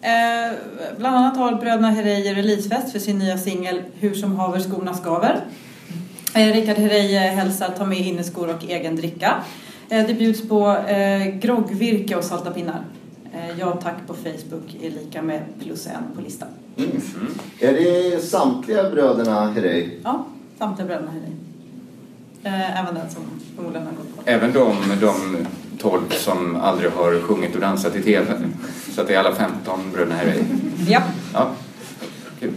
Eh, 0.07 0.53
bland 0.99 1.17
annat 1.17 1.37
har 1.37 1.55
bröderna 1.55 1.91
Herrey 1.91 2.35
releasefest 2.35 2.93
för 2.93 2.99
sin 2.99 3.19
nya 3.19 3.39
singel 3.39 3.83
Hur 4.01 4.15
som 4.15 4.37
haver 4.37 4.61
skorna 4.61 4.95
skaver. 4.95 5.41
Eh, 6.35 6.53
Rickard 6.53 6.77
Herrey 6.77 7.17
hälsar 7.17 7.69
ta 7.79 7.87
med 7.87 7.99
inneskor 7.99 8.55
och 8.55 8.65
egen 8.69 8.97
dricka. 8.97 9.35
Eh, 9.89 10.07
det 10.07 10.15
bjuds 10.15 10.49
på 10.49 10.77
eh, 10.77 11.27
groggvirke 11.27 12.17
och 12.17 12.25
salta 12.25 12.51
pinnar. 12.51 12.85
Eh, 13.33 13.59
ja 13.59 13.79
tack 13.83 13.95
på 14.07 14.15
Facebook 14.15 14.77
är 14.83 14.91
lika 14.91 15.23
med 15.23 15.43
plus 15.63 15.87
en 15.87 16.17
på 16.17 16.21
listan. 16.23 16.49
Är 17.61 17.73
det 17.73 18.23
samtliga 18.25 18.91
bröderna 18.91 19.51
Herrey? 19.51 19.91
Ja, 20.05 20.27
samtliga 20.59 20.87
bröderna 20.87 21.11
Herrey. 21.11 21.33
Eh, 22.43 22.81
även 22.81 22.95
den 22.95 23.11
som 23.11 23.23
förmodligen 23.57 23.87
har 23.87 23.95
gått 23.95 24.17
på. 24.17 24.31
Även 24.31 24.53
de, 24.53 24.77
de 25.01 25.47
12 25.79 26.01
som 26.11 26.57
aldrig 26.57 26.91
har 26.91 27.21
sjungit 27.21 27.55
och 27.55 27.61
dansat 27.61 27.97
i 27.97 28.03
TV. 28.03 28.35
Så 28.97 29.03
att 29.03 29.09
det 29.09 29.15
är 29.15 29.19
alla 29.19 29.35
15 29.35 29.81
bröderna 29.93 30.15
här 30.15 30.27
i. 30.27 30.45
Ja. 30.93 31.03
Ja, 31.35 31.51
kul. 32.41 32.53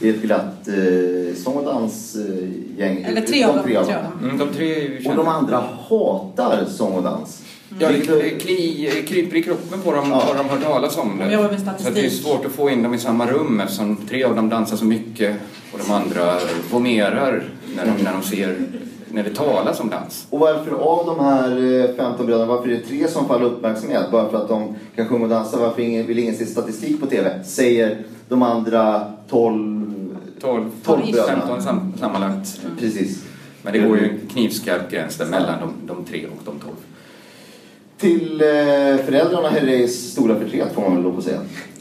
Det 0.00 0.08
är 0.08 0.14
ett 0.14 0.22
glatt 0.22 0.68
eh, 0.68 1.36
sång 1.36 1.54
och 1.54 1.64
dansgäng. 1.64 3.02
Eller 3.04 3.20
tre 3.20 3.44
av 3.44 3.54
dem. 3.56 3.64
Tre 3.64 3.76
av 3.76 3.86
dem. 3.86 3.96
Mm, 4.22 4.38
de 4.38 4.48
tre 4.48 4.98
Och 5.08 5.16
de 5.16 5.28
andra 5.28 5.64
hatar 5.88 6.64
sång 6.68 6.92
och 6.92 7.02
dans. 7.02 7.42
Ja, 7.78 7.88
det 7.88 8.30
kli, 8.40 9.04
kryper 9.08 9.36
i 9.36 9.42
kroppen 9.42 9.80
på 9.82 9.92
dem 9.92 10.08
Ja. 10.10 10.16
har 10.16 10.34
de 10.34 10.48
hört 10.48 10.62
talas 10.62 10.98
om 10.98 11.18
De 11.18 11.24
det. 11.24 11.42
med 11.42 11.60
Så 11.78 11.88
att 11.88 11.94
det 11.94 12.06
är 12.06 12.10
svårt 12.10 12.44
att 12.46 12.52
få 12.52 12.70
in 12.70 12.82
dem 12.82 12.94
i 12.94 12.98
samma 12.98 13.30
rum 13.30 13.60
eftersom 13.60 13.96
tre 14.08 14.24
av 14.24 14.36
dem 14.36 14.48
dansar 14.48 14.76
så 14.76 14.84
mycket 14.84 15.36
och 15.72 15.78
de 15.86 15.92
andra 15.92 16.34
vomerar 16.70 17.44
när 17.76 17.86
de, 17.86 18.04
när 18.04 18.12
de 18.12 18.22
ser, 18.22 18.56
när 19.16 19.24
det 19.24 19.34
talas 19.34 19.80
om 19.80 19.90
dans. 19.90 20.26
Och 20.30 20.38
varför 20.38 20.70
av 20.70 21.06
de 21.06 21.24
här 21.24 21.80
eh, 21.90 21.96
15 21.96 22.26
bröderna, 22.26 22.46
varför 22.46 22.68
är 22.68 22.72
det 22.72 22.80
tre 22.80 23.08
som 23.08 23.28
faller 23.28 23.44
uppmärksamhet? 23.44 24.10
Bara 24.10 24.28
för 24.28 24.38
att 24.38 24.48
de 24.48 24.74
kan 24.96 25.08
sjunga 25.08 25.24
och 25.24 25.30
dansa? 25.30 25.58
Varför 25.58 25.82
ingen, 25.82 26.06
vill 26.06 26.18
ingen 26.18 26.34
se 26.34 26.46
statistik 26.46 27.00
på 27.00 27.06
TV? 27.06 27.44
Säger 27.44 27.98
de 28.28 28.42
andra 28.42 29.12
12... 29.28 29.82
12, 30.40 30.70
12 30.84 31.02
15 31.02 31.12
bröderna. 31.12 31.60
sam, 31.60 31.92
sammanlagt. 32.00 32.60
Precis. 32.78 33.24
Men 33.62 33.72
det 33.72 33.78
går 33.78 33.98
ju 33.98 34.04
en 34.04 34.18
knivskarp 34.32 34.90
gräns 34.90 35.16
där 35.16 35.26
mellan 35.26 35.60
de, 35.60 35.94
de 35.94 36.04
tre 36.04 36.26
och 36.26 36.44
de 36.44 36.58
12. 36.58 36.74
Till 37.98 38.40
eh, 38.40 39.04
föräldrarna 39.04 39.48
Herreys 39.48 40.12
stora 40.12 40.38
förtret 40.38 40.74
får 40.74 40.82
man 40.82 40.94
väl 40.94 41.02
lov 41.02 41.18
att 41.18 41.24
säga. 41.24 41.40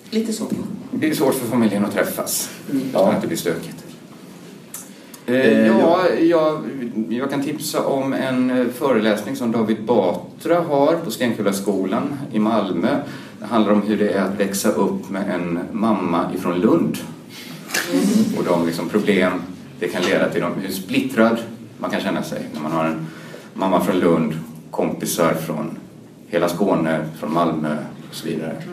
Lite 0.09 0.33
så. 0.33 0.43
Det 0.91 1.09
är 1.09 1.13
svårt 1.13 1.33
för 1.33 1.47
familjen 1.47 1.86
att 1.86 1.93
träffas. 1.93 2.49
Ja. 2.93 2.99
Så 2.99 3.05
att 3.05 3.21
det 3.21 3.27
blir 3.27 3.38
stökigt. 3.38 3.84
Eh, 5.26 5.36
Eh, 5.36 5.67
ja, 5.67 6.09
jag, 6.09 6.61
jag 7.09 7.30
kan 7.30 7.43
tipsa 7.43 7.86
om 7.86 8.13
en 8.13 8.49
eh, 8.49 8.67
föreläsning 8.67 9.36
som 9.36 9.51
David 9.51 9.84
Batra 9.84 10.59
har 10.59 10.95
på 10.95 11.11
Stenkullaskolan 11.11 12.17
i 12.32 12.39
Malmö. 12.39 12.97
Det 13.39 13.45
handlar 13.45 13.73
om 13.73 13.82
hur 13.82 13.97
det 13.97 14.09
är 14.09 14.21
att 14.21 14.39
växa 14.39 14.69
upp 14.69 15.09
med 15.09 15.30
en 15.36 15.59
mamma 15.71 16.32
ifrån 16.36 16.59
Lund. 16.59 16.97
Och 18.38 18.43
de 18.43 18.65
liksom 18.65 18.89
problem 18.89 19.32
det 19.80 19.88
kan 19.88 20.03
leda 20.03 20.30
till, 20.30 20.43
hur 20.43 20.71
splittrad 20.71 21.38
man 21.78 21.91
kan 21.91 22.01
känna 22.01 22.23
sig 22.23 22.49
när 22.53 22.61
man 22.61 22.71
har 22.71 22.86
en 22.86 23.07
mamma 23.53 23.82
från 23.82 23.99
Lund, 23.99 24.34
kompisar 24.71 25.34
från 25.34 25.78
hela 26.28 26.49
Skåne, 26.49 27.05
från 27.19 27.34
Malmö 27.34 27.78
och 28.09 28.15
så 28.15 28.28
vidare. 28.28 28.55
Ja, 28.59 28.71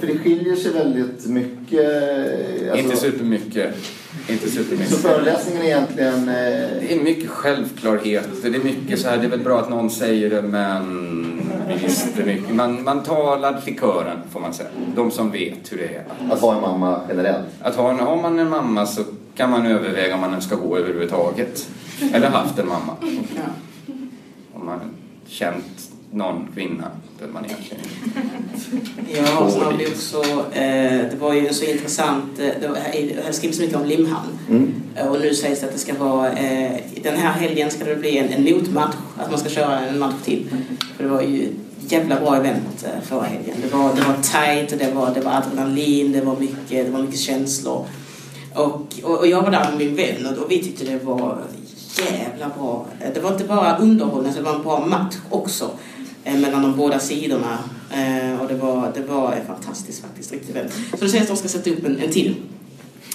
För 0.00 0.06
det 0.06 0.18
skiljer 0.18 0.56
sig 0.56 0.72
väldigt 0.72 1.26
mycket. 1.26 1.88
alltså- 2.70 2.78
Inte 2.78 2.96
supermycket. 2.96 3.74
Inte 4.28 4.50
supermycket. 4.50 4.90
Så 4.94 4.96
föreläsningen 4.96 5.62
är 5.62 5.66
egentligen... 5.66 6.28
Eh, 6.28 6.34
Det 6.80 6.94
är 6.94 7.00
mycket 7.04 7.30
självklarheter. 7.30 8.50
Det 8.50 8.56
är 8.58 8.64
mycket 8.64 8.98
så 9.00 9.08
här, 9.08 9.16
det 9.18 9.24
är 9.24 9.30
väl 9.30 9.40
bra 9.40 9.60
att 9.60 9.70
någon 9.70 9.90
säger 9.90 10.30
det 10.30 10.42
men 10.42 11.40
vi 11.68 11.74
visste 11.86 12.24
mycket. 12.24 12.54
Man, 12.54 12.84
man 12.84 13.02
talar 13.02 13.60
till 13.60 13.78
kören 13.78 14.18
får 14.32 14.40
man 14.40 14.54
säga. 14.54 14.68
De 14.96 15.10
som 15.10 15.30
vet 15.30 15.72
hur 15.72 15.76
det 15.78 15.84
är. 15.84 16.32
att 16.32 16.40
ha 16.40 16.54
en 16.54 16.60
mamma 16.60 17.00
generellt. 17.08 17.46
Att 17.62 17.74
ha 17.76 17.90
en, 17.90 17.98
har 17.98 18.22
man 18.22 18.38
en 18.38 18.48
mamma 18.50 18.86
så 18.86 19.02
kan 19.36 19.50
man 19.50 19.66
överväga 19.66 20.14
om 20.14 20.20
man 20.20 20.42
ska 20.42 20.56
gå 20.56 20.76
överhuvudtaget. 20.78 21.68
Eller 22.12 22.28
haft 22.28 22.58
en 22.58 22.68
mamma. 22.68 22.96
Om 24.52 24.66
man 24.66 24.80
känt 25.26 25.90
någon 26.14 26.48
kvinna 26.54 26.90
där 27.20 27.28
man 27.28 27.44
egentligen 27.44 27.84
Ja, 29.14 29.38
och 29.38 29.50
så 29.52 29.60
har 29.60 29.72
vi 29.72 29.86
också, 29.86 30.22
eh, 30.52 31.10
det 31.10 31.16
var 31.20 31.34
ju 31.34 31.52
så 31.52 31.64
intressant, 31.64 32.38
eh, 32.38 32.48
det 32.60 32.68
var, 32.68 33.32
så 33.32 33.62
mycket 33.62 33.76
om 33.76 33.84
limhamn. 33.86 34.38
Mm. 34.50 34.74
Eh, 34.96 35.06
Och 35.06 35.20
nu 35.20 35.34
sägs 35.34 35.60
det 35.60 35.66
att 35.66 35.72
det 35.72 35.78
ska 35.78 35.94
vara, 35.94 36.32
eh, 36.32 36.72
den 37.02 37.16
här 37.16 37.32
helgen 37.32 37.70
ska 37.70 37.84
det 37.84 37.96
bli 37.96 38.18
en, 38.18 38.28
en 38.28 38.44
motmatch, 38.54 38.94
att 39.16 39.30
man 39.30 39.40
ska 39.40 39.48
köra 39.48 39.80
en 39.80 39.98
match 39.98 40.14
till. 40.24 40.46
För 40.96 41.04
det 41.04 41.10
var 41.10 41.22
ju 41.22 41.42
ett 41.84 41.92
jävla 41.92 42.20
bra 42.20 42.36
event 42.36 42.84
eh, 42.84 43.02
förra 43.08 43.22
helgen. 43.22 43.56
Det 43.62 43.76
var, 43.76 43.94
det 43.94 44.02
var 44.02 44.14
tight, 44.22 44.72
och 44.72 44.78
det 44.78 44.92
var, 44.94 45.14
det 45.14 45.20
var 45.20 45.32
adrenalin, 45.32 46.12
det 46.12 46.20
var 46.20 46.36
mycket, 46.40 46.86
det 46.86 46.90
var 46.90 47.02
mycket 47.02 47.20
känslor. 47.20 47.84
Och, 48.54 48.94
och, 49.02 49.18
och 49.18 49.26
jag 49.26 49.42
var 49.42 49.50
där 49.50 49.68
med 49.70 49.78
min 49.78 49.96
vän 49.96 50.26
och, 50.26 50.44
och 50.44 50.50
vi 50.50 50.62
tyckte 50.62 50.84
det 50.84 51.04
var 51.04 51.38
jävla 51.98 52.48
bra. 52.58 52.86
Eh, 53.00 53.10
Det 53.14 53.20
var 53.20 53.32
inte 53.32 53.44
bara 53.44 53.76
underhållning, 53.76 54.32
det 54.36 54.42
var 54.42 54.54
en 54.54 54.62
bra 54.62 54.86
match 54.86 55.14
också 55.30 55.64
eh, 55.64 55.70
mellan 56.24 56.62
de 56.62 56.76
båda 56.76 56.98
sidorna. 56.98 57.58
Eh, 57.90 58.40
och 58.40 58.48
det 58.48 58.54
var, 58.54 58.92
det 58.94 59.02
var 59.02 59.32
eh, 59.32 59.46
fantastiskt 59.46 60.02
faktiskt, 60.02 60.32
riktigt 60.32 60.56
väl. 60.56 60.70
Så 60.70 61.04
det 61.04 61.10
sägs 61.10 61.22
att 61.22 61.28
de 61.28 61.36
ska 61.36 61.48
sätta 61.48 61.70
upp 61.70 61.84
en, 61.84 61.98
en 61.98 62.10
till, 62.10 62.34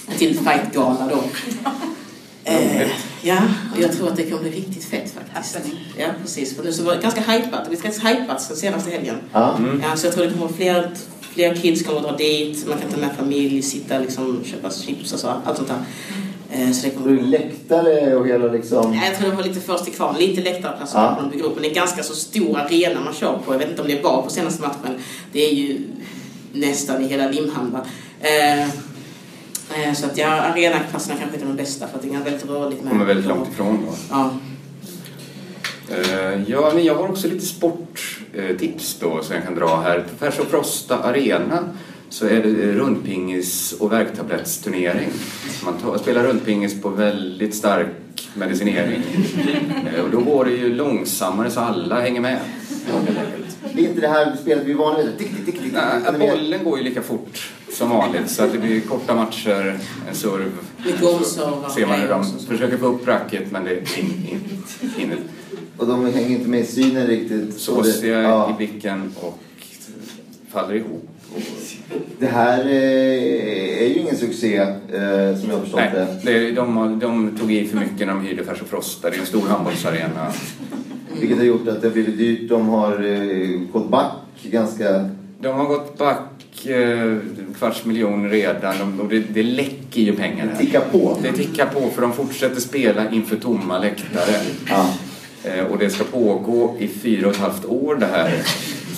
en 0.06 0.18
till 0.18 0.38
fightgala 0.38 1.08
då. 1.10 1.22
Eh, 2.44 2.88
ja, 3.22 3.38
och 3.74 3.82
jag 3.82 3.92
tror 3.92 4.08
att 4.08 4.16
det 4.16 4.22
kommer 4.22 4.42
bli 4.42 4.50
riktigt 4.50 4.84
fett 4.84 5.14
faktiskt. 5.14 5.58
Ja, 5.98 6.06
precis. 6.22 6.56
För 6.56 6.64
nu 6.64 6.72
så 6.72 6.82
var 6.82 6.96
det 6.96 7.02
ganska 7.02 7.20
hypat. 7.20 7.64
Det 7.64 7.70
blev 7.70 7.82
ganska 7.82 8.08
hypat 8.08 8.48
den 8.48 8.56
senaste 8.56 8.90
helgen. 8.90 9.16
Ja. 9.32 9.58
Ja, 9.82 9.96
så 9.96 10.06
jag 10.06 10.14
tror 10.14 10.24
det 10.24 10.32
kommer 10.32 10.48
fler, 10.48 10.90
fler 11.20 11.54
kids 11.54 11.82
kommer 11.82 12.00
att 12.00 12.06
dra 12.06 12.16
dit. 12.16 12.68
Man 12.68 12.78
kan 12.78 12.90
ta 12.90 12.96
med 12.96 13.16
familj, 13.16 13.62
sitta 13.62 13.98
liksom, 13.98 14.44
köpa 14.44 14.70
chips 14.70 15.12
och 15.12 15.20
så, 15.20 15.28
allt 15.44 15.56
sånt 15.56 15.68
där. 15.68 15.84
Eh, 16.52 16.70
så 16.72 16.86
det 16.86 16.96
Och 16.96 17.02
kommer... 17.02 17.22
läktare 17.22 18.16
och 18.16 18.26
hela 18.26 18.52
liksom... 18.52 18.90
Nej, 18.90 19.08
Jag 19.08 19.18
tror 19.18 19.30
det 19.30 19.36
var 19.36 19.42
lite 19.44 19.60
först 19.60 19.84
till 19.84 19.92
kvarn, 19.94 20.16
lite 20.18 20.40
läktarplatser 20.42 20.98
Ja. 20.98 21.14
på 21.14 21.22
de 21.22 21.30
bygger 21.30 21.44
upp. 21.44 21.54
Men 21.54 21.62
det 21.62 21.70
är 21.70 21.74
ganska 21.74 22.02
så 22.02 22.14
stor 22.14 22.58
arena 22.58 23.00
man 23.00 23.14
kör 23.14 23.38
på. 23.46 23.54
Jag 23.54 23.58
vet 23.58 23.68
inte 23.70 23.82
om 23.82 23.88
det 23.88 24.02
var 24.02 24.22
på 24.22 24.30
senaste 24.30 24.62
matchen. 24.62 24.98
Det 25.32 25.44
är 25.50 25.54
ju 25.54 25.80
nästan 26.52 27.02
i 27.04 27.08
hela 27.08 27.28
Limhamn. 27.28 27.76
Eh, 28.20 28.62
eh, 28.62 29.94
så 29.94 30.06
att 30.06 30.18
ja, 30.18 30.26
arenaplatserna 30.28 31.14
kanske 31.18 31.36
inte 31.36 31.46
är 31.46 31.48
de 31.48 31.56
bästa 31.56 31.86
för 31.88 31.96
att 31.96 32.02
det 32.02 32.08
är 32.14 32.24
väldigt 32.24 32.46
rörligt. 32.48 32.82
med- 32.82 32.92
kommer 32.92 33.04
väldigt 33.04 33.26
långt 33.26 33.48
ifrån. 33.48 33.86
Då. 33.86 33.94
Ja. 34.10 34.30
Eh, 35.90 36.42
Ja, 36.46 36.70
men 36.74 36.84
jag 36.84 36.94
har 36.94 37.08
också 37.08 37.28
lite 37.28 37.46
sporttips 37.46 38.96
då 39.00 39.22
som 39.22 39.34
jag 39.34 39.44
kan 39.44 39.54
dra 39.54 39.80
här. 39.80 39.98
På 40.10 40.24
Färs 40.24 40.38
och 40.38 40.46
Frosta 40.46 40.98
Arena 40.98 41.58
så 42.08 42.26
är 42.26 42.42
det 42.42 42.72
rundpingis 42.72 43.72
och 43.72 43.92
värktablettsturnering. 43.92 45.08
Man 45.64 45.74
tar, 45.78 45.98
spelar 45.98 46.22
rundpingis 46.24 46.82
på 46.82 46.88
väldigt 46.88 47.54
stark 47.54 47.86
medicinering. 48.34 49.02
Eh, 49.94 50.04
Och 50.04 50.10
då 50.10 50.20
går 50.20 50.44
det 50.44 50.50
ju 50.50 50.74
långsammare 50.74 51.50
så 51.50 51.60
alla 51.60 52.00
hänger 52.00 52.20
med. 52.20 52.38
Det 53.74 53.84
är 53.84 53.88
inte 53.88 54.00
det 54.00 54.08
här 54.08 54.36
spelet 54.42 54.64
vi 54.66 54.72
är 54.72 54.76
vana 54.76 54.98
vid. 54.98 55.18
Tick, 55.18 55.28
tick, 55.36 55.44
tick, 55.46 55.62
tick. 55.62 55.72
Nej, 55.72 55.82
är 56.06 56.18
bollen 56.18 56.64
går 56.64 56.78
ju 56.78 56.84
lika 56.84 57.02
fort 57.02 57.52
som 57.72 57.90
vanligt 57.90 58.30
så 58.30 58.44
att 58.44 58.52
det 58.52 58.58
blir 58.58 58.80
korta 58.80 59.14
matcher, 59.14 59.78
en 60.08 60.14
serv. 60.14 60.52
Mycket 60.84 61.00
Så 61.00 61.70
ser 61.74 61.86
man 61.86 62.00
hur 62.00 62.08
de 62.08 62.24
försöker 62.48 62.76
få 62.76 62.86
upp 62.86 63.08
racket 63.08 63.50
men 63.52 63.64
det 63.64 63.74
in- 63.98 64.26
in- 64.30 64.62
hinner 64.96 65.16
Och 65.76 65.86
de 65.86 66.06
hänger 66.06 66.30
inte 66.30 66.48
med 66.48 66.60
i 66.60 66.64
synen 66.66 67.06
riktigt. 67.06 67.60
Såsiga 67.60 68.22
ja. 68.22 68.50
i 68.50 68.52
blicken 68.56 69.12
och 69.20 69.38
faller 70.52 70.74
ihop. 70.74 71.08
Det 72.18 72.26
här 72.26 72.58
eh, 72.64 73.82
är 73.82 73.86
ju 73.86 73.94
ingen 73.94 74.16
succé 74.16 74.56
eh, 74.56 75.36
som 75.40 75.50
jag 75.50 75.60
förstått 75.60 75.80
nej, 75.80 76.06
det. 76.24 76.32
det, 76.32 76.50
de, 76.52 76.98
de 76.98 77.36
tog 77.40 77.52
i 77.52 77.68
för 77.68 77.76
mycket 77.78 77.98
när 77.98 78.06
de 78.06 78.24
hyrde 78.24 78.44
Färs 78.44 78.62
och 78.62 78.68
Frosta. 78.68 79.10
Det 79.10 79.16
är 79.16 79.20
en 79.20 79.26
stor 79.26 79.48
handbollsarena. 79.48 80.32
Vilket 81.20 81.38
har 81.38 81.44
gjort 81.44 81.68
att 81.68 81.80
det 81.82 81.88
har 81.88 81.92
blivit 81.92 82.18
dyrt. 82.18 82.48
De 82.48 82.68
har 82.68 83.04
eh, 83.04 83.60
gått 83.72 83.90
back 83.90 84.12
ganska... 84.42 85.10
De 85.40 85.56
har 85.56 85.64
gått 85.64 85.98
back 85.98 86.18
kvarts 87.58 87.84
miljon 87.84 88.30
redan 88.30 88.74
de, 88.98 89.08
det, 89.08 89.18
det 89.34 89.42
läcker 89.42 90.00
ju 90.00 90.16
pengar 90.16 90.46
Det 90.46 90.52
här. 90.52 90.58
tickar 90.60 90.80
på. 90.80 91.18
Det 91.22 91.32
tickar 91.32 91.66
på 91.66 91.90
för 91.90 92.02
de 92.02 92.12
fortsätter 92.12 92.60
spela 92.60 93.10
inför 93.10 93.36
tomma 93.36 93.78
läktare. 93.78 94.40
Ja. 94.68 94.86
Och 95.70 95.78
det 95.78 95.90
ska 95.90 96.04
pågå 96.04 96.76
i 96.78 96.88
fyra 96.88 97.26
och 97.28 97.34
ett 97.34 97.40
halvt 97.40 97.64
år 97.64 97.96
det 97.96 98.06
här. 98.06 98.42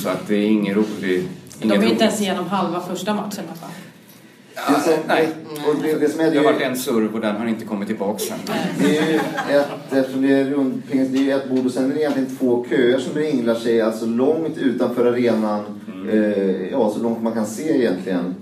Så 0.03 0.09
att 0.09 0.29
det 0.29 0.35
är 0.35 0.47
ingen 0.47 0.75
rolig... 0.75 1.25
De 1.69 1.73
är 1.75 1.85
inte 1.91 2.05
ens 2.05 2.21
igenom 2.21 2.47
halva 2.47 2.81
första 2.81 3.15
matchen 3.15 3.45
i 3.45 3.49
alla 3.49 3.57
fall. 3.57 3.71
Det 4.55 4.81
som, 4.81 4.93
nej. 5.09 5.29
och 5.69 5.83
det, 5.83 5.93
det 5.99 6.09
som 6.09 6.21
är, 6.21 6.25
Det 6.25 6.31
det, 6.31 6.37
har 6.39 6.45
varit 6.45 6.63
en 6.63 6.77
surv 6.77 7.15
och 7.15 7.21
den 7.21 7.37
har 7.37 7.47
inte 7.47 7.65
kommit 7.65 7.89
tillbaka 7.89 8.19
sen. 8.19 8.39
det 8.79 8.99
är 8.99 9.11
ju 9.13 9.17
ett, 9.59 9.67
eftersom 9.93 10.23
det 10.23 10.33
är 10.33 10.45
rundpingis, 10.45 11.09
det 11.09 11.19
är 11.19 11.23
ju 11.23 11.33
ett 11.33 11.49
bord 11.51 11.67
och 11.67 11.73
sen 11.73 11.91
är 11.91 11.95
det 11.95 12.01
egentligen 12.01 12.37
två 12.37 12.67
köer 12.71 12.99
som 12.99 13.15
ringlar 13.15 13.55
sig 13.55 13.81
alltså 13.81 14.07
långt 14.07 14.59
utanför 14.59 15.07
arenan. 15.07 15.61
Eh, 16.13 16.69
ja, 16.71 16.91
så 16.91 17.03
långt 17.03 17.23
man 17.23 17.33
kan 17.33 17.47
se 17.47 17.77
egentligen. 17.79 18.35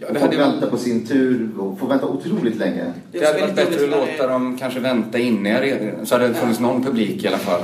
Ja, 0.00 0.06
Och 0.08 0.14
det 0.14 0.20
varit- 0.20 0.38
väntar 0.38 0.66
på 0.66 0.78
sin 0.78 1.06
tur 1.06 1.50
och 1.58 1.78
får 1.78 1.88
vänta 1.88 2.06
otroligt 2.06 2.56
länge. 2.56 2.84
Det 3.12 3.26
hade 3.26 3.40
varit 3.40 3.54
bättre 3.56 3.84
att 3.84 3.90
låta 3.90 4.26
dem... 4.26 4.42
dem 4.44 4.56
kanske 4.58 4.80
vänta 4.80 5.18
inne 5.18 5.48
i 5.48 5.52
arenan, 5.52 6.06
så 6.06 6.14
hade 6.14 6.28
det 6.28 6.34
funnits 6.34 6.60
någon 6.60 6.84
publik 6.84 7.24
i 7.24 7.28
alla 7.28 7.38
fall. 7.38 7.60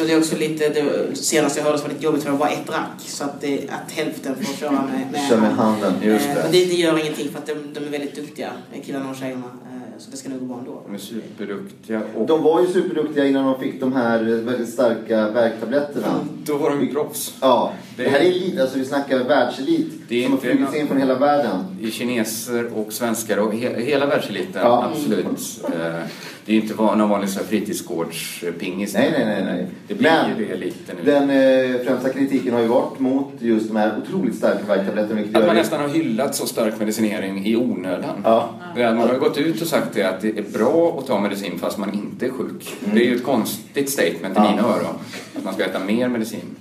Och 0.00 0.06
det 0.06 0.12
är 0.12 0.18
också 0.18 0.36
lite, 0.36 0.68
det, 0.68 1.16
senast 1.16 1.56
jag 1.56 1.64
hörde 1.64 1.78
så 1.78 1.82
var 1.82 1.88
det 1.88 1.94
lite 1.94 2.04
jobbigt 2.06 2.22
för 2.22 2.30
det 2.32 2.36
var 2.38 2.48
ett 2.48 2.70
rack. 2.70 3.00
Så 3.00 3.24
att, 3.24 3.40
det, 3.40 3.58
att 3.68 3.92
hälften 3.92 4.34
får 4.36 4.54
köra 4.54 4.70
med, 4.72 5.06
med 5.12 5.20
Kör 5.28 5.36
med 5.40 5.50
handen. 5.52 5.92
Just 6.02 6.26
Eh, 6.26 6.34
det. 6.34 6.40
Men 6.42 6.52
det, 6.52 6.64
det 6.64 6.74
gör 6.74 6.98
ingenting 6.98 7.28
för 7.32 7.38
att 7.38 7.46
de, 7.46 7.54
de 7.74 7.80
är 7.86 7.90
väldigt 7.90 8.14
duktiga, 8.16 8.50
killarna 8.84 9.10
och 9.10 9.16
tjejerna. 9.16 9.44
Eh, 9.46 9.98
Så 9.98 10.10
det 10.10 10.16
ska 10.16 10.28
nog 10.28 10.38
gå 10.40 10.44
bra 10.46 10.58
ändå. 10.58 10.82
De 10.86 10.94
är 10.94 10.98
superduktiga 10.98 12.00
och 12.16 12.26
De 12.26 12.42
var 12.42 12.60
ju 12.60 12.66
superduktiga 12.66 13.26
innan 13.26 13.44
de 13.44 13.60
fick 13.60 13.80
de 13.80 13.92
här 13.92 14.18
väldigt 14.22 14.68
starka 14.68 15.28
värktabletterna. 15.30 16.20
då 16.44 16.56
var 16.56 16.70
de 16.70 16.80
ju 16.80 16.92
proffs. 16.92 17.34
Ja, 17.40 17.72
det 17.96 18.02
Det- 18.02 18.08
här 18.10 18.18
är 18.20 18.24
elit, 18.24 18.60
alltså 18.60 18.78
vi 18.78 18.84
snackar 18.84 19.18
världselit. 19.24 19.86
Det 20.08 20.18
är 20.18 20.22
som 20.22 20.32
har 20.32 20.36
inte 20.38 20.46
flugits 20.48 20.72
nå- 20.72 20.78
in 20.78 20.86
från 20.88 20.98
hela 20.98 21.14
världen. 21.14 21.64
I 21.80 21.90
kineser 21.90 22.70
och 22.78 22.92
svenskar 22.92 23.36
och 23.38 23.54
he, 23.54 23.80
hela 23.82 24.06
världseliten, 24.06 24.62
Ja. 24.62 24.90
absolut. 24.92 25.26
Eh, 25.64 26.00
Det 26.44 26.52
är 26.52 26.56
ju 26.56 26.62
inte 26.62 26.74
någon 26.74 27.08
vanlig 27.08 27.30
fritidsgårdspingis. 27.30 28.94
Nej, 28.94 29.12
nej, 29.18 29.24
nej, 29.26 29.44
nej. 29.44 29.66
Det 29.88 29.94
blir 29.94 30.10
Men 30.10 30.38
ju 30.38 30.46
det 30.46 30.52
eliten 30.52 30.96
nu. 31.04 31.12
Den 31.12 31.30
eh, 31.30 31.80
främsta 31.86 32.08
kritiken 32.08 32.54
har 32.54 32.60
ju 32.60 32.66
varit 32.66 32.98
mot 32.98 33.32
just 33.38 33.68
de 33.68 33.76
här 33.76 33.92
otroligt 34.02 34.34
starka 34.34 34.64
värktabletterna. 34.68 35.38
Att 35.38 35.46
man 35.46 35.56
nästan 35.56 35.80
har 35.80 35.88
hyllat 35.88 36.34
så 36.34 36.46
stark 36.46 36.78
medicinering 36.78 37.46
i 37.46 37.56
onödan. 37.56 38.20
Ja. 38.24 38.54
Man 38.76 38.98
har 38.98 39.18
gått 39.18 39.38
ut 39.38 39.60
och 39.62 39.66
sagt 39.68 39.94
det 39.94 40.02
att 40.02 40.20
det 40.20 40.38
är 40.38 40.58
bra 40.58 40.98
att 40.98 41.06
ta 41.06 41.20
medicin 41.20 41.58
fast 41.58 41.78
man 41.78 41.94
inte 41.94 42.26
är 42.26 42.30
sjuk. 42.30 42.74
Det 42.94 43.00
är 43.00 43.04
ju 43.10 43.16
ett 43.16 43.24
konstigt 43.24 43.90
statement 43.90 44.36
i 44.36 44.40
Ja. 44.40 44.50
mina 44.50 44.62
öron. 44.62 44.94
Att 45.36 45.44
man 45.44 45.54
ska 45.54 45.64
äta 45.64 45.78
mer 45.78 46.08
medicin 46.08 46.56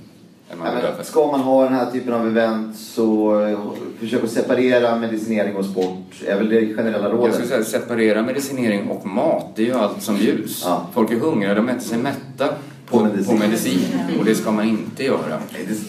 än 0.51 0.59
man 0.59 0.67
Ja, 0.83 0.89
men 0.95 1.05
ska 1.05 1.27
man 1.27 1.39
ha 1.39 1.63
den 1.63 1.73
här 1.73 1.91
typen 1.91 2.13
av 2.13 2.27
event 2.27 2.77
så 2.77 3.39
eh, 3.45 3.59
försök 3.99 4.23
att 4.23 4.29
separera 4.31 4.95
medicinering 4.95 5.55
och 5.55 5.65
sport. 5.65 6.23
är 6.27 6.37
väl 6.37 6.49
det 6.49 6.73
generella 6.73 7.09
Jag 7.09 7.17
rådet. 7.17 7.33
skulle 7.33 7.47
säga 7.47 7.63
separera 7.63 8.21
medicinering 8.21 8.87
och 8.89 9.05
mat, 9.05 9.45
det 9.55 9.61
är 9.61 9.65
ju 9.65 9.73
allt 9.73 10.01
som 10.01 10.17
ljus. 10.17 10.61
Ja. 10.65 10.87
Folk 10.93 11.11
är 11.11 11.15
hungriga, 11.19 11.53
de 11.53 11.69
äter 11.69 11.79
sig 11.79 11.97
mätta 11.97 12.47
på, 12.47 12.53
På 12.85 12.97
på, 12.97 13.03
medicin. 13.03 13.39
medicin. 13.39 13.79
Och 14.19 14.25
det 14.25 14.35
ska 14.35 14.51
man 14.51 14.65
inte 14.69 15.03
göra. 15.03 15.39
Det- 15.57 15.81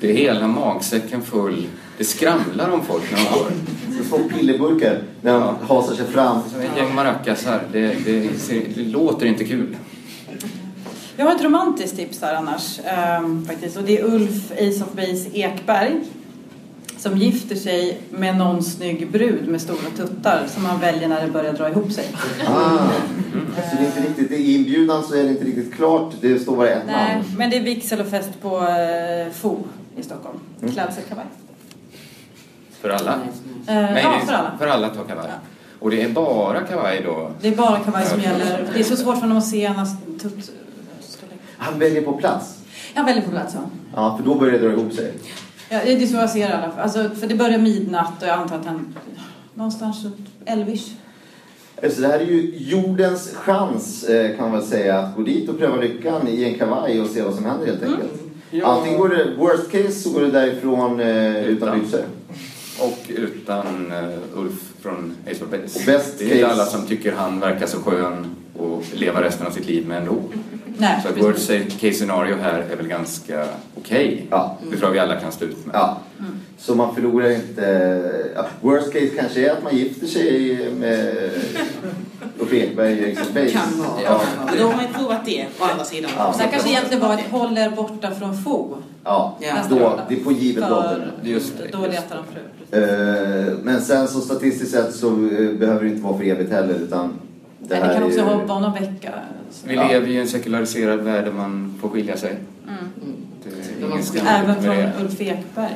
Det 0.00 0.10
är 0.10 0.14
hela 0.14 0.46
magsäcken 0.46 1.22
full. 1.22 1.66
Det 1.98 2.04
skramlar 2.04 2.70
om 2.70 2.80
folk 2.84 3.02
när 3.12 3.18
de. 3.18 3.98
Så 3.98 4.04
små 4.04 4.18
pillerburkar 4.28 4.98
när 5.22 5.32
de 5.32 5.42
Ja. 5.42 5.74
hasar 5.74 5.94
sig 5.94 6.06
fram. 6.06 6.38
Som 6.52 6.60
ett 6.60 6.70
gäng 6.76 6.94
maracasar. 6.94 7.62
Det, 7.72 7.80
det, 8.04 8.38
ser- 8.40 8.62
det 8.74 8.82
låter 8.82 9.26
inte 9.26 9.44
kul. 9.44 9.76
Jag 11.18 11.26
har 11.26 11.34
ett 11.34 11.44
romantiskt 11.44 11.96
tips 11.96 12.22
här 12.22 12.34
annars 12.34 12.80
ehm, 12.84 13.44
faktiskt 13.46 13.76
och 13.76 13.82
det 13.82 13.98
är 13.98 14.04
Ulf 14.04 14.52
Ace 14.52 14.84
of 14.84 14.92
Base 14.92 15.28
Ekberg 15.32 16.00
som 16.96 17.18
gifter 17.18 17.56
sig 17.56 18.00
med 18.10 18.36
någon 18.36 18.62
snygg 18.62 19.10
brud 19.10 19.48
med 19.48 19.60
stora 19.60 19.90
tuttar 19.96 20.46
som 20.48 20.64
han 20.64 20.80
väljer 20.80 21.08
när 21.08 21.26
det 21.26 21.32
börjar 21.32 21.52
dra 21.52 21.68
ihop 21.68 21.92
sig. 21.92 22.04
Ah. 22.46 22.78
Så 23.54 23.76
det 23.76 23.82
är 23.82 23.86
inte 23.86 24.00
riktigt, 24.00 24.30
i 24.30 24.54
inbjudan 24.54 25.02
så 25.02 25.14
är 25.14 25.22
det 25.22 25.28
inte 25.30 25.44
riktigt 25.44 25.74
klart. 25.74 26.14
Det 26.20 26.38
står 26.38 26.56
bara 26.56 26.68
ett 26.68 26.82
Nej, 26.86 27.14
namn. 27.14 27.34
men 27.36 27.50
det 27.50 27.56
är 27.56 27.62
vigsel 27.62 28.00
och 28.00 28.08
fest 28.08 28.30
på 28.42 28.56
eh, 28.58 29.32
FO 29.32 29.64
i 29.96 30.02
Stockholm. 30.02 30.38
Klädselkavaj. 30.72 31.26
För 32.80 32.90
alla. 32.90 33.12
Eh, 33.12 33.18
Nej, 33.66 34.02
ja, 34.02 34.20
för 34.26 34.32
alla. 34.32 34.52
För 34.58 34.66
alla 34.66 34.88
tar 34.88 35.04
kavaj. 35.04 35.30
Och 35.78 35.90
det 35.90 36.02
är 36.02 36.08
bara 36.08 36.60
kavaj 36.60 37.02
då? 37.04 37.30
Det 37.40 37.48
är 37.48 37.56
bara 37.56 37.78
kavaj 37.78 38.06
som 38.06 38.20
gäller. 38.20 38.68
Det 38.74 38.80
är 38.80 38.84
så 38.84 38.96
svårt 38.96 39.14
för 39.14 39.22
honom 39.22 39.38
att 39.38 39.46
se 39.46 39.66
hans 39.66 39.90
tutt... 40.22 40.50
Han 41.58 41.78
väljer 41.78 42.02
på 42.02 42.12
plats. 42.12 42.58
Jag 42.94 43.04
väljer 43.04 43.22
på 43.22 43.30
plats, 43.30 43.54
ja. 43.54 43.60
Ja, 43.94 44.16
för 44.16 44.24
då 44.24 44.34
börjar 44.34 44.52
det 44.52 44.58
dra 44.58 44.72
ihop 44.72 44.92
sig. 44.92 45.12
ja. 45.70 45.80
Det 45.84 45.92
är 45.92 46.06
så 46.06 46.16
jag 46.16 46.30
ser 46.30 46.48
det 46.48 46.54
i 46.54 46.56
alla 46.56 46.72
fall. 46.72 46.80
Alltså, 46.80 47.10
för 47.20 47.26
det 47.26 47.34
börjar 47.34 47.58
midnatt 47.58 48.22
och 48.22 48.28
jag 48.28 48.38
antar 48.38 48.56
att 48.56 48.66
han... 48.66 48.94
Någonstans 49.54 50.04
runt 50.04 50.28
elvish. 50.44 50.88
Så 51.94 52.00
det 52.00 52.08
här 52.08 52.20
är 52.20 52.24
ju 52.24 52.54
jordens 52.56 53.34
chans 53.34 54.04
eh, 54.04 54.36
kan 54.36 54.50
man 54.50 54.58
väl 54.58 54.68
säga 54.68 54.98
att 54.98 55.16
gå 55.16 55.22
dit 55.22 55.48
och 55.48 55.58
pröva 55.58 55.76
lyckan 55.76 56.28
i 56.28 56.44
en 56.44 56.58
kavaj 56.58 57.00
och 57.00 57.06
se 57.06 57.22
vad 57.22 57.34
som 57.34 57.44
händer 57.44 57.66
helt 57.66 57.82
enkelt. 57.82 58.12
Ja. 58.50 58.66
Antingen 58.66 58.98
går 58.98 59.08
det, 59.08 59.34
worst 59.36 59.70
case 59.72 59.92
så 59.92 60.10
går 60.10 60.20
det 60.20 60.30
därifrån 60.30 61.00
eh, 61.00 61.44
utan 61.44 61.80
byxor. 61.80 62.00
Och 62.80 62.98
utan 63.08 63.92
uh, 63.92 64.38
Ulf 64.40 64.72
från 64.80 65.16
Ace 65.30 65.44
of 65.44 65.50
Base. 65.50 65.86
Best 65.86 66.18
det 66.18 66.24
är 66.24 66.26
inte 66.26 66.40
case. 66.40 66.52
alla 66.52 66.64
som 66.64 66.86
tycker 66.86 67.12
han 67.12 67.40
verkar 67.40 67.66
så 67.66 67.78
skön 67.78 68.36
och 68.58 68.82
leva 68.94 69.22
resten 69.22 69.46
av 69.46 69.50
sitt 69.50 69.66
liv 69.66 69.86
med 69.86 69.98
ändå. 69.98 70.22
Nej, 70.78 71.00
Så 71.02 71.08
att 71.08 71.18
worst 71.18 71.48
case 71.80 71.92
scenario 71.92 72.36
här 72.42 72.66
är 72.72 72.76
väl 72.76 72.88
ganska 72.88 73.44
okej. 73.74 74.26
Ja. 74.30 74.58
Det 74.70 74.76
tror 74.76 74.82
jag 74.82 74.90
vi 74.92 74.98
alla 74.98 75.20
kan 75.20 75.32
stå 75.32 75.44
ut 75.44 75.66
med. 75.66 75.74
Ja. 75.76 75.98
Så 76.58 76.74
man 76.74 76.94
förlorar 76.94 77.30
inte... 77.30 78.02
Ja, 78.34 78.46
worst 78.60 78.92
case 78.92 79.06
kanske 79.06 79.46
är 79.48 79.52
att 79.52 79.62
man 79.62 79.76
gifter 79.76 80.06
sig 80.06 80.58
med 80.78 81.14
Ulf 82.38 82.52
Ekberg 82.52 82.92
i. 83.10 83.14
Kan 83.14 83.62
vara. 83.78 84.02
Ja. 84.04 84.20
Men 84.46 84.58
då 84.58 84.64
har 84.64 84.76
man 84.76 84.84
ju 84.86 84.92
provat 84.92 85.24
det, 85.24 85.46
å 85.60 85.64
andra 85.64 85.84
sidan. 85.84 86.10
Ja. 86.16 86.34
Det 86.36 86.42
här 86.42 86.50
kanske 86.50 86.68
egentligen 86.70 87.02
var 87.02 87.14
ett 87.14 87.30
håll 87.30 87.58
er 87.58 87.70
borta 87.70 88.10
från 88.14 88.42
FO. 88.42 88.76
Ja, 89.04 89.36
Ja. 89.40 89.54
då, 89.70 90.00
det 90.08 90.14
är 90.14 90.24
på 90.24 90.32
givet 90.32 90.64
det, 91.22 91.68
då 91.72 91.78
letar 91.86 92.16
de 92.16 92.24
fru. 92.32 92.40
Eh, 92.70 93.54
Men 93.62 93.80
sen 93.82 94.08
så 94.08 94.20
statistiskt 94.20 94.72
sett 94.72 94.94
så 94.94 95.08
eh, 95.08 95.52
behöver 95.58 95.80
det 95.84 95.88
inte 95.90 96.02
vara 96.02 96.18
för 96.18 96.24
evigt 96.24 96.52
heller 96.52 96.74
utan 96.74 97.08
det 97.08 97.14
Men 97.58 97.68
det 97.68 97.74
här 97.76 97.94
kan 97.94 98.02
också 98.02 98.18
är 98.20 98.24
ju- 98.40 98.44
vara 98.46 98.60
någon 98.60 98.72
vecka. 98.72 99.10
Vi 99.64 99.74
Ja. 99.74 99.88
lever 99.88 100.08
i 100.08 100.16
en 100.20 100.28
sekulariserad 100.28 101.00
värld 101.00 101.24
där 101.24 101.32
man 101.32 101.78
får 101.80 101.88
skilja 101.88 102.16
sig. 102.16 102.36
Mm. 102.68 104.02
Skamligt 104.02 104.24
Även 104.28 104.62
från 104.62 104.76
det. 104.76 104.92
Ulf 105.00 105.20
Ekberg. 105.20 105.74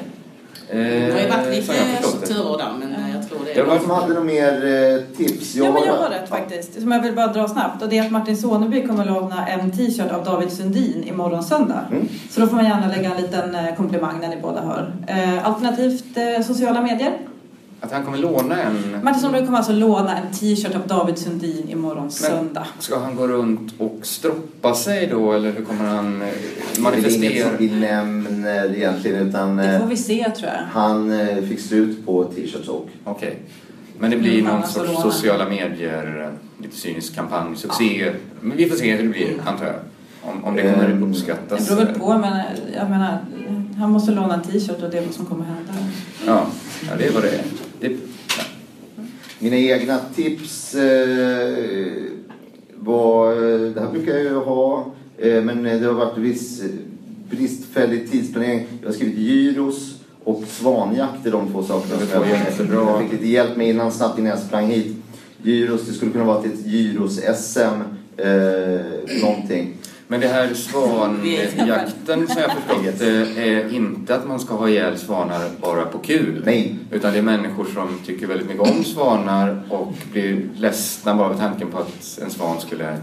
Det 0.70 0.78
har 0.78 1.20
ju 1.20 1.28
varit 1.28 1.46
Eh, 1.46 1.50
lite 1.50 1.72
jag 2.02 2.28
turer 2.28 2.58
där, 2.58 2.72
men 2.78 2.92
eh, 2.94 3.14
jag 3.16 3.28
tror 3.28 3.38
det 3.44 3.60
är 3.60 3.66
Någon 3.66 3.80
som 3.80 3.90
hade 3.90 4.14
något 4.14 4.24
mer 4.26 4.52
eh, 4.66 5.16
tips? 5.16 5.54
Ja, 5.54 5.72
men 5.72 5.82
jag 5.86 5.94
har 5.94 6.10
rätt 6.10 6.28
faktiskt. 6.28 6.80
Som 6.80 6.92
jag 6.92 7.02
vill 7.02 7.14
bara 7.14 7.26
dra 7.26 7.48
snabbt. 7.48 7.82
Och 7.82 7.88
det 7.88 7.98
är 7.98 8.04
att 8.04 8.10
Martin 8.10 8.36
Soneby 8.36 8.86
kommer 8.86 9.04
låna 9.04 9.46
en 9.48 9.70
t-shirt 9.70 10.12
av 10.12 10.24
David 10.24 10.52
Sundin 10.52 11.04
imorgon 11.04 11.42
söndag. 11.42 11.80
Mm. 11.90 12.08
Så 12.30 12.40
då 12.40 12.46
får 12.46 12.56
man 12.56 12.64
gärna 12.64 12.88
lägga 12.88 13.14
en 13.14 13.22
liten 13.22 13.54
eh, 13.54 13.74
komplimang 13.76 14.20
när 14.20 14.28
ni 14.28 14.36
båda 14.42 14.60
hör. 14.60 14.92
Eh, 15.06 15.46
alternativt 15.48 16.16
eh, 16.16 16.44
sociala 16.46 16.82
medier. 16.82 17.12
Att 17.84 17.92
han 17.92 18.04
kommer 18.04 18.18
låna 18.18 18.62
en... 18.62 18.96
Martin 19.02 19.20
Soneby 19.20 19.44
kommer 19.46 19.58
alltså 19.58 19.72
låna 19.72 20.16
en 20.16 20.32
t-shirt 20.32 20.74
av 20.74 20.86
David 20.86 21.18
Sundin 21.18 21.68
imorgon 21.68 22.10
söndag. 22.10 22.66
Ska 22.78 22.98
han 22.98 23.16
gå 23.16 23.26
runt 23.28 23.74
och 23.78 23.98
stroppa 24.02 24.74
sig 24.74 25.06
då 25.06 25.32
eller 25.32 25.52
hur 25.52 25.64
kommer 25.64 25.84
han 25.84 26.22
eh, 26.22 26.28
Det 26.28 26.32
är 26.32 26.68
inget 26.70 26.80
manifestera? 26.82 27.48
vi 27.58 27.70
nämner 27.70 28.74
egentligen 28.76 29.28
utan 29.28 29.56
Det 29.56 29.64
eh, 29.74 29.80
får 29.80 29.86
vi 29.86 29.96
se 29.96 30.30
tror 30.36 30.50
jag. 30.50 30.80
han 30.80 31.20
eh, 31.20 31.36
fick 31.44 31.60
slut 31.60 32.06
på 32.06 32.24
t-shirts 32.24 32.68
och 32.68 32.88
Okej. 33.04 33.38
Men 33.98 34.10
det 34.10 34.16
blir 34.16 34.38
Mm, 34.40 34.54
någon 34.54 34.66
sorts 34.68 34.86
lånar. 34.86 35.00
sociala 35.10 35.48
medier, 35.48 36.22
eh, 36.58 36.62
lite 36.64 36.76
cynisk 36.76 37.14
kampanj, 37.14 37.56
succé. 37.56 38.12
Men 38.40 38.56
vi 38.56 38.68
får 38.68 38.76
se 38.76 38.96
hur 38.96 39.02
det 39.02 39.08
blir, 39.08 39.34
antar 39.46 39.64
jag. 39.66 39.74
Om, 40.22 40.44
om 40.44 40.56
det 40.56 40.62
kommer 40.72 40.84
Ehm, 40.90 41.10
uppskattas. 41.10 41.68
Det 41.68 41.74
beror 41.74 41.86
väl 41.86 41.94
på 41.98 42.18
men 42.18 42.32
eh, 42.32 42.44
jag 42.76 42.90
menar 42.90 43.18
han 43.78 43.90
måste 43.90 44.12
låna 44.12 44.34
en 44.34 44.42
t-shirt 44.42 44.82
och 44.82 44.90
det 44.90 44.98
är 44.98 45.02
vad 45.04 45.14
som 45.14 45.26
kommer 45.26 45.44
hända. 45.44 45.72
Ja, 46.26 46.46
ja 46.90 46.96
det 46.98 47.06
är 47.06 47.12
vad 47.12 47.22
det 47.22 47.28
är. 47.28 47.42
Det. 47.82 47.96
Mina 49.38 49.56
egna 49.56 50.00
tips 50.14 50.74
eh, 50.74 51.92
var, 52.74 53.34
det 53.74 53.80
här 53.80 53.90
brukar 53.90 54.12
jag 54.12 54.22
ju 54.22 54.34
ha, 54.34 54.86
eh, 55.18 55.42
men 55.42 55.62
det 55.62 55.86
har 55.86 55.92
varit 55.92 56.18
viss 56.18 56.62
eh, 56.62 56.70
bristfällig 57.30 58.10
tidsplanering. 58.10 58.66
Jag 58.80 58.88
har 58.88 58.94
skrivit 58.94 59.18
gyros 59.18 59.94
och 60.24 60.42
svanjakt 60.48 61.26
är 61.26 61.30
de 61.30 61.52
två 61.52 61.62
sakerna 61.62 61.98
som 61.98 62.20
jag, 62.20 62.28
jättebra. 62.28 62.74
jag 62.74 63.02
fick 63.02 63.12
lite 63.12 63.28
hjälp 63.28 63.56
med 63.56 63.68
innan, 63.68 63.92
snabbt 63.92 64.18
innan 64.18 64.30
jag 64.30 64.40
sprang 64.40 64.66
hit. 64.66 64.96
Gyros, 65.42 65.86
det 65.86 65.92
skulle 65.92 66.12
kunna 66.12 66.24
vara 66.24 66.42
till 66.42 66.52
ett 66.52 66.66
gyros-SM, 66.66 67.82
eh, 68.16 69.22
någonting. 69.22 69.74
Men 70.12 70.20
det 70.20 70.28
här 70.28 70.54
svanjakten 70.54 72.28
som 72.28 72.42
jag 72.42 72.52
förstått 72.52 73.00
är 73.36 73.74
inte 73.74 74.14
att 74.14 74.26
man 74.26 74.40
ska 74.40 74.54
ha 74.54 74.68
ihjäl 74.68 74.98
svanar 74.98 75.50
bara 75.60 75.84
på 75.84 75.98
kul. 75.98 76.42
Nej. 76.46 76.76
Utan 76.90 77.12
det 77.12 77.18
är 77.18 77.22
människor 77.22 77.64
som 77.64 77.98
tycker 78.06 78.26
väldigt 78.26 78.46
mycket 78.46 78.62
om 78.62 78.84
svanar 78.84 79.62
och 79.70 79.92
blir 80.12 80.48
ledsna 80.56 81.14
bara 81.14 81.28
vid 81.28 81.38
tanken 81.38 81.70
på 81.70 81.78
att 81.78 82.18
en 82.22 82.30
svan 82.30 82.60
skulle 82.60 82.96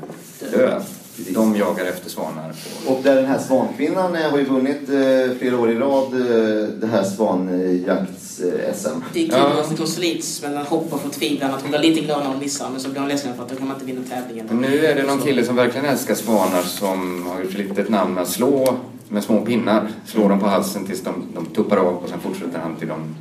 dö. 0.51 0.82
De 1.30 1.55
jagar 1.55 1.86
efter 1.86 2.09
svanar. 2.09 2.53
På. 2.86 2.93
Och 2.93 3.03
där 3.03 3.15
den 3.15 3.26
här 3.26 3.39
svankvinnan 3.39 4.15
eh, 4.15 4.32
har 4.32 4.38
ju 4.38 4.45
vunnit 4.45 4.89
eh, 4.89 5.38
flera 5.39 5.59
år 5.59 5.72
i 5.72 5.76
rad 5.76 6.13
eh, 6.13 6.67
det 6.82 6.88
här 6.88 7.03
svanjakts-SM. 7.03 9.01
Det 9.13 9.20
är 9.20 9.30
kul 9.30 9.38
Ja. 9.39 9.61
att 9.61 9.78
hon 9.78 9.88
slits 9.88 10.41
mellan 10.41 10.65
hopp 10.65 10.93
och 10.93 11.01
förtvivlan. 11.01 11.53
Att 11.53 11.61
hon 11.61 11.70
blir 11.72 11.80
lite 11.80 12.01
glad 12.01 12.20
när 12.20 12.28
hon 12.28 12.39
missar 12.39 12.70
men 12.70 12.80
så 12.80 12.89
blir 12.89 12.99
hon 12.99 13.09
ledsen 13.09 13.36
för 13.36 13.43
att 13.43 13.49
då 13.49 13.55
kan 13.55 13.67
man 13.67 13.76
inte 13.76 13.86
vinna 13.86 14.01
tävlingen. 14.09 14.45
Men 14.49 14.57
nu 14.57 14.86
är 14.86 14.95
det 14.95 15.03
någon 15.03 15.20
kille 15.22 15.43
som 15.45 15.55
verkligen 15.55 15.86
älskar 15.86 16.15
svanar 16.15 16.61
som 16.61 17.26
har 17.28 17.41
gjort 17.41 17.51
sig 17.51 17.63
lite 17.63 17.82
ett 17.82 17.89
namn 17.89 18.13
med 18.13 18.24
att 18.24 18.30
slå 18.30 18.78
med 19.09 19.24
små 19.24 19.41
pinnar. 19.45 19.88
Slår 20.05 20.30
dem 20.30 20.39
på 20.39 20.45
halsen 20.45 20.86
tills 20.86 21.01
de, 21.03 21.24
de 21.36 21.45
tuppar 21.45 21.78
av 21.78 21.95
och 21.97 22.09
sen 22.09 22.20
fortsätter 22.20 22.59
han 22.59 22.76
till 22.76 22.88
de... 22.88 23.15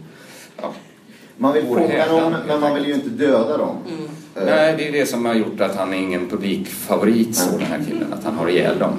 Man 1.38 1.54
vill 1.54 1.64
fånga 1.66 2.06
dem, 2.08 2.34
men 2.46 2.60
man 2.60 2.74
vill 2.74 2.86
ju 2.86 2.94
inte 2.94 3.08
döda 3.08 3.56
dem. 3.56 3.76
Eh, 4.34 4.42
Nej, 4.46 4.74
det 4.78 4.88
är 4.88 4.92
det 4.92 5.06
som 5.06 5.24
har 5.24 5.34
gjort 5.34 5.60
att 5.60 5.76
han 5.76 5.92
är 5.94 5.96
ingen 5.98 6.28
publikfavorit, 6.28 7.36
så 7.36 7.50
den 7.50 7.66
här 7.66 7.80
killen, 7.88 8.12
att 8.12 8.24
han 8.24 8.34
har 8.34 8.48
ihjäl 8.48 8.78
dem. 8.78 8.92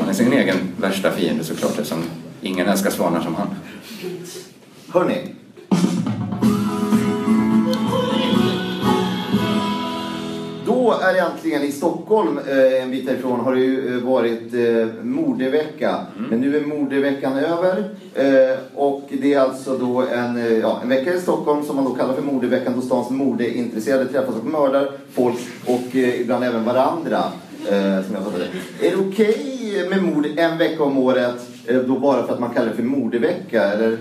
Han 0.00 0.08
är 0.08 0.12
sin 0.12 0.32
egen 0.32 0.56
värsta 0.76 1.10
fiende 1.10 1.44
såklart, 1.44 1.70
eftersom 1.70 2.02
ingen 2.40 2.66
älskar 2.68 2.90
svanar 2.90 3.20
som 3.20 3.34
han. 3.34 3.48
Hörni. 4.88 5.34
Då 10.82 10.92
är 10.92 11.12
det 11.12 11.18
äntligen 11.18 11.62
i 11.62 11.72
Stockholm, 11.72 12.38
eh, 12.48 12.82
en 12.82 12.90
bit 12.90 13.08
härifrån, 13.08 13.40
har 13.40 13.54
det 13.54 13.60
ju 13.60 13.96
eh, 13.96 14.02
varit 14.02 14.54
eh, 14.54 15.04
modevecka. 15.04 16.06
Men 16.30 16.40
nu 16.40 16.56
är 16.56 16.60
modeveckan 16.60 17.38
över. 17.38 17.84
Och 18.74 19.02
det 19.08 19.34
är 19.34 19.40
alltså 19.40 19.78
då 19.78 20.02
en, 20.02 20.60
ja, 20.60 20.80
en 20.82 20.88
vecka 20.88 21.14
i 21.14 21.20
Stockholm 21.20 21.64
som 21.64 21.76
man 21.76 21.84
då 21.84 21.94
kallar 21.94 22.14
för 22.14 22.22
modeveckan 22.22 22.72
då 22.76 22.80
stans 22.80 23.10
modeintresserade 23.10 24.06
träffas 24.06 24.34
och 24.36 24.46
mördar 24.46 24.90
folk 25.12 25.36
och 25.66 25.94
ibland 25.94 26.44
även 26.44 26.64
varandra. 26.64 27.22
Som 28.06 28.14
jag 28.14 28.24
fattar 28.24 28.38
det. 28.38 28.86
Är 28.86 28.90
det 28.90 28.96
okej 28.96 29.86
med 29.90 30.02
mord 30.02 30.26
en 30.36 30.58
vecka 30.58 30.82
om 30.82 30.98
året 30.98 31.40
då 31.86 31.98
bara 31.98 32.26
för 32.26 32.34
att 32.34 32.40
man 32.40 32.54
kallar 32.54 32.68
det 32.68 32.76
för 32.76 32.82
modevecka? 32.82 33.62
Eller? 33.62 33.98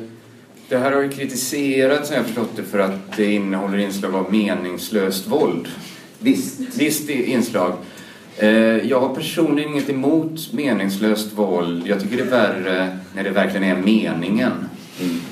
Det 0.70 0.78
här 0.78 0.92
har 0.92 1.02
ju 1.02 1.10
kritiserats, 1.10 2.10
har 2.10 2.18
jag 2.18 2.26
förstått 2.26 2.56
det, 2.56 2.64
för 2.64 2.80
att 2.80 3.18
det 3.18 3.32
innehåller 3.32 3.78
inslag 3.78 4.16
av 4.16 4.32
meningslöst 4.32 5.28
våld. 5.28 5.68
Visst. 6.22 6.60
Visst 6.78 7.10
inslag. 7.10 7.74
Eh, 8.38 8.50
Jag 8.88 9.00
har 9.00 9.16
personligen 9.16 9.72
inget 9.72 9.90
emot 9.90 10.54
meningslöst 10.54 11.34
våld. 11.34 11.88
Jag 11.88 12.02
tycker 12.02 12.18
det 12.18 12.24
är 12.24 12.28
värre 12.28 12.98
när 13.16 13.24
det 13.24 13.30
verkligen 13.30 13.64
är 13.64 13.76
meningen 13.76 14.52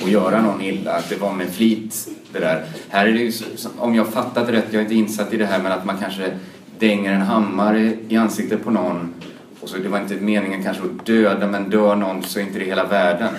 att 0.04 0.12
göra 0.12 0.42
någon 0.42 0.62
illa. 0.62 0.92
Att 0.92 1.10
det 1.10 1.16
var 1.16 1.34
med 1.34 1.50
flit 1.50 2.08
det 2.34 2.40
där. 2.40 2.66
Här 2.90 3.08
är 3.08 3.14
det 3.14 3.20
ju, 3.20 3.32
om 3.78 3.96
jag 3.96 4.14
fattat 4.14 4.50
rätt, 4.50 4.66
jag 4.72 4.80
är 4.80 4.82
inte 4.84 4.96
insatt 4.96 5.34
i 5.34 5.38
det 5.38 5.46
här, 5.46 5.60
men 5.64 5.72
att 5.72 5.86
man 5.86 5.98
kanske 5.98 6.32
dänger 6.80 7.14
en 7.14 7.22
hammare 7.22 7.94
i 8.10 8.18
ansiktet 8.18 8.64
på 8.64 8.72
någon 8.72 9.14
och 9.60 9.70
så 9.70 9.78
det 9.78 9.90
var 9.90 10.00
inte 10.00 10.16
meningen 10.16 10.64
kanske 10.64 10.84
att 10.84 11.06
döda, 11.06 11.48
men 11.48 11.70
dör 11.70 11.96
någon 11.96 12.24
så 12.24 12.40
är 12.40 12.44
inte 12.44 12.60
det 12.60 12.66
hela 12.66 12.86
världen. 12.86 13.30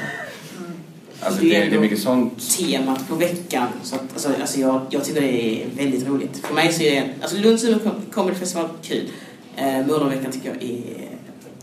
Alltså 1.20 1.40
det, 1.42 1.48
det 1.48 1.76
är 1.76 1.80
mycket 1.80 2.00
sånt. 2.00 2.56
temat 2.58 3.08
på 3.08 3.14
veckan. 3.14 3.68
Så 3.82 3.94
att, 3.94 4.02
alltså, 4.12 4.28
alltså 4.40 4.60
jag, 4.60 4.80
jag 4.90 5.04
tycker 5.04 5.20
det 5.20 5.62
är 5.62 5.66
väldigt 5.76 6.08
roligt. 6.08 6.46
För 6.46 6.54
mig 6.54 6.72
så 6.72 6.82
är 6.82 7.00
det, 7.00 7.08
alltså 7.22 7.36
Lunds 7.36 7.64
Umeå 7.64 7.78
Comedy 8.12 8.36
Festival 8.36 8.68
kul. 8.82 9.08
Eh, 9.56 9.86
Mördarveckan 9.86 10.32
tycker 10.32 10.48
jag 10.48 10.62
är, 10.62 11.08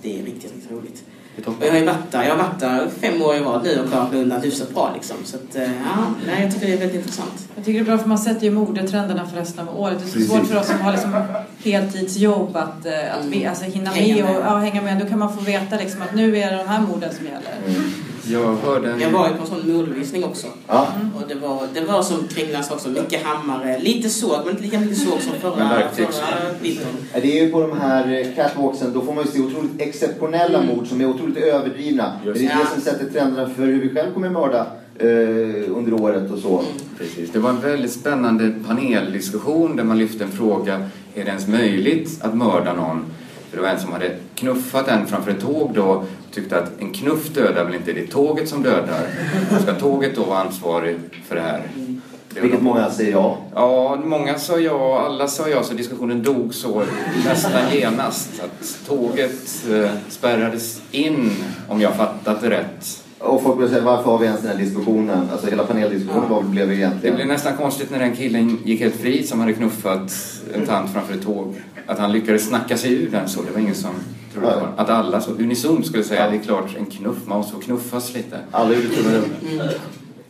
det 0.01 0.19
är 0.19 0.23
riktigt, 0.23 0.53
riktigt 0.55 0.71
roligt. 0.71 1.03
Är 1.37 1.49
Och 1.49 1.55
jag 1.61 1.71
har 1.71 1.79
ju 1.79 1.85
varit 1.85 2.11
där, 2.11 2.23
jag 2.23 2.35
har 2.35 2.43
varit 2.43 2.59
där 2.59 2.87
fem 3.01 3.21
år 3.21 3.35
i 3.35 3.39
rad 3.39 3.63
nu 3.63 3.79
och 3.79 3.89
klarat 3.89 4.11
mig 4.11 4.21
undan 4.21 4.41
hyfsat 4.41 4.73
bra 4.73 4.91
liksom. 4.95 5.17
Så 5.23 5.35
att, 5.35 5.55
eh, 5.55 5.63
ja, 5.63 6.13
nej, 6.27 6.43
jag 6.43 6.53
tycker 6.53 6.67
det 6.67 6.73
är 6.73 6.77
väldigt 6.77 6.95
intressant. 6.97 7.47
Jag 7.55 7.65
tycker 7.65 7.79
det 7.79 7.83
är 7.83 7.85
bra 7.85 7.97
för 7.97 8.09
man 8.09 8.19
sätter 8.19 8.43
ju 8.43 8.51
modetrenderna 8.51 9.27
för 9.27 9.37
resten 9.39 9.67
av 9.67 9.79
året. 9.79 9.97
Det 9.99 10.03
är 10.03 10.07
så 10.07 10.13
Precis. 10.13 10.29
svårt 10.31 10.47
för 10.47 10.59
oss 10.59 10.67
som 10.67 10.79
har 10.81 10.91
liksom 10.91 11.13
heltidsjobb 11.63 12.55
att, 12.55 12.85
eh, 12.85 13.15
att 13.19 13.25
vi, 13.25 13.45
alltså 13.45 13.65
hinna 13.65 13.89
Hänga 13.89 14.15
med 14.15 14.23
och 14.25 14.31
med. 14.31 14.41
ja, 14.45 14.57
hänga 14.57 14.81
med. 14.81 14.99
Då 14.99 15.05
kan 15.05 15.19
man 15.19 15.37
få 15.37 15.41
veta 15.43 15.75
liksom 15.77 16.01
att 16.01 16.15
nu 16.15 16.37
är 16.37 16.51
det 16.51 16.57
de 16.57 16.67
här 16.67 16.81
morden 16.81 17.09
som 17.15 17.25
gäller. 17.25 17.83
Jag 18.29 18.55
hörde 18.55 18.91
en... 18.91 18.99
Jag 18.99 19.09
var 19.09 19.27
ju 19.27 19.33
på 19.33 19.41
en 19.41 19.47
sån 19.47 19.73
modevisning 19.73 20.23
också. 20.23 20.47
Ja. 20.67 20.87
Och 21.15 21.23
det 21.27 21.35
var, 21.35 21.67
det 21.73 21.81
var 21.81 22.03
som 22.03 22.27
Kringlands 22.27 22.71
också, 22.71 22.89
mycket 22.89 23.23
hammare, 23.23 23.79
lite 23.79 24.09
såg 24.09 24.39
men 24.45 24.49
inte 24.49 24.63
lika 24.63 24.79
mycket 24.79 24.97
såg 24.97 25.21
som 25.21 25.33
förra, 25.41 25.89
förra 25.89 26.09
vintern. 26.61 26.87
Det 27.13 27.39
är 27.39 27.45
ju 27.45 27.51
på 27.51 27.61
de 27.61 27.79
här 27.79 28.33
catwalksen, 28.35 28.93
då 28.93 29.01
får 29.01 29.13
man 29.13 29.25
ju 29.25 29.31
se 29.31 29.39
otroligt 29.39 29.81
exceptionella 29.81 30.61
mord 30.61 30.87
som 30.87 31.01
är 31.01 31.05
otroligt 31.05 31.37
överdrivna. 31.37 32.19
Just 32.25 32.39
det 32.39 32.45
är 32.45 32.57
det. 32.57 32.63
det 32.63 32.69
som 32.69 32.81
sätter 32.81 33.05
trenderna 33.05 33.49
för 33.49 33.65
hur 33.65 33.81
vi 33.81 33.89
själv 33.89 34.13
kommer 34.13 34.29
mörda 34.29 34.67
eh, 34.99 35.77
under 35.77 35.93
året 35.93 36.31
och 36.31 36.39
så. 36.39 36.63
Precis. 36.97 37.31
Det 37.31 37.39
var 37.39 37.49
en 37.49 37.61
väldigt 37.61 37.91
spännande 37.91 38.53
paneldiskussion 38.67 39.75
där 39.75 39.83
man 39.83 39.97
lyfte 39.97 40.23
en 40.23 40.31
fråga. 40.31 40.75
Är 41.15 41.23
det 41.23 41.29
ens 41.29 41.47
möjligt 41.47 42.19
att 42.21 42.35
mörda 42.35 42.73
någon? 42.73 43.05
För 43.49 43.57
det 43.57 43.63
var 43.63 43.69
en 43.69 43.79
som 43.79 43.91
hade 43.91 44.15
knuffat 44.35 44.87
en 44.87 45.07
framför 45.07 45.31
ett 45.31 45.41
tåg 45.41 45.71
då 45.73 45.83
och 45.83 46.05
tyckte 46.31 46.59
att 46.59 46.71
en 46.79 46.93
knuff 46.93 47.27
dödar 47.27 47.63
väl 47.63 47.75
inte, 47.75 47.93
det 47.93 48.01
är 48.01 48.07
tåget 48.07 48.49
som 48.49 48.63
dödar. 48.63 49.07
Ska 49.61 49.73
tåget 49.73 50.15
då 50.15 50.23
vara 50.23 50.39
ansvarig 50.39 50.97
för 51.27 51.35
det 51.35 51.41
här? 51.41 51.61
Det 52.29 52.41
Vilket 52.41 52.61
många 52.61 52.89
säger 52.89 53.11
ja. 53.11 53.37
Ja, 53.55 53.95
många 54.03 54.39
sa 54.39 54.59
ja, 54.59 55.05
alla 55.05 55.27
sa 55.27 55.49
ja, 55.49 55.63
så 55.63 55.73
diskussionen 55.73 56.23
dog 56.23 56.53
så 56.53 56.83
nästan 57.25 57.61
genast. 57.71 58.29
Att 58.43 58.87
tåget 58.87 59.65
eh, 59.71 59.89
spärrades 60.09 60.81
in, 60.91 61.31
om 61.67 61.81
jag 61.81 61.95
fattat 61.95 62.41
det 62.41 62.49
rätt. 62.49 63.06
Och 63.19 63.43
folk 63.43 63.57
börjar 63.57 63.69
säga 63.69 63.83
varför 63.83 64.11
har 64.11 64.17
vi 64.17 64.25
ens 64.25 64.41
den 64.41 64.51
här 64.51 64.57
diskussionen? 64.57 65.29
Alltså 65.31 65.47
hela 65.49 65.63
paneldiskussionen 65.63 66.29
var, 66.29 66.43
blev 66.43 66.67
Det 66.67 66.75
egentligen... 66.75 67.15
blev 67.15 67.27
nästan 67.27 67.57
konstigt 67.57 67.91
när 67.91 67.99
den 67.99 68.15
killen 68.15 68.59
gick 68.63 68.79
helt 68.79 68.95
fri 68.95 69.23
som 69.23 69.39
hade 69.39 69.53
knuffat 69.53 70.13
en 70.53 70.65
tant 70.65 70.93
framför 70.93 71.13
ett 71.13 71.23
tåg. 71.23 71.55
Att 71.85 71.99
han 71.99 72.11
lyckades 72.11 72.47
snacka 72.47 72.77
sig 72.77 72.93
ur 72.93 73.11
den 73.11 73.29
så. 73.29 73.41
Det 73.41 73.51
var 73.51 73.59
ingen 73.59 73.75
som 73.75 73.91
trodde 74.33 74.51
på 74.51 74.59
det. 74.59 74.81
Att 74.81 74.89
alla 74.89 75.21
så 75.21 75.31
unisont 75.31 75.85
skulle 75.85 76.03
säga 76.03 76.29
det 76.29 76.35
är 76.35 76.39
klart 76.39 76.75
en 76.77 76.85
knuff, 76.85 77.17
man 77.25 77.37
måste 77.37 77.53
få 77.53 77.59
knuffas 77.59 78.13
lite. 78.13 78.39
Alla 78.51 78.73
gjorde 78.73 78.87
tummen 78.87 79.15
upp. 79.15 79.81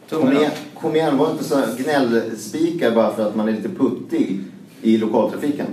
Kom 0.09 0.31
igen, 0.31 0.51
kom 0.81 0.95
igen, 0.95 1.17
var 1.17 1.31
inte 1.31 1.43
så 1.43 1.55
gnällspikar 1.77 2.91
bara 2.91 3.15
för 3.15 3.27
att 3.27 3.35
man 3.35 3.47
är 3.47 3.51
lite 3.51 3.69
puttig 3.69 4.39
i 4.81 4.97
lokaltrafiken. 4.97 5.67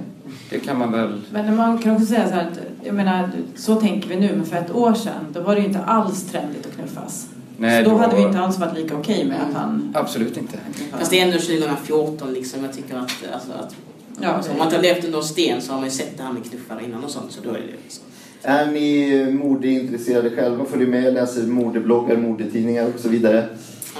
Det 0.50 0.58
kan 0.58 0.78
man 0.78 0.92
väl... 0.92 1.20
Men 1.32 1.56
man 1.56 1.78
kan 1.78 1.94
också 1.94 2.06
säga 2.06 2.28
så 2.28 2.34
här 2.34 2.50
att, 2.52 2.58
jag 2.84 2.94
menar, 2.94 3.30
så 3.56 3.74
tänker 3.74 4.08
vi 4.08 4.16
nu, 4.16 4.32
men 4.36 4.46
för 4.46 4.56
ett 4.56 4.74
år 4.74 4.94
sedan, 4.94 5.26
då 5.32 5.40
var 5.40 5.54
det 5.54 5.60
ju 5.60 5.66
inte 5.66 5.80
alls 5.80 6.26
trendigt 6.30 6.66
att 6.66 6.74
knuffas. 6.76 7.26
Nej, 7.56 7.84
så 7.84 7.90
då, 7.90 7.96
då- 7.96 8.02
hade 8.02 8.16
vi 8.16 8.22
inte 8.22 8.38
alls 8.38 8.58
varit 8.58 8.78
lika 8.78 8.96
okej 8.96 9.24
med 9.24 9.36
att 9.48 9.54
han... 9.54 9.92
Absolut 9.94 10.36
inte. 10.36 10.58
Fast 10.98 11.10
det 11.10 11.20
är 11.20 11.24
ändå 11.24 11.38
2014 11.38 12.32
liksom. 12.32 12.64
Jag 12.64 12.72
tycker 12.72 12.96
att, 12.96 13.12
alltså, 13.32 13.52
att 13.52 13.74
Ja, 14.20 14.28
alltså, 14.28 14.52
om 14.52 14.58
man 14.58 14.66
inte 14.66 14.76
har 14.76 14.82
levt 14.82 15.04
under 15.04 15.18
en 15.18 15.24
sten 15.24 15.62
så 15.62 15.72
har 15.72 15.78
man 15.78 15.88
ju 15.88 15.94
sett 15.94 16.16
det 16.16 16.22
här 16.22 16.32
med 16.32 16.44
knuffar 16.44 16.80
innan 16.84 17.04
och 17.04 17.10
sånt. 17.10 17.32
Så 17.32 17.40
då 17.44 17.50
är 17.50 17.54
det 17.54 17.66
liksom. 17.84 18.04
Är 18.42 18.66
ni 18.66 19.26
modeintresserade 19.32 20.30
själva? 20.30 20.64
Följer 20.64 20.88
med, 20.88 21.14
läser 21.14 21.42
modebloggar, 21.46 22.16
modetidningar 22.16 22.86
och 22.94 23.00
så 23.00 23.08
vidare? 23.08 23.48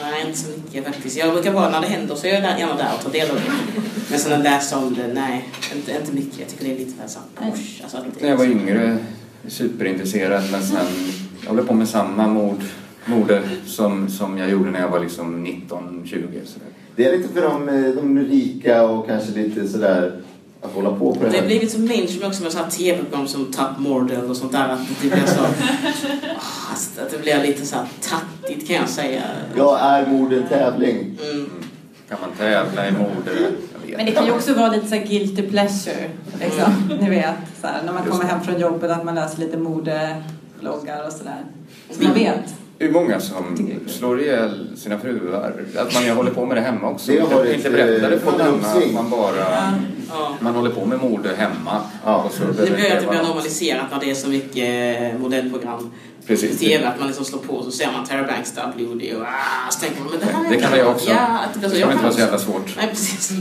Nej, 0.03 0.27
inte 0.27 0.39
så 0.39 0.47
mycket 0.51 0.85
faktiskt. 0.85 1.17
Jag 1.17 1.33
brukar 1.33 1.53
vara 1.53 1.71
när 1.71 1.81
det 1.81 1.87
händer 1.87 2.15
så 2.15 2.27
är 2.27 2.33
jag 2.35 2.43
där- 2.43 2.59
gärna 2.59 2.77
där 2.77 2.91
och 2.99 3.03
tar 3.05 3.11
del 3.13 3.31
av 3.31 3.37
det. 3.37 3.43
Men 4.11 4.19
sen 4.19 4.33
att 4.33 4.43
läsa 4.45 4.79
om 4.79 4.95
det, 4.95 5.07
nej, 5.15 5.49
inte, 5.77 5.93
inte 6.01 6.13
mycket. 6.13 6.39
Jag 6.41 6.49
tycker 6.49 6.65
det 6.65 6.71
är 6.75 6.79
lite 6.79 7.01
väl 7.01 7.09
såhär. 7.09 7.53
Alltså, 7.83 7.99
När 8.21 8.29
jag 8.29 8.37
var 8.37 8.45
yngre 8.45 8.99
superintresserad 9.49 10.43
men 10.53 10.63
sen 10.63 10.87
jag 11.43 11.49
håller 11.51 11.63
på 11.63 11.75
med 11.75 11.89
samma 11.89 12.27
mod, 12.27 12.61
mode 13.07 13.43
som, 13.67 14.09
som 14.09 14.39
jag 14.39 14.51
gjorde 14.51 14.71
när 14.71 14.81
jag 14.81 14.89
var 14.89 15.01
liksom 15.01 15.43
19, 15.43 16.03
20 16.07 16.21
sådär. 16.45 16.69
Det 16.97 17.05
är 17.07 17.17
lite 17.19 17.29
för 17.35 17.43
de, 17.43 17.69
eh, 17.69 17.91
de 17.95 18.19
rika 18.19 18.83
och 18.83 19.07
kanske 19.07 19.33
lite 19.33 19.69
sådär 19.69 20.21
att 20.65 20.73
hålla 20.75 20.91
på 20.91 21.15
på 21.15 21.25
det 21.25 21.31
Det 21.31 21.39
har 21.39 21.47
blivit 21.47 21.73
så 21.73 21.81
mainstream 21.81 22.31
också 22.31 22.43
med 22.43 22.53
så 22.53 22.59
här 22.59 22.71
tv-program 22.71 23.29
som 23.29 23.53
Top 23.53 23.79
Model 23.79 24.31
och 24.31 24.37
sånt 24.37 24.53
där. 24.53 24.69
Att 24.69 24.81
det 25.03 25.09
blir 25.09 25.27
så... 25.27 25.41
Ah, 25.41 26.71
alltså, 26.71 27.03
att 27.03 27.11
det 27.11 27.19
blir 27.23 27.43
lite 27.43 27.67
så 27.67 27.77
här 27.77 27.87
tattigt 28.01 28.69
kan 28.69 28.77
jag 28.77 28.89
säga. 28.89 29.23
Jag 29.57 29.81
är 29.81 30.07
mode 30.07 30.37
en 30.37 30.49
tävling. 30.49 31.19
Mm. 31.31 31.51
Kan 32.09 32.19
man 32.21 32.31
tävla 32.39 32.89
i 32.89 32.93
mode? 32.93 33.51
Men 33.97 34.07
det 34.07 34.13
kan 34.13 34.27
ju 34.27 34.33
också 34.33 34.55
vara 34.55 34.69
lite 34.71 34.87
så 34.87 34.95
här 34.95 35.07
guilty 35.07 35.43
pleasure, 35.43 36.11
liksom. 36.41 36.97
Ni 37.01 37.11
vet, 37.11 37.35
så 37.61 37.67
här, 37.67 37.83
när 37.85 37.93
man 37.93 38.03
Just 38.05 38.19
kommer 38.19 38.31
hem 38.31 38.41
från 38.41 38.61
jobbet 38.61 38.91
att 38.91 39.05
man 39.05 39.15
läser 39.15 39.41
lite 39.41 39.57
modebloggar 39.57 41.07
och 41.07 41.13
sådär. 41.13 41.45
Så 41.91 42.03
man 42.03 42.15
vet. 42.15 42.55
Det 42.79 42.85
är 42.85 42.91
många 42.91 43.21
som 43.21 43.57
slår 43.87 44.21
ihjäl 44.21 44.67
sina 44.77 44.99
fruar. 44.99 45.53
Att 45.79 45.95
man 45.95 46.17
håller 46.17 46.31
på 46.31 46.47
med 46.47 46.57
det 46.57 46.61
hemma 46.61 46.91
också. 46.91 47.13
Det 47.13 47.21
har 47.21 47.55
inte 47.55 47.71
berättar 47.71 48.11
det 48.11 48.17
eh, 48.17 48.23
för 48.23 48.49
uppsving. 48.49 48.95
Man 48.95 49.11
bara... 49.11 49.75
Ja. 50.11 50.37
Man 50.41 50.55
håller 50.55 50.71
på 50.71 50.85
med 50.87 50.99
mode 51.01 51.31
hemma. 51.37 51.81
Ja. 52.05 52.17
Och 52.23 52.33
så 52.33 52.45
Det 52.45 52.53
blir 52.53 52.63
att 52.63 52.69
det 52.71 52.77
berättar 52.77 52.99
blir 52.99 53.19
man- 53.19 53.27
normaliserat 53.27 53.87
när 53.91 54.01
det 54.01 54.11
är 54.11 54.15
så 54.15 54.29
mycket 54.29 55.13
eh, 55.13 55.19
modellprogram 55.21 55.91
Precis. 56.27 56.59
TV. 56.61 56.85
Att 56.85 56.99
man 56.99 57.07
liksom 57.09 57.25
slår 57.25 57.39
på 57.41 57.63
så 57.63 57.71
ser 57.71 57.93
man 57.93 58.05
Tara 58.07 58.23
Banks 58.27 58.53
där 58.53 58.73
blodig 58.77 59.17
och 59.17 59.23
ah, 59.23 59.71
så 59.71 59.81
tänker 59.81 60.01
man 60.01 60.11
men 60.11 60.21
det 60.21 60.27
här 60.27 60.45
är 60.47 60.51
Det 60.51 60.61
kan 60.61 60.79
ju 60.79 60.85
också. 60.85 61.11
Ja, 61.11 61.41
det 61.55 61.59
blir 61.59 61.69
Det 61.69 61.79
Jag 61.79 61.91
inte 61.93 62.03
vara 62.03 62.13
så 62.13 62.19
kan 62.19 62.25
jävla 62.27 62.39
svårt. 62.39 62.75
Nej, 62.77 62.89
precis. 62.89 63.33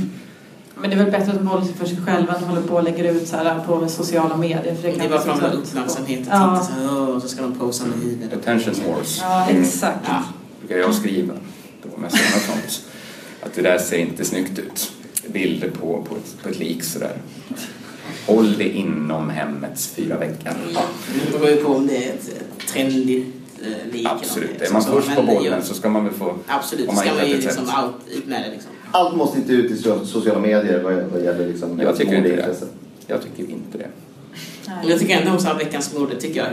Men 0.84 0.90
det 0.90 0.96
är 0.96 1.04
väl 1.04 1.12
bättre 1.12 1.32
att 1.32 1.38
de 1.38 1.48
håller 1.48 1.66
sig 1.66 1.74
för 1.76 1.86
sig 1.86 1.98
själva 2.06 2.34
än 2.36 2.44
att 2.44 2.50
hålla 2.50 2.62
på 2.62 2.76
och 2.76 2.84
lägger 2.84 3.04
ut 3.14 3.28
så 3.28 3.36
här 3.38 3.60
på 3.68 3.88
sociala 3.90 4.38
medier. 4.38 4.76
För 4.76 4.88
det 4.88 4.96
Det 4.96 5.06
är 5.06 5.10
bara 5.10 5.22
för 5.22 5.30
att 5.32 5.40
de 5.42 5.50
vill 5.50 5.50
ta 5.50 5.56
ha 5.58 5.62
ut- 5.64 5.68
uppmärksamhet 5.68 6.20
och 6.20 6.26
Ja. 6.34 6.68
så 6.68 6.74
här, 6.74 7.10
"Åh", 7.10 7.20
så 7.20 7.28
ska 7.28 7.42
de 7.42 7.56
posa 7.56 7.86
med 7.86 8.00
huvudet. 8.00 8.34
Attention 8.34 8.74
wars. 8.88 9.20
Ja, 9.22 9.48
exakt. 9.50 10.00
Ja. 10.08 10.24
brukar 10.60 10.78
jag 10.78 10.96
skriva. 10.96 11.34
Då 11.84 11.98
med 11.98 12.12
sådana 12.12 12.40
sånt. 12.62 12.82
Att 13.42 13.54
det 13.56 13.62
där 13.62 13.78
ser 13.78 13.98
inte 13.98 14.26
snyggt 14.26 14.60
ut. 14.60 14.92
Bilder 15.28 15.70
på, 15.70 16.06
på, 16.10 16.16
ett, 16.16 16.44
på 16.44 16.50
ett 16.50 16.60
lik 16.60 16.84
sådär. 16.84 17.18
Håll 18.28 18.58
det 18.58 18.70
inom 18.70 19.30
hemmets 19.30 19.88
fyra 19.88 20.18
väggar. 20.18 20.56
Det 21.26 21.32
beror 21.40 21.50
ju 21.50 21.56
på 21.64 21.74
om 21.74 21.88
det 21.88 22.08
är 22.10 22.14
ett 22.14 22.30
trendigt 22.74 23.28
eh, 23.62 23.92
lik. 23.94 24.08
Absolut. 24.10 24.62
Är 24.62 24.74
man 24.74 24.82
först 24.84 25.16
på 25.16 25.24
bollen 25.24 25.64
så 25.64 25.74
ska 25.74 25.90
man 25.90 26.06
väl 26.06 26.14
få 26.14 26.36
Absolut, 26.48 26.88
komma 26.88 27.00
ska 27.02 27.10
in 27.10 27.16
på 27.16 27.22
man 27.22 27.30
ju 27.30 27.36
ett 27.38 27.44
liksom 27.44 27.64
out, 27.84 27.96
ut 28.18 28.26
med 28.28 28.44
det 28.44 28.52
liksom. 28.52 28.72
Allt 28.96 29.16
måste 29.16 29.38
inte 29.38 29.52
ut 29.54 29.72
i 29.72 29.76
so- 29.76 30.06
sociala 30.06 30.40
medier 30.40 30.84
vad, 30.84 30.94
vad 30.94 31.24
gäller 31.24 31.48
liksom 31.48 31.80
Jag 31.80 31.98
tycker 31.98 32.16
inte 32.16 32.30
det. 32.36 32.56
Jag 33.08 33.22
tycker 33.22 33.44
inte 33.44 33.78
det. 33.78 33.88
Men 34.82 34.90
jag 34.90 35.00
tycker 35.00 35.18
ändå 35.20 35.32
om 35.32 35.46
här 35.46 35.56
veckans 35.58 35.94
mode, 35.94 36.16
tycker 36.16 36.40
jag, 36.40 36.48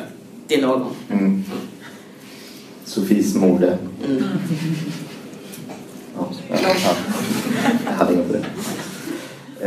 det 0.47 0.55
är 0.55 0.63
lagom. 0.63 0.93
Mm. 1.11 1.45
Sofies 2.85 3.35
mode. 3.35 3.79
Mm. 4.07 4.23
Ja. 6.17 6.29
Jag 7.85 7.93
hade 7.93 8.13
inget 8.15 8.27
på 8.27 8.33
det. 8.33 8.45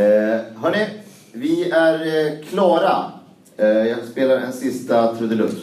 Eh, 0.04 0.62
hörni, 0.62 0.86
vi 1.32 1.70
är 1.70 1.94
eh, 2.26 2.32
klara. 2.50 3.12
Eh, 3.56 3.66
jag 3.66 3.98
spelar 4.12 4.36
en 4.36 4.52
sista 4.52 5.16
trudelutt. 5.16 5.62